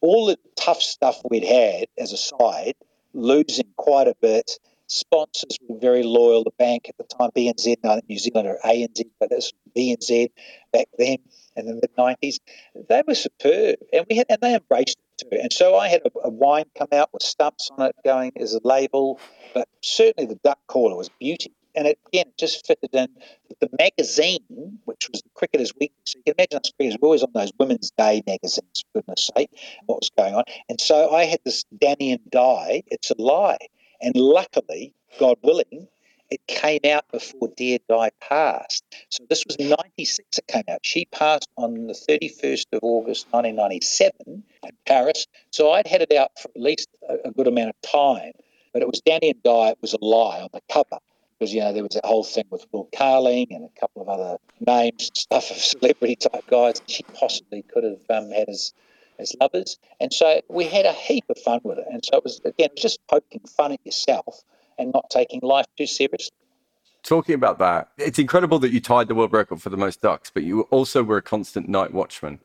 all 0.00 0.26
the 0.26 0.38
tough 0.56 0.82
stuff 0.82 1.20
we'd 1.28 1.44
had 1.44 1.86
as 1.98 2.12
a 2.12 2.16
side, 2.16 2.74
losing 3.12 3.68
quite 3.76 4.08
a 4.08 4.14
bit. 4.20 4.58
Sponsors 4.86 5.58
were 5.66 5.78
very 5.78 6.02
loyal. 6.02 6.44
The 6.44 6.50
bank 6.58 6.90
at 6.90 6.98
the 6.98 7.04
time, 7.04 7.30
BNZ, 7.34 7.78
now 7.82 7.98
New 8.06 8.18
Zealand 8.18 8.46
or 8.46 8.58
ANZ, 8.62 9.00
but 9.18 9.30
that's 9.30 9.52
BNZ 9.74 10.30
back 10.72 10.88
then 10.98 11.16
in 11.56 11.66
the 11.66 11.74
mid 11.74 11.96
'90s. 11.96 12.38
They 12.88 13.02
were 13.06 13.14
superb, 13.14 13.76
and 13.92 14.04
we 14.10 14.16
had 14.16 14.26
and 14.28 14.40
they 14.42 14.54
embraced 14.54 14.98
it 14.98 15.30
too. 15.30 15.38
And 15.40 15.52
so 15.52 15.76
I 15.76 15.88
had 15.88 16.02
a, 16.04 16.10
a 16.24 16.28
wine 16.28 16.66
come 16.76 16.88
out 16.92 17.08
with 17.14 17.22
stumps 17.22 17.70
on 17.76 17.86
it, 17.86 17.96
going 18.04 18.32
as 18.36 18.52
a 18.52 18.60
label. 18.62 19.18
But 19.54 19.68
certainly 19.80 20.26
the 20.26 20.38
duck 20.44 20.58
caller 20.66 20.96
was 20.96 21.08
beauty 21.18 21.52
and 21.74 21.86
it, 21.86 21.98
again, 22.08 22.26
just 22.38 22.66
fitted 22.66 22.90
in. 22.92 23.08
The 23.60 23.68
magazine, 23.78 24.78
which 24.84 25.08
was 25.12 25.22
the 25.22 25.30
Cricketers 25.34 25.72
Weekly, 25.74 25.96
so 26.04 26.18
you 26.18 26.22
can 26.24 26.34
imagine 26.38 26.58
us 26.58 26.72
cricketers 26.76 26.98
were 27.00 27.06
always 27.06 27.22
on 27.22 27.30
those 27.34 27.52
Women's 27.58 27.90
Day 27.96 28.22
magazines, 28.26 28.84
for 28.92 29.00
goodness 29.00 29.30
sake, 29.36 29.50
what 29.86 30.00
was 30.00 30.10
going 30.16 30.34
on. 30.34 30.44
And 30.68 30.80
so 30.80 31.14
I 31.14 31.24
had 31.24 31.40
this 31.44 31.64
Danny 31.78 32.12
and 32.12 32.30
Di, 32.30 32.82
It's 32.86 33.10
a 33.10 33.14
Lie. 33.18 33.58
And 34.00 34.14
luckily, 34.16 34.92
God 35.18 35.36
willing, 35.42 35.88
it 36.30 36.46
came 36.46 36.80
out 36.86 37.04
before 37.12 37.48
Dear 37.56 37.78
Di 37.88 38.10
passed. 38.20 38.84
So 39.08 39.24
this 39.28 39.44
was 39.46 39.58
96 39.58 40.38
it 40.38 40.46
came 40.46 40.64
out. 40.68 40.80
She 40.82 41.04
passed 41.06 41.48
on 41.56 41.86
the 41.86 41.92
31st 41.92 42.66
of 42.72 42.80
August 42.82 43.26
1997 43.30 44.42
in 44.62 44.70
Paris. 44.86 45.26
So 45.50 45.72
I'd 45.72 45.86
had 45.86 46.02
it 46.02 46.12
out 46.12 46.32
for 46.40 46.48
at 46.48 46.60
least 46.60 46.88
a, 47.08 47.28
a 47.28 47.30
good 47.30 47.46
amount 47.46 47.70
of 47.70 47.80
time. 47.82 48.32
But 48.72 48.82
it 48.82 48.88
was 48.88 49.00
Danny 49.00 49.30
and 49.30 49.42
Di, 49.42 49.68
it 49.70 49.78
was 49.80 49.92
a 49.92 50.04
lie 50.04 50.40
on 50.40 50.48
the 50.52 50.60
cover 50.70 50.98
because 51.44 51.54
you 51.54 51.60
know 51.60 51.74
there 51.74 51.82
was 51.82 51.92
that 51.92 52.06
whole 52.06 52.24
thing 52.24 52.44
with 52.48 52.66
Will 52.72 52.88
Carling 52.96 53.48
and 53.50 53.64
a 53.64 53.80
couple 53.80 54.00
of 54.00 54.08
other 54.08 54.38
names 54.66 55.10
stuff 55.14 55.50
of 55.50 55.58
celebrity 55.58 56.16
type 56.16 56.46
guys 56.46 56.80
that 56.80 56.90
she 56.90 57.02
possibly 57.02 57.60
could 57.62 57.84
have 57.84 58.00
um, 58.08 58.30
had 58.30 58.48
as 58.48 58.72
as 59.18 59.36
lovers, 59.40 59.78
and 60.00 60.12
so 60.12 60.40
we 60.48 60.64
had 60.64 60.86
a 60.86 60.92
heap 60.92 61.24
of 61.28 61.38
fun 61.38 61.60
with 61.62 61.78
it. 61.78 61.86
And 61.90 62.02
so 62.02 62.16
it 62.16 62.24
was 62.24 62.40
again, 62.44 62.70
just 62.76 62.98
poking 63.08 63.40
fun 63.40 63.72
at 63.72 63.80
yourself 63.84 64.42
and 64.78 64.90
not 64.92 65.10
taking 65.10 65.40
life 65.42 65.66
too 65.76 65.86
seriously. 65.86 66.34
Talking 67.02 67.34
about 67.34 67.58
that, 67.58 67.90
it's 67.98 68.18
incredible 68.18 68.58
that 68.60 68.72
you 68.72 68.80
tied 68.80 69.08
the 69.08 69.14
world 69.14 69.34
record 69.34 69.60
for 69.60 69.68
the 69.68 69.76
most 69.76 70.00
ducks, 70.00 70.30
but 70.32 70.44
you 70.44 70.62
also 70.62 71.02
were 71.02 71.18
a 71.18 71.22
constant 71.22 71.68
night 71.68 71.92
watchman. 71.92 72.40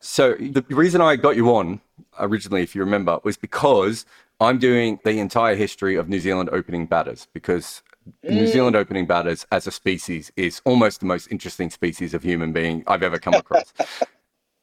So 0.00 0.34
the 0.34 0.64
reason 0.70 1.02
I 1.02 1.16
got 1.16 1.36
you 1.36 1.54
on 1.54 1.82
originally, 2.18 2.62
if 2.62 2.74
you 2.74 2.80
remember, 2.80 3.20
was 3.22 3.36
because 3.36 4.06
I'm 4.40 4.58
doing 4.58 4.98
the 5.04 5.18
entire 5.18 5.56
history 5.56 5.96
of 5.96 6.08
New 6.08 6.20
Zealand 6.20 6.48
opening 6.52 6.86
batters 6.86 7.28
because 7.32 7.82
New 8.22 8.46
Zealand 8.46 8.76
opening 8.76 9.06
batters 9.06 9.46
as 9.52 9.66
a 9.66 9.70
species 9.70 10.32
is 10.36 10.60
almost 10.64 11.00
the 11.00 11.06
most 11.06 11.28
interesting 11.30 11.70
species 11.70 12.14
of 12.14 12.22
human 12.22 12.52
being 12.52 12.84
I've 12.86 13.02
ever 13.02 13.18
come 13.18 13.34
across. 13.34 13.72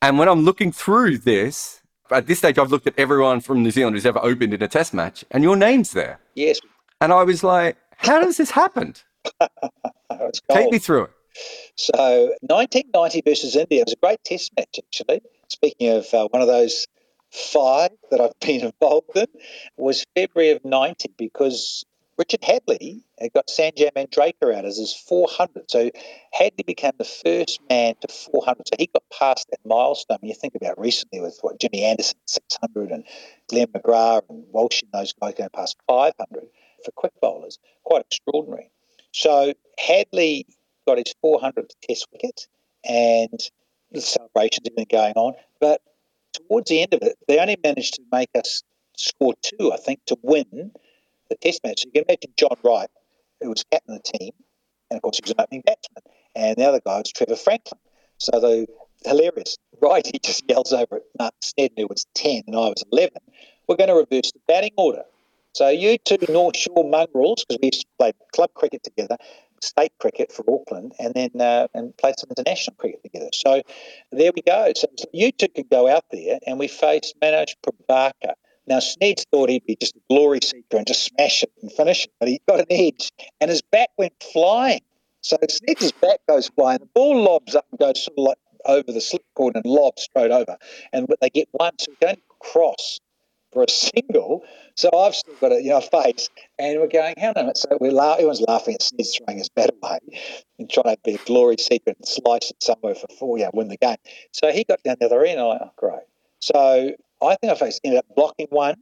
and 0.01 0.17
when 0.17 0.27
I'm 0.27 0.41
looking 0.41 0.71
through 0.71 1.19
this, 1.19 1.81
at 2.11 2.27
this 2.27 2.39
stage, 2.39 2.57
I've 2.57 2.71
looked 2.71 2.87
at 2.87 2.97
everyone 2.97 3.41
from 3.41 3.63
New 3.63 3.71
Zealand 3.71 3.95
who's 3.95 4.05
ever 4.05 4.19
opened 4.23 4.53
in 4.53 4.61
a 4.61 4.67
test 4.67 4.93
match, 4.93 5.25
and 5.31 5.43
your 5.43 5.55
name's 5.55 5.91
there. 5.91 6.19
Yes, 6.35 6.59
And 7.01 7.11
I 7.11 7.23
was 7.23 7.43
like, 7.43 7.77
how 7.97 8.21
does 8.21 8.37
this 8.37 8.51
happen? 8.51 8.95
Take 10.51 10.71
me 10.71 10.79
through 10.79 11.05
it. 11.05 11.11
So 11.75 12.33
1990 12.41 13.21
versus 13.25 13.55
India 13.55 13.83
was 13.85 13.93
a 13.93 13.97
great 13.97 14.23
test 14.23 14.51
match, 14.57 14.79
actually. 14.79 15.21
Speaking 15.49 15.89
of 15.89 16.13
uh, 16.13 16.27
one 16.29 16.41
of 16.41 16.47
those 16.47 16.87
five 17.31 17.91
that 18.11 18.21
I've 18.21 18.39
been 18.39 18.61
involved 18.81 19.15
in, 19.15 19.27
was 19.77 20.05
February 20.15 20.51
of 20.51 20.63
90 20.63 21.13
because 21.17 21.83
Richard 22.17 22.41
Hadlee 22.41 23.03
had 23.19 23.33
got 23.33 23.47
Sanjay 23.47 23.91
Manjrekar 23.91 24.55
out 24.55 24.65
as 24.65 24.77
his 24.77 24.93
400. 24.93 25.69
So 25.69 25.91
Hadlee 26.33 26.65
became 26.65 26.93
the 26.97 27.03
first 27.03 27.59
man 27.69 27.95
to 28.01 28.07
400. 28.07 28.67
So 28.67 28.75
he 28.79 28.87
got 28.87 29.03
past 29.11 29.47
that 29.51 29.59
milestone. 29.65 30.19
You 30.21 30.33
think 30.33 30.55
about 30.55 30.79
recently 30.79 31.19
with 31.19 31.37
what 31.41 31.59
Jimmy 31.59 31.83
Anderson 31.83 32.17
600 32.25 32.91
and 32.91 33.03
Glenn 33.49 33.67
McGrath 33.67 34.23
and 34.29 34.45
Walsh 34.51 34.81
and 34.81 34.91
those 34.93 35.13
guys 35.13 35.33
going 35.33 35.49
past 35.53 35.77
500 35.87 36.47
for 36.83 36.91
quick 36.91 37.13
bowlers, 37.21 37.59
quite 37.83 38.05
extraordinary. 38.05 38.69
So 39.11 39.53
Hadlee 39.79 40.45
got 40.87 40.97
his 40.97 41.13
400th 41.23 41.71
test 41.81 42.07
wicket 42.13 42.47
and 42.87 43.39
the 43.91 44.01
celebrations 44.01 44.67
have 44.67 44.75
been 44.75 44.85
going 44.89 45.13
on. 45.15 45.33
But 45.59 45.81
towards 46.33 46.69
the 46.69 46.81
end 46.81 46.93
of 46.93 47.01
it, 47.01 47.17
they 47.27 47.39
only 47.39 47.57
managed 47.61 47.95
to 47.95 48.03
make 48.11 48.29
us 48.35 48.63
score 48.95 49.33
two, 49.41 49.73
I 49.73 49.77
think, 49.77 49.99
to 50.07 50.17
win 50.21 50.71
the 51.29 51.35
test 51.35 51.61
match. 51.63 51.81
So 51.81 51.85
you 51.87 51.91
can 51.91 52.05
imagine 52.09 52.33
John 52.37 52.57
Wright, 52.63 52.89
who 53.41 53.49
was 53.49 53.63
captain 53.71 53.95
of 53.95 54.03
the 54.03 54.17
team, 54.17 54.31
and 54.89 54.97
of 54.97 55.01
course 55.01 55.17
he 55.17 55.21
was 55.23 55.31
an 55.31 55.37
opening 55.39 55.63
batsman, 55.65 56.03
and 56.35 56.57
the 56.57 56.65
other 56.65 56.81
guy 56.85 56.97
was 56.97 57.11
Trevor 57.11 57.35
Franklin. 57.35 57.79
So 58.17 58.39
the 58.39 58.67
hilarious 59.05 59.57
right, 59.81 60.05
he 60.11 60.19
just 60.19 60.43
yells 60.47 60.73
over 60.73 60.97
at 60.97 61.03
Mark 61.17 61.33
who 61.57 61.87
was 61.87 62.05
10 62.15 62.43
and 62.47 62.55
I 62.55 62.69
was 62.69 62.83
11, 62.91 63.11
we're 63.67 63.75
going 63.75 63.89
to 63.89 63.95
reverse 63.95 64.31
the 64.31 64.39
batting 64.47 64.73
order. 64.77 65.03
So 65.53 65.69
you 65.69 65.97
two 65.97 66.17
North 66.29 66.57
Shore 66.57 66.83
mongrels, 66.83 67.45
because 67.45 67.59
we 67.61 67.67
used 67.67 67.81
to 67.81 67.87
play 67.97 68.11
club 68.33 68.53
cricket 68.55 68.83
together, 68.83 69.15
state 69.61 69.93
cricket 69.99 70.31
for 70.31 70.43
Auckland, 70.49 70.93
and 70.99 71.13
then 71.13 71.29
uh, 71.39 71.67
and 71.73 71.95
played 71.95 72.19
some 72.19 72.29
international 72.29 72.75
cricket 72.75 73.01
together. 73.03 73.29
So 73.33 73.61
there 74.11 74.31
we 74.35 74.41
go. 74.41 74.73
So 74.75 74.87
you 75.13 75.31
two 75.31 75.47
could 75.47 75.69
go 75.69 75.87
out 75.87 76.03
there, 76.11 76.39
and 76.45 76.59
we 76.59 76.67
faced 76.67 77.15
Manoj 77.21 77.55
Prabhakar. 77.63 78.33
Now 78.67 78.79
Sneds 78.79 79.25
thought 79.31 79.49
he'd 79.49 79.65
be 79.65 79.77
just 79.79 79.95
a 79.95 79.99
glory 80.09 80.39
seeker 80.43 80.77
and 80.77 80.87
just 80.87 81.03
smash 81.03 81.43
it 81.43 81.51
and 81.61 81.71
finish 81.71 82.05
it, 82.05 82.11
but 82.19 82.29
he 82.29 82.41
got 82.47 82.59
an 82.59 82.65
edge, 82.69 83.11
and 83.39 83.49
his 83.49 83.61
back 83.61 83.89
went 83.97 84.13
flying. 84.33 84.81
So 85.21 85.37
Sneds' 85.37 85.91
back 86.01 86.19
goes 86.27 86.49
flying, 86.49 86.79
the 86.79 86.87
ball 86.93 87.23
lobs 87.23 87.55
up 87.55 87.65
and 87.71 87.79
goes 87.79 88.03
sort 88.03 88.17
of 88.17 88.23
like 88.23 88.37
over 88.65 88.91
the 88.91 89.01
slip 89.01 89.23
cord 89.35 89.55
and 89.55 89.65
lobs 89.65 90.03
straight 90.03 90.31
over, 90.31 90.57
and 90.91 91.07
they 91.21 91.29
get 91.29 91.47
one, 91.51 91.73
so 91.79 91.91
we 91.91 92.07
don't 92.07 92.21
cross 92.39 92.99
for 93.55 93.63
a 93.63 93.69
single. 93.69 94.43
So 94.75 94.89
I've 94.95 95.15
still 95.15 95.35
got 95.35 95.53
a 95.53 95.61
you 95.61 95.69
know 95.69 95.81
face, 95.81 96.29
and 96.59 96.79
we're 96.79 96.87
going, 96.87 97.15
how 97.19 97.33
on 97.35 97.55
So 97.55 97.77
we're 97.79 97.91
la- 97.91 98.13
everyone's 98.13 98.41
laughing 98.41 98.75
at 98.75 98.81
Sneds 98.81 99.17
throwing 99.17 99.37
his 99.37 99.49
bat 99.49 99.71
away 99.81 99.99
and 100.59 100.69
trying 100.69 100.95
to 100.95 101.01
be 101.03 101.15
a 101.15 101.17
glory 101.19 101.55
seeker 101.57 101.91
and 101.97 102.07
slice 102.07 102.51
it 102.51 102.61
somewhere 102.61 102.95
for 102.95 103.07
four, 103.17 103.37
yeah, 103.37 103.49
win 103.53 103.69
the 103.69 103.77
game. 103.77 103.97
So 104.31 104.51
he 104.51 104.63
got 104.63 104.83
down 104.83 104.97
the 104.99 105.05
other 105.05 105.23
end. 105.23 105.39
I'm 105.39 105.47
like, 105.47 105.61
oh, 105.63 105.71
great. 105.77 106.01
So 106.39 106.91
I 107.21 107.35
think 107.35 107.51
I 107.51 107.55
faced 107.55 107.81
ended 107.83 107.99
up 107.99 108.05
blocking 108.15 108.47
one, 108.49 108.75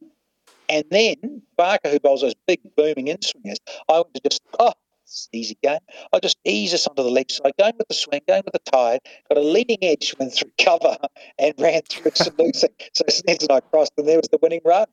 and 0.69 0.85
then 0.89 1.43
Barker, 1.57 1.89
who 1.89 1.99
bowls 1.99 2.21
those 2.21 2.35
big 2.47 2.59
booming 2.75 3.07
in 3.07 3.21
swingers, 3.21 3.59
I 3.89 4.01
to 4.01 4.21
just 4.23 4.41
oh. 4.59 4.73
It's 5.05 5.29
an 5.31 5.39
easy 5.39 5.57
game. 5.61 5.79
I 6.11 6.19
just 6.19 6.37
ease 6.43 6.73
us 6.73 6.87
onto 6.87 7.03
the 7.03 7.09
leg 7.11 7.29
side, 7.29 7.51
going 7.59 7.73
with 7.77 7.87
the 7.87 7.93
swing, 7.93 8.21
going 8.27 8.41
with 8.45 8.53
the 8.53 8.71
tide, 8.71 8.99
got 9.29 9.37
a 9.37 9.41
leading 9.41 9.77
edge, 9.83 10.15
went 10.17 10.33
through 10.33 10.51
cover 10.57 10.97
and 11.37 11.53
ran 11.59 11.81
through 11.83 12.11
saluting. 12.15 12.53
so 12.93 13.03
Sneds 13.03 13.43
and 13.43 13.51
I 13.51 13.59
crossed, 13.59 13.91
and 13.97 14.07
there 14.07 14.17
was 14.17 14.29
the 14.29 14.39
winning 14.41 14.61
run. 14.65 14.87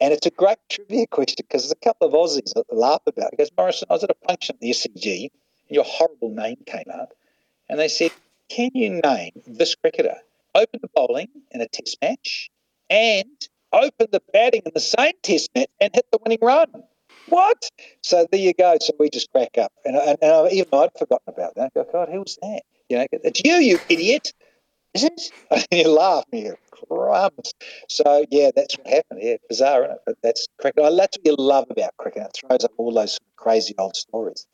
And 0.00 0.12
it's 0.12 0.26
a 0.26 0.30
great 0.30 0.58
trivia 0.68 1.06
question 1.06 1.44
because 1.46 1.62
there's 1.62 1.72
a 1.72 1.84
couple 1.84 2.08
of 2.08 2.14
Aussies 2.14 2.52
that 2.54 2.64
laugh 2.72 3.02
about 3.06 3.26
it. 3.26 3.30
Because 3.32 3.50
Morrison, 3.56 3.86
I 3.90 3.92
was 3.92 4.02
at 4.02 4.10
a 4.10 4.26
function 4.26 4.56
at 4.56 4.60
the 4.60 4.70
SCG, 4.70 5.30
and 5.30 5.30
your 5.68 5.84
horrible 5.84 6.30
name 6.30 6.56
came 6.66 6.90
up, 6.92 7.12
and 7.68 7.78
they 7.78 7.88
said, 7.88 8.10
"Can 8.48 8.70
you 8.74 9.00
name 9.04 9.42
this 9.46 9.76
cricketer? 9.76 10.16
Open 10.54 10.80
the 10.82 10.88
bowling 10.92 11.28
in 11.52 11.60
a 11.60 11.68
Test 11.68 11.98
match, 12.02 12.50
and 12.90 13.48
open 13.72 14.08
the 14.10 14.20
batting 14.32 14.62
in 14.66 14.72
the 14.74 14.80
same 14.80 15.12
Test 15.22 15.50
match, 15.54 15.68
and 15.80 15.94
hit 15.94 16.06
the 16.12 16.18
winning 16.22 16.38
run." 16.42 16.66
What? 17.28 17.70
So 18.02 18.26
there 18.30 18.40
you 18.40 18.52
go. 18.52 18.76
So 18.80 18.92
we 18.98 19.08
just 19.08 19.30
crack 19.30 19.56
up, 19.56 19.72
and, 19.84 19.96
and, 19.96 20.18
and 20.20 20.32
I, 20.32 20.48
even 20.48 20.68
I'd 20.72 20.90
forgotten 20.98 21.32
about 21.32 21.54
that. 21.54 21.70
I 21.76 21.82
go, 21.82 21.86
God, 21.90 22.08
who 22.10 22.20
was 22.20 22.38
that? 22.42 22.62
You 22.88 22.98
know, 22.98 23.06
it's 23.12 23.40
you, 23.44 23.54
you 23.54 23.78
idiot. 23.88 24.32
Is 24.94 25.04
it? 25.04 25.32
And 25.50 25.66
you 25.70 25.88
laugh, 25.88 26.24
and 26.32 26.42
you 26.42 26.56
crumbs. 26.70 27.54
So 27.88 28.24
yeah, 28.30 28.50
that's 28.54 28.76
what 28.76 28.86
happened. 28.88 29.20
Yeah, 29.22 29.36
bizarre, 29.48 29.84
isn't 29.84 29.92
it? 29.92 30.00
But 30.06 30.16
that's 30.22 30.48
cricket. 30.58 30.82
That's 30.96 31.18
what 31.18 31.26
you 31.26 31.36
love 31.36 31.66
about 31.70 31.96
cricket. 31.96 32.22
It 32.22 32.40
throws 32.40 32.64
up 32.64 32.72
all 32.76 32.92
those 32.92 33.18
crazy 33.36 33.74
old 33.78 33.96
stories. 33.96 34.46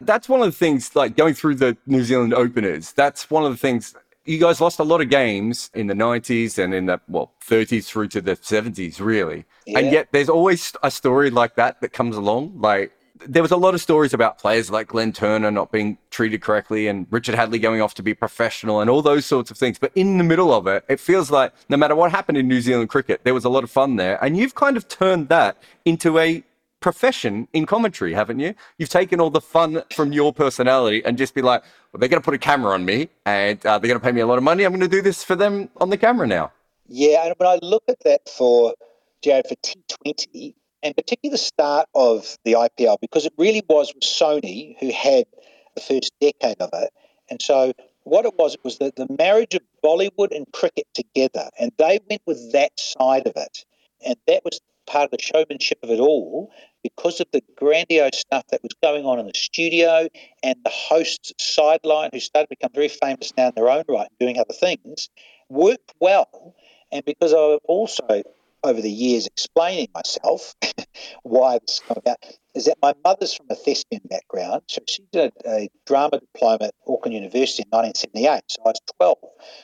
That's 0.00 0.28
one 0.28 0.40
of 0.40 0.46
the 0.46 0.52
things, 0.52 0.94
like 0.94 1.16
going 1.16 1.34
through 1.34 1.56
the 1.56 1.76
New 1.86 2.04
Zealand 2.04 2.32
openers, 2.32 2.92
that's 2.92 3.30
one 3.30 3.44
of 3.44 3.50
the 3.50 3.56
things. 3.56 3.94
You 4.28 4.38
guys 4.38 4.60
lost 4.60 4.78
a 4.78 4.84
lot 4.84 5.00
of 5.00 5.08
games 5.08 5.70
in 5.72 5.86
the 5.86 5.94
90s 5.94 6.62
and 6.62 6.74
in 6.74 6.84
the, 6.86 7.00
well, 7.08 7.32
30s 7.46 7.86
through 7.86 8.08
to 8.08 8.20
the 8.20 8.36
70s, 8.36 9.00
really. 9.00 9.46
Yeah. 9.66 9.78
And 9.78 9.90
yet 9.90 10.08
there's 10.12 10.28
always 10.28 10.74
a 10.82 10.90
story 10.90 11.30
like 11.30 11.56
that 11.56 11.80
that 11.80 11.94
comes 11.94 12.14
along. 12.14 12.60
Like, 12.60 12.92
there 13.26 13.42
was 13.42 13.50
a 13.50 13.56
lot 13.56 13.74
of 13.74 13.80
stories 13.80 14.12
about 14.14 14.38
players 14.38 14.70
like 14.70 14.88
Glenn 14.88 15.12
Turner 15.12 15.50
not 15.50 15.72
being 15.72 15.98
treated 16.10 16.42
correctly 16.42 16.88
and 16.88 17.06
Richard 17.10 17.34
Hadlee 17.34 17.60
going 17.60 17.80
off 17.80 17.94
to 17.94 18.02
be 18.02 18.14
professional 18.14 18.80
and 18.80 18.90
all 18.90 19.02
those 19.02 19.26
sorts 19.26 19.50
of 19.50 19.56
things. 19.56 19.78
But 19.78 19.92
in 19.94 20.18
the 20.18 20.24
middle 20.24 20.52
of 20.52 20.66
it, 20.66 20.84
it 20.88 21.00
feels 21.00 21.30
like 21.30 21.52
no 21.70 21.76
matter 21.76 21.94
what 21.94 22.10
happened 22.10 22.38
in 22.38 22.46
New 22.46 22.60
Zealand 22.60 22.90
cricket, 22.90 23.22
there 23.24 23.34
was 23.34 23.44
a 23.44 23.48
lot 23.48 23.64
of 23.64 23.70
fun 23.70 23.96
there. 23.96 24.22
And 24.22 24.36
you've 24.36 24.54
kind 24.54 24.76
of 24.76 24.88
turned 24.88 25.30
that 25.30 25.56
into 25.84 26.18
a 26.18 26.44
profession 26.80 27.48
in 27.52 27.66
commentary, 27.66 28.14
haven't 28.14 28.38
you? 28.38 28.54
You've 28.78 28.88
taken 28.88 29.20
all 29.20 29.30
the 29.30 29.40
fun 29.40 29.82
from 29.92 30.12
your 30.12 30.32
personality 30.32 31.04
and 31.04 31.18
just 31.18 31.34
be 31.34 31.42
like, 31.42 31.62
well, 31.92 32.00
they're 32.00 32.08
going 32.08 32.20
to 32.20 32.24
put 32.24 32.34
a 32.34 32.38
camera 32.38 32.72
on 32.72 32.84
me 32.84 33.08
and 33.26 33.64
uh, 33.66 33.78
they're 33.78 33.88
going 33.88 34.00
to 34.00 34.04
pay 34.04 34.12
me 34.12 34.20
a 34.20 34.26
lot 34.26 34.38
of 34.38 34.44
money. 34.44 34.64
I'm 34.64 34.72
going 34.72 34.80
to 34.80 34.88
do 34.88 35.02
this 35.02 35.24
for 35.24 35.36
them 35.36 35.70
on 35.78 35.90
the 35.90 35.96
camera 35.96 36.26
now. 36.26 36.52
Yeah, 36.86 37.26
and 37.26 37.34
when 37.36 37.48
I 37.48 37.58
look 37.62 37.84
at 37.88 38.00
that 38.04 38.28
for 38.28 38.74
Jarrod 39.22 39.48
for 39.48 39.56
T20, 39.56 40.54
and 40.82 40.96
particularly 40.96 41.32
the 41.32 41.38
start 41.38 41.88
of 41.94 42.38
the 42.44 42.52
IPL, 42.52 42.98
because 43.00 43.26
it 43.26 43.32
really 43.36 43.62
was 43.68 43.92
Sony 44.02 44.76
who 44.78 44.90
had 44.92 45.26
the 45.74 45.80
first 45.80 46.12
decade 46.20 46.60
of 46.60 46.70
it. 46.72 46.90
And 47.30 47.42
so 47.42 47.72
what 48.04 48.24
it 48.24 48.34
was, 48.38 48.54
it 48.54 48.60
was 48.64 48.78
the, 48.78 48.92
the 48.96 49.06
marriage 49.18 49.54
of 49.54 49.62
Bollywood 49.84 50.34
and 50.34 50.46
cricket 50.52 50.86
together, 50.94 51.50
and 51.58 51.72
they 51.78 52.00
went 52.08 52.22
with 52.26 52.52
that 52.52 52.78
side 52.78 53.26
of 53.26 53.32
it. 53.36 53.64
And 54.04 54.16
that 54.26 54.44
was 54.44 54.60
part 54.88 55.04
of 55.04 55.10
the 55.10 55.22
showmanship 55.22 55.78
of 55.82 55.90
it 55.90 56.00
all 56.00 56.50
because 56.82 57.20
of 57.20 57.26
the 57.32 57.42
grandiose 57.56 58.18
stuff 58.18 58.44
that 58.50 58.62
was 58.62 58.72
going 58.82 59.04
on 59.04 59.18
in 59.18 59.26
the 59.26 59.32
studio 59.34 60.08
and 60.42 60.56
the 60.64 60.70
host's 60.70 61.32
sideline, 61.38 62.10
who 62.12 62.20
started 62.20 62.46
to 62.46 62.56
become 62.58 62.70
very 62.74 62.88
famous 62.88 63.32
now 63.36 63.48
in 63.48 63.52
their 63.54 63.68
own 63.68 63.84
right, 63.88 64.08
doing 64.18 64.38
other 64.38 64.54
things, 64.54 65.08
worked 65.48 65.94
well. 66.00 66.54
And 66.90 67.04
because 67.04 67.34
I've 67.34 67.60
also, 67.64 68.22
over 68.64 68.80
the 68.80 68.90
years, 68.90 69.26
explaining 69.26 69.88
myself 69.94 70.54
why 71.22 71.58
this 71.58 71.80
came 71.80 71.96
about, 71.96 72.18
is 72.54 72.64
that 72.66 72.78
my 72.82 72.94
mother's 73.04 73.34
from 73.34 73.46
a 73.50 73.54
thespian 73.54 74.02
background. 74.08 74.62
So 74.68 74.80
she 74.88 75.04
did 75.12 75.32
a 75.46 75.68
drama 75.86 76.20
diploma 76.20 76.66
at 76.66 76.74
Auckland 76.86 77.14
University 77.14 77.62
in 77.62 77.70
1978. 77.70 78.42
So 78.48 78.62
I 78.64 78.68
was 78.68 78.80
12. 78.96 79.16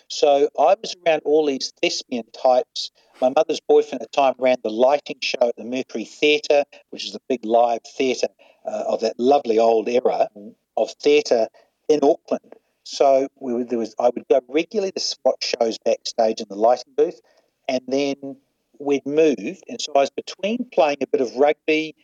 So 0.08 0.48
I 0.58 0.76
was 0.80 0.94
around 1.06 1.22
all 1.24 1.46
these 1.46 1.72
thespian 1.82 2.24
types. 2.32 2.90
My 3.20 3.30
mother's 3.34 3.60
boyfriend 3.60 4.02
at 4.02 4.10
the 4.10 4.16
time 4.16 4.34
ran 4.38 4.56
the 4.62 4.70
lighting 4.70 5.18
show 5.22 5.48
at 5.48 5.56
the 5.56 5.64
Mercury 5.64 6.04
Theatre, 6.04 6.64
which 6.90 7.04
is 7.04 7.12
the 7.12 7.20
big 7.28 7.44
live 7.44 7.80
theatre 7.96 8.28
uh, 8.66 8.84
of 8.88 9.00
that 9.00 9.18
lovely 9.18 9.58
old 9.58 9.88
era 9.88 10.28
of 10.76 10.90
theatre 11.02 11.48
in 11.88 12.00
Auckland. 12.02 12.54
So 12.84 13.28
we 13.40 13.62
there 13.64 13.78
was 13.78 13.94
I 13.98 14.10
would 14.10 14.24
go 14.28 14.40
regularly 14.48 14.92
to 14.92 15.16
watch 15.24 15.54
shows 15.58 15.78
backstage 15.78 16.40
in 16.40 16.46
the 16.48 16.56
lighting 16.56 16.92
booth, 16.96 17.20
and 17.68 17.80
then 17.88 18.36
we'd 18.78 19.06
moved, 19.06 19.62
and 19.68 19.80
so 19.80 19.92
I 19.94 20.00
was 20.00 20.10
between 20.10 20.66
playing 20.72 20.98
a 21.02 21.06
bit 21.06 21.20
of 21.20 21.34
rugby 21.36 21.94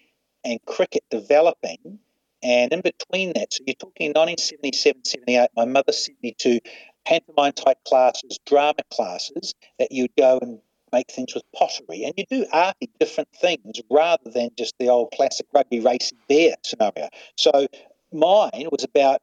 and 0.44 0.58
cricket 0.66 1.04
developing, 1.10 1.98
and 2.42 2.72
in 2.72 2.80
between 2.80 3.34
that, 3.34 3.52
so 3.52 3.64
you're 3.66 3.74
talking 3.74 4.08
1977, 4.08 5.04
78, 5.04 5.48
my 5.56 5.66
mother 5.66 5.92
sent 5.92 6.22
me 6.22 6.34
to 6.38 6.60
pantomime 7.04 7.52
type 7.52 7.78
classes, 7.86 8.38
drama 8.46 8.82
classes 8.90 9.54
that 9.78 9.92
you'd 9.92 10.14
go 10.16 10.38
and 10.40 10.60
make 10.92 11.10
things 11.10 11.34
with 11.34 11.44
pottery, 11.54 12.04
and 12.04 12.14
you 12.16 12.24
do 12.30 12.46
arty 12.52 12.88
different 12.98 13.28
things 13.40 13.80
rather 13.90 14.30
than 14.30 14.50
just 14.58 14.74
the 14.78 14.88
old 14.88 15.12
classic 15.12 15.46
rugby 15.52 15.80
racing 15.80 16.18
bear 16.28 16.54
scenario. 16.62 17.08
So 17.36 17.68
mine 18.12 18.68
was 18.72 18.84
about 18.84 19.22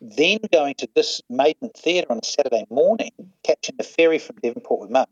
then 0.00 0.38
going 0.52 0.74
to 0.76 0.88
this 0.94 1.22
Maidment 1.30 1.76
Theatre 1.76 2.10
on 2.10 2.20
a 2.22 2.26
Saturday 2.26 2.66
morning, 2.70 3.12
catching 3.42 3.76
the 3.76 3.84
ferry 3.84 4.18
from 4.18 4.36
Devonport 4.42 4.80
with 4.80 4.90
mum, 4.90 5.06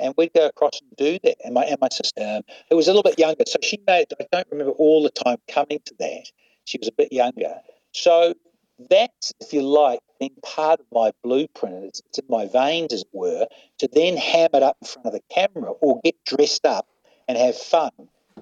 and 0.00 0.14
we'd 0.16 0.32
go 0.32 0.46
across 0.46 0.80
and 0.80 0.96
do 0.96 1.18
that. 1.24 1.36
And 1.44 1.54
my 1.54 1.64
and 1.64 1.80
my 1.80 1.88
sister, 1.90 2.22
um, 2.22 2.42
who 2.70 2.76
was 2.76 2.88
a 2.88 2.90
little 2.90 3.02
bit 3.02 3.18
younger, 3.18 3.44
so 3.46 3.58
she 3.62 3.78
made. 3.86 4.06
I 4.20 4.26
don't 4.30 4.48
remember 4.50 4.72
all 4.72 5.02
the 5.02 5.10
time 5.10 5.38
coming 5.48 5.80
to 5.84 5.94
that. 5.98 6.30
She 6.64 6.78
was 6.78 6.88
a 6.88 6.92
bit 6.92 7.12
younger, 7.12 7.56
so 7.92 8.34
that's, 8.90 9.32
if 9.40 9.52
you 9.52 9.62
like, 9.62 10.00
being 10.20 10.36
part 10.42 10.80
of 10.80 10.86
my 10.92 11.12
blueprint. 11.22 11.84
It's, 11.84 12.02
it's 12.06 12.18
in 12.18 12.26
my 12.28 12.46
veins, 12.46 12.92
as 12.92 13.02
it 13.02 13.08
were, 13.12 13.46
to 13.78 13.88
then 13.92 14.16
ham 14.16 14.50
it 14.54 14.62
up 14.62 14.76
in 14.80 14.86
front 14.86 15.06
of 15.06 15.12
the 15.12 15.22
camera 15.30 15.72
or 15.72 16.00
get 16.04 16.14
dressed 16.24 16.64
up 16.64 16.86
and 17.26 17.36
have 17.36 17.56
fun. 17.56 17.90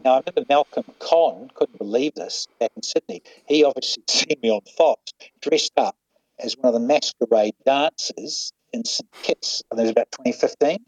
Now, 0.04 0.16
I 0.16 0.22
remember 0.26 0.46
Malcolm 0.48 0.84
Conn 0.98 1.50
couldn't 1.54 1.78
believe 1.78 2.14
this 2.14 2.48
back 2.60 2.70
in 2.76 2.82
Sydney. 2.82 3.22
He 3.48 3.64
obviously 3.64 4.02
seen 4.08 4.36
me 4.42 4.50
on 4.50 4.60
Fox 4.76 5.12
dressed 5.40 5.72
up 5.78 5.96
as 6.38 6.56
one 6.56 6.74
of 6.74 6.80
the 6.80 6.86
masquerade 6.86 7.54
dancers 7.64 8.52
in 8.72 8.84
St 8.84 9.10
Kitts. 9.22 9.62
and 9.70 9.80
it 9.80 9.82
was 9.82 9.90
about 9.90 10.10
2015. 10.12 10.78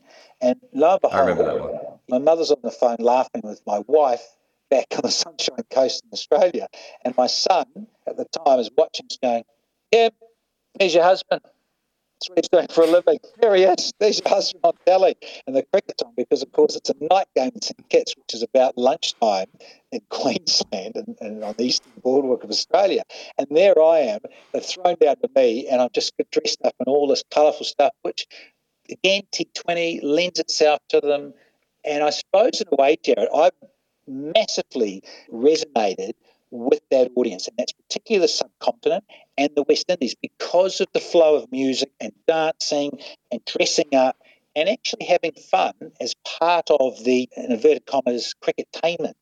And 0.41 0.61
lo 0.72 0.93
and 0.93 1.01
behold, 1.01 1.14
I 1.14 1.20
remember 1.20 1.45
that 1.45 1.61
one. 1.61 1.99
my 2.09 2.18
mother's 2.18 2.51
on 2.51 2.59
the 2.62 2.70
phone 2.70 2.97
laughing 3.01 3.43
with 3.45 3.61
my 3.66 3.81
wife 3.87 4.22
back 4.70 4.87
on 4.95 5.01
the 5.03 5.11
Sunshine 5.24 5.64
Coast 5.70 6.03
in 6.05 6.11
Australia. 6.12 6.68
And 7.05 7.16
my 7.16 7.26
son 7.26 7.87
at 8.07 8.16
the 8.16 8.26
time 8.45 8.61
is 8.61 8.70
watching 8.76 9.07
going, 9.22 9.45
Yeah, 9.93 10.11
there's 10.79 10.95
your 10.95 11.05
husband. 11.05 11.41
That's 12.19 12.31
what 12.31 12.39
he's 12.39 12.49
doing 12.49 12.66
for 12.69 12.83
a 12.83 12.87
living. 12.89 13.21
There 13.41 13.55
he 13.55 13.62
is. 13.62 13.93
There's 14.01 14.21
on 14.64 14.73
telly. 14.85 15.14
And 15.47 15.55
the 15.55 15.62
cricket's 15.62 16.03
on 16.03 16.14
because, 16.16 16.43
of 16.43 16.51
course, 16.51 16.75
it's 16.75 16.91
a 16.91 16.95
night 17.01 17.29
game 17.37 17.53
in 17.55 17.62
St 17.62 17.89
Kitts, 17.89 18.16
which 18.16 18.35
is 18.35 18.43
about 18.43 18.77
lunchtime 18.77 19.47
in 19.93 20.01
Queensland 20.09 20.97
and, 20.97 21.16
and 21.21 21.45
on 21.45 21.55
the 21.57 21.66
eastern 21.66 21.93
boardwalk 22.03 22.43
of 22.43 22.51
Australia. 22.51 23.05
And 23.39 23.47
there 23.51 23.81
I 23.81 23.99
am. 23.99 24.21
They've 24.53 24.64
thrown 24.64 24.97
down 25.01 25.16
to 25.16 25.31
me, 25.37 25.69
and 25.69 25.81
I'm 25.81 25.91
just 25.93 26.12
dressed 26.33 26.59
up 26.64 26.75
in 26.81 26.87
all 26.89 27.07
this 27.07 27.23
colourful 27.31 27.66
stuff, 27.66 27.93
which, 28.03 28.27
again, 28.91 29.23
T20 29.33 30.01
lends 30.03 30.41
itself 30.41 30.81
to 30.89 31.01
them. 31.01 31.35
And 31.85 32.03
I 32.03 32.11
suppose, 32.11 32.61
in 32.61 32.66
a 32.73 32.83
way, 32.83 32.97
Jarrod, 32.97 33.29
I've 33.33 33.69
massively 34.09 35.05
resonated 35.33 36.14
with 36.51 36.81
that 36.91 37.12
audience, 37.14 37.47
and 37.47 37.57
that's 37.59 37.73
particularly 37.73 38.25
the 38.25 38.29
subcontinent 38.29 39.05
and 39.39 39.51
the 39.57 39.64
West 39.64 39.86
Indies 39.91 40.16
because 40.22 40.82
of 40.82 40.89
the 40.95 41.01
flow 41.01 41.36
of 41.36 41.53
music 41.53 41.91
and 42.01 42.12
dancing 42.28 42.93
and 43.32 43.43
dressing 43.47 43.95
up 43.97 44.16
and 44.59 44.69
actually 44.69 45.07
having 45.07 45.33
fun 45.33 45.73
as 46.01 46.17
part 46.41 46.69
of 46.69 47.05
the 47.05 47.29
in 47.37 47.53
inverted 47.53 47.87
commas 47.87 48.35
cricketainment. 48.43 49.15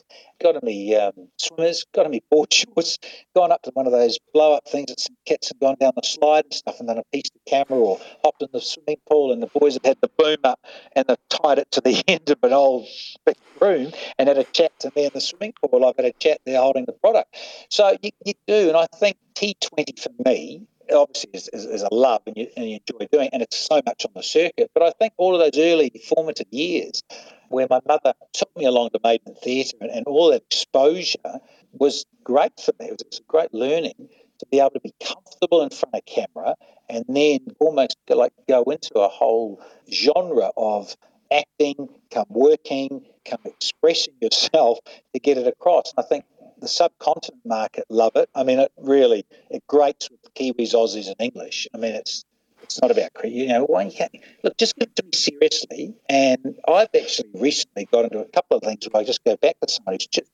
Got 0.43 0.62
me 0.62 0.95
um, 0.97 1.12
swimmers, 1.39 1.84
got 1.95 2.05
to 2.05 2.09
me 2.09 2.22
board 2.30 2.53
shorts, 2.53 2.99
gone 3.34 3.53
up 3.53 3.62
to 3.62 3.70
one 3.74 3.87
of 3.87 3.93
those 3.93 4.18
blow 4.32 4.55
up 4.55 4.66
things 4.66 4.87
that 4.89 4.99
St 4.99 5.18
Kitts 5.26 5.51
and 5.51 5.61
gone 5.61 5.76
down 5.78 5.93
the 5.95 6.03
slide 6.03 6.45
and 6.45 6.55
stuff 6.55 6.80
and 6.80 6.89
then 6.89 6.97
a 6.99 7.05
piece 7.12 7.30
of 7.34 7.45
camera 7.47 7.78
or 7.78 8.01
hopped 8.24 8.43
in 8.43 8.49
the 8.53 8.61
swimming 8.61 8.97
pool 9.09 9.30
and 9.30 9.43
the 9.43 9.49
boys 9.49 9.74
have 9.74 9.84
had 9.84 9.99
the 10.01 10.11
boom 10.16 10.39
up 10.45 10.61
and 10.95 11.07
they've 11.07 11.28
tied 11.28 11.59
it 11.59 11.70
to 11.72 11.82
the 11.82 12.03
end 12.09 12.30
of 12.30 12.39
an 12.43 12.55
old 12.55 12.87
big 13.26 13.37
room 13.61 13.93
and 14.18 14.28
had 14.28 14.39
a 14.39 14.45
chat 14.45 14.72
to 14.80 14.91
me 14.97 15.05
in 15.05 15.11
the 15.12 15.20
swimming 15.20 15.53
pool. 15.62 15.84
I've 15.84 15.97
had 15.97 16.07
a 16.07 16.12
chat 16.12 16.41
there 16.47 16.61
holding 16.61 16.87
the 16.87 16.93
product. 16.93 17.37
So 17.68 17.95
you, 18.03 18.11
you 18.24 18.32
do, 18.47 18.68
and 18.68 18.76
I 18.76 18.87
think 18.99 19.18
T20 19.34 20.01
for 20.01 20.11
me 20.24 20.66
obviously 20.93 21.30
is, 21.34 21.49
is, 21.53 21.64
is, 21.64 21.82
a 21.82 21.93
love 21.93 22.22
and 22.26 22.37
you, 22.37 22.49
and 22.57 22.68
you 22.68 22.78
enjoy 22.87 23.07
doing, 23.11 23.30
and 23.32 23.43
it's 23.43 23.57
so 23.57 23.80
much 23.87 24.05
on 24.05 24.12
the 24.14 24.22
circuit. 24.22 24.70
But 24.74 24.82
I 24.82 24.91
think 24.91 25.12
all 25.16 25.34
of 25.34 25.41
those 25.41 25.62
early 25.62 25.91
formative 26.09 26.47
years, 26.51 27.03
where 27.49 27.66
my 27.68 27.80
mother 27.87 28.14
took 28.32 28.55
me 28.57 28.64
along 28.64 28.91
to 28.91 28.99
Maidment 29.01 29.41
Theatre, 29.43 29.76
and, 29.80 29.91
and 29.91 30.07
all 30.07 30.30
that 30.30 30.43
exposure 30.43 31.41
was 31.72 32.05
great 32.24 32.59
for 32.61 32.72
me. 32.80 32.87
It 32.87 32.93
was, 32.93 33.01
it 33.01 33.09
was 33.11 33.20
great 33.28 33.55
learning 33.55 34.09
to 34.39 34.47
be 34.51 34.61
able 34.61 34.70
to 34.70 34.80
be 34.80 34.95
comfortable 35.03 35.62
in 35.62 35.70
front 35.70 35.95
of 35.95 36.05
camera, 36.05 36.55
and 36.89 37.05
then 37.09 37.41
almost 37.59 37.97
like 38.09 38.32
go 38.49 38.62
into 38.64 38.95
a 38.99 39.09
whole 39.09 39.61
genre 39.91 40.51
of 40.57 40.97
acting, 41.32 41.89
come 42.11 42.26
working, 42.28 43.05
come 43.24 43.41
expressing 43.45 44.14
yourself 44.20 44.78
to 45.12 45.20
get 45.20 45.39
it 45.39 45.47
across. 45.47 45.93
And 45.97 46.05
I 46.05 46.09
think 46.09 46.24
the 46.61 46.68
subcontinent 46.68 47.44
market 47.44 47.84
love 47.88 48.12
it. 48.16 48.28
I 48.34 48.44
mean, 48.44 48.59
it 48.59 48.72
really 48.78 49.26
it 49.50 49.66
grates 49.66 50.11
with 50.11 50.34
Kiwis, 50.34 50.74
Aussies, 50.74 51.07
and 51.07 51.16
English. 51.18 51.68
I 51.74 51.78
mean, 51.78 51.94
it's 51.94 52.24
it's 52.62 52.80
not 52.80 52.90
about 52.90 53.11
you 53.24 53.48
know 53.48 53.64
why 53.64 53.82
you 53.82 53.92
can't 53.92 54.14
look 54.42 54.57
just 54.57 54.76
to 54.78 55.02
me 55.04 55.12
seriously. 55.12 55.94
And 56.09 56.59
I've 56.66 56.88
actually 56.94 57.30
recently 57.34 57.86
got 57.86 58.04
into 58.04 58.18
a 58.20 58.28
couple 58.28 58.57
of 58.57 58.62
things 58.62 58.86
where 58.90 59.02
I 59.02 59.04
just 59.04 59.24
go 59.24 59.36
back 59.36 59.57
to 59.61 59.72
somebody's 59.72 60.07
just 60.07 60.30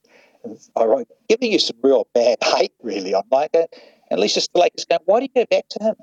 I 0.76 0.84
write 0.84 1.08
giving 1.28 1.52
you 1.52 1.58
some 1.58 1.76
real 1.82 2.06
bad 2.14 2.38
hate 2.42 2.72
really 2.82 3.14
on 3.14 3.24
like 3.30 3.54
it. 3.54 3.74
And 4.10 4.20
Lisa 4.20 4.40
Stillake 4.40 4.72
is 4.76 4.84
going, 4.84 5.00
why 5.04 5.20
do 5.20 5.24
you 5.24 5.30
go 5.34 5.46
back 5.50 5.68
to 5.70 5.82
him? 5.82 5.94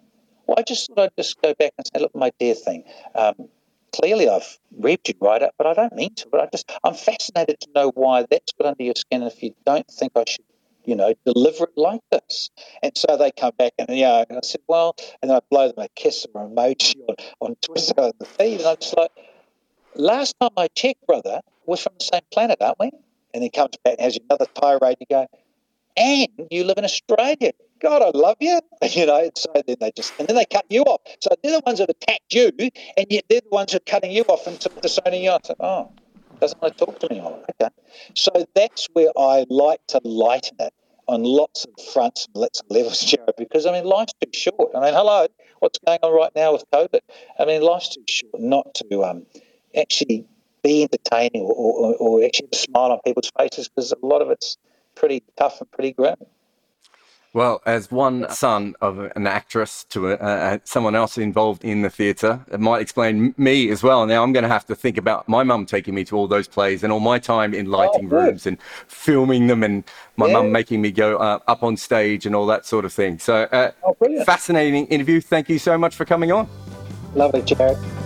Well, 0.47 0.55
I 0.57 0.63
just 0.63 0.87
thought 0.87 0.99
I'd 0.99 1.11
just 1.15 1.39
go 1.41 1.53
back 1.53 1.73
and 1.77 1.85
say, 1.85 2.01
look, 2.01 2.15
my 2.15 2.31
dear 2.39 2.55
thing, 2.55 2.83
um, 3.13 3.49
clearly 3.91 4.29
I've 4.29 4.57
read 4.77 4.99
you 5.07 5.13
right 5.19 5.41
up, 5.41 5.53
but 5.57 5.67
I 5.67 5.73
don't 5.73 5.95
mean 5.95 6.13
to. 6.15 6.27
But 6.31 6.41
I 6.41 6.47
just 6.51 6.71
I'm 6.83 6.93
fascinated 6.93 7.59
to 7.61 7.67
know 7.73 7.91
why 7.91 8.25
that's 8.29 8.51
got 8.53 8.67
under 8.67 8.83
your 8.83 8.95
skin. 8.95 9.21
And 9.21 9.31
if 9.31 9.41
you 9.41 9.53
don't 9.65 9.87
think 9.87 10.13
I 10.15 10.23
should, 10.27 10.45
you 10.85 10.95
know, 10.95 11.13
deliver 11.25 11.65
it 11.65 11.77
like 11.77 12.01
this, 12.11 12.49
and 12.81 12.91
so 12.97 13.17
they 13.17 13.31
come 13.31 13.53
back 13.57 13.73
and 13.77 13.95
yeah, 13.97 14.23
and 14.27 14.37
I 14.37 14.41
said, 14.43 14.61
well, 14.67 14.95
and 15.21 15.29
then 15.29 15.37
I 15.37 15.41
blow 15.49 15.67
them 15.67 15.83
a 15.83 15.89
kiss 15.95 16.25
or 16.33 16.47
emoji 16.47 16.95
on, 17.07 17.15
on 17.39 17.55
Twitter 17.61 17.93
on 17.97 18.11
the 18.19 18.25
feed, 18.25 18.59
and 18.59 18.67
I'm 18.67 18.77
just 18.77 18.97
like, 18.97 19.11
last 19.95 20.35
time 20.39 20.51
I 20.57 20.67
checked, 20.67 21.05
brother, 21.05 21.41
we're 21.65 21.77
from 21.77 21.93
the 21.99 22.05
same 22.05 22.21
planet, 22.31 22.61
aren't 22.61 22.79
we? 22.79 22.91
And 23.33 23.43
he 23.43 23.49
comes 23.49 23.77
back 23.83 23.95
and 23.99 24.01
has 24.01 24.17
another 24.29 24.47
tirade. 24.55 24.97
You 24.99 25.05
go, 25.09 25.27
and 25.95 26.27
you 26.49 26.63
live 26.63 26.77
in 26.77 26.85
Australia. 26.85 27.51
God, 27.79 28.01
I 28.01 28.17
love 28.17 28.37
you. 28.39 28.59
You 28.91 29.05
know, 29.05 29.29
so 29.35 29.49
then 29.67 29.75
they 29.79 29.91
just, 29.91 30.13
and 30.19 30.27
then 30.27 30.35
they 30.35 30.45
cut 30.45 30.65
you 30.69 30.81
off. 30.83 31.01
So 31.19 31.29
they're 31.43 31.51
the 31.51 31.63
ones 31.65 31.79
that 31.79 31.89
attacked 31.89 32.33
you, 32.33 32.51
and 32.97 33.05
yet 33.09 33.25
they're 33.29 33.41
the 33.41 33.49
ones 33.49 33.73
that 33.73 33.81
are 33.81 33.85
cutting 33.85 34.11
you 34.11 34.23
off 34.23 34.47
and 34.47 34.57
disowning 34.81 35.23
you. 35.23 35.31
I 35.31 35.39
said, 35.43 35.57
oh, 35.59 35.91
doesn't 36.39 36.61
want 36.61 36.77
to 36.77 36.85
talk 36.85 36.99
to 36.99 37.09
me. 37.09 37.21
okay. 37.21 37.73
So 38.15 38.31
that's 38.55 38.87
where 38.93 39.11
I 39.17 39.45
like 39.49 39.85
to 39.87 40.01
lighten 40.03 40.57
it 40.59 40.73
on 41.07 41.23
lots 41.23 41.65
of 41.65 41.85
fronts 41.93 42.27
and 42.27 42.41
lots 42.41 42.61
of 42.61 42.67
levels, 42.69 43.03
Jarrod, 43.05 43.35
because 43.37 43.65
I 43.65 43.73
mean, 43.73 43.83
life's 43.83 44.13
too 44.21 44.31
short. 44.33 44.71
I 44.75 44.79
mean, 44.81 44.93
hello, 44.93 45.27
what's 45.59 45.79
going 45.79 45.99
on 46.01 46.13
right 46.13 46.31
now 46.35 46.53
with 46.53 46.63
COVID? 46.71 47.01
I 47.37 47.45
mean, 47.45 47.61
life's 47.61 47.95
too 47.95 48.03
short 48.07 48.39
not 48.39 48.75
to 48.75 49.03
um, 49.03 49.25
actually 49.75 50.25
be 50.63 50.83
entertaining 50.83 51.43
or, 51.43 51.53
or, 51.53 51.95
or 51.95 52.23
actually 52.23 52.49
smile 52.53 52.91
on 52.91 52.99
people's 53.05 53.31
faces 53.37 53.69
because 53.69 53.91
a 53.91 54.05
lot 54.05 54.21
of 54.21 54.29
it's 54.29 54.57
pretty 54.95 55.23
tough 55.37 55.61
and 55.61 55.71
pretty 55.71 55.93
grim. 55.93 56.15
Well, 57.31 57.61
as 57.63 57.91
one 57.91 58.27
son 58.31 58.73
of 58.81 58.97
an 59.15 59.27
actress 59.27 59.83
to 59.89 60.11
a, 60.11 60.13
uh, 60.15 60.57
someone 60.63 60.95
else 60.95 61.15
involved 61.15 61.63
in 61.63 61.83
the 61.83 61.89
theatre, 61.89 62.43
it 62.51 62.59
might 62.59 62.81
explain 62.81 63.35
me 63.37 63.69
as 63.69 63.83
well. 63.83 64.07
Now 64.07 64.23
I'm 64.23 64.33
going 64.33 64.43
to 64.43 64.49
have 64.49 64.65
to 64.65 64.75
think 64.75 64.97
about 64.97 65.29
my 65.29 65.43
mum 65.43 65.67
taking 65.67 65.93
me 65.93 66.03
to 66.05 66.17
all 66.17 66.27
those 66.27 66.47
plays 66.47 66.83
and 66.83 66.91
all 66.91 66.99
my 66.99 67.19
time 67.19 67.53
in 67.53 67.67
lighting 67.67 68.11
oh, 68.11 68.15
rooms 68.15 68.47
and 68.47 68.57
filming 68.87 69.45
them, 69.45 69.61
and 69.61 69.83
my 70.17 70.25
yeah. 70.25 70.33
mum 70.33 70.51
making 70.51 70.81
me 70.81 70.91
go 70.91 71.17
uh, 71.17 71.37
up 71.47 71.61
on 71.61 71.77
stage 71.77 72.25
and 72.25 72.35
all 72.35 72.47
that 72.47 72.65
sort 72.65 72.83
of 72.83 72.91
thing. 72.91 73.19
So, 73.19 73.43
uh, 73.51 73.71
oh, 73.83 73.95
fascinating 74.25 74.87
interview. 74.87 75.21
Thank 75.21 75.49
you 75.49 75.59
so 75.59 75.77
much 75.77 75.95
for 75.95 76.05
coming 76.05 76.31
on. 76.31 76.49
Lovely, 77.13 77.43
Jarrod. 77.43 77.98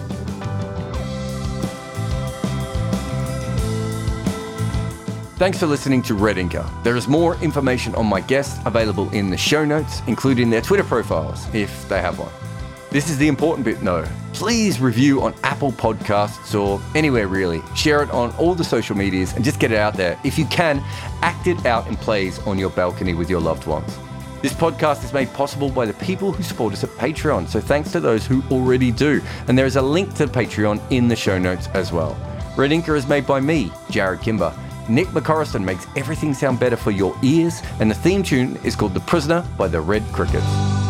Thanks 5.43 5.59
for 5.59 5.67
listening 5.67 6.01
to 6.03 6.15
Red 6.15 6.37
Inker. 6.37 6.65
There 6.83 6.95
is 6.95 7.09
more 7.09 7.35
information 7.41 7.93
on 7.95 8.05
my 8.05 8.21
guests 8.21 8.61
available 8.65 9.09
in 9.09 9.29
the 9.29 9.35
show 9.35 9.65
notes, 9.65 10.01
including 10.07 10.49
their 10.49 10.61
Twitter 10.61 10.85
profiles, 10.85 11.53
if 11.53 11.85
they 11.89 11.99
have 11.99 12.17
one. 12.17 12.31
This 12.91 13.09
is 13.09 13.17
the 13.17 13.27
important 13.27 13.65
bit 13.65 13.81
though. 13.81 14.07
Please 14.31 14.79
review 14.79 15.21
on 15.21 15.35
Apple 15.43 15.73
Podcasts 15.73 16.57
or 16.57 16.81
anywhere 16.95 17.27
really. 17.27 17.61
Share 17.75 18.01
it 18.01 18.09
on 18.11 18.31
all 18.37 18.55
the 18.55 18.63
social 18.63 18.95
medias 18.95 19.33
and 19.33 19.43
just 19.43 19.59
get 19.59 19.73
it 19.73 19.77
out 19.77 19.95
there. 19.95 20.17
If 20.23 20.39
you 20.39 20.45
can, 20.45 20.81
act 21.21 21.47
it 21.47 21.65
out 21.65 21.87
in 21.87 21.97
plays 21.97 22.39
on 22.47 22.57
your 22.57 22.69
balcony 22.69 23.13
with 23.13 23.29
your 23.29 23.41
loved 23.41 23.67
ones. 23.67 23.97
This 24.41 24.53
podcast 24.53 25.03
is 25.03 25.11
made 25.11 25.33
possible 25.33 25.69
by 25.69 25.85
the 25.85 25.93
people 25.95 26.31
who 26.31 26.41
support 26.41 26.71
us 26.71 26.85
at 26.85 26.89
Patreon, 26.91 27.49
so 27.49 27.59
thanks 27.59 27.91
to 27.91 27.99
those 27.99 28.25
who 28.25 28.41
already 28.49 28.91
do. 28.91 29.21
And 29.49 29.57
there 29.57 29.65
is 29.65 29.75
a 29.75 29.81
link 29.81 30.13
to 30.13 30.25
Patreon 30.27 30.81
in 30.89 31.09
the 31.09 31.17
show 31.17 31.37
notes 31.37 31.67
as 31.73 31.91
well. 31.91 32.17
Red 32.55 32.71
Inker 32.71 32.95
is 32.95 33.07
made 33.07 33.27
by 33.27 33.41
me, 33.41 33.71
Jarrod 33.89 34.21
Kimber. 34.21 34.57
Nick 34.89 35.07
McCorriston 35.07 35.63
makes 35.63 35.87
everything 35.95 36.33
sound 36.33 36.59
better 36.59 36.75
for 36.75 36.91
your 36.91 37.15
ears, 37.21 37.61
and 37.79 37.89
the 37.89 37.95
theme 37.95 38.23
tune 38.23 38.57
is 38.63 38.75
called 38.75 38.93
The 38.93 38.99
Prisoner 39.01 39.45
by 39.57 39.67
the 39.67 39.79
Red 39.79 40.03
Crickets. 40.11 40.82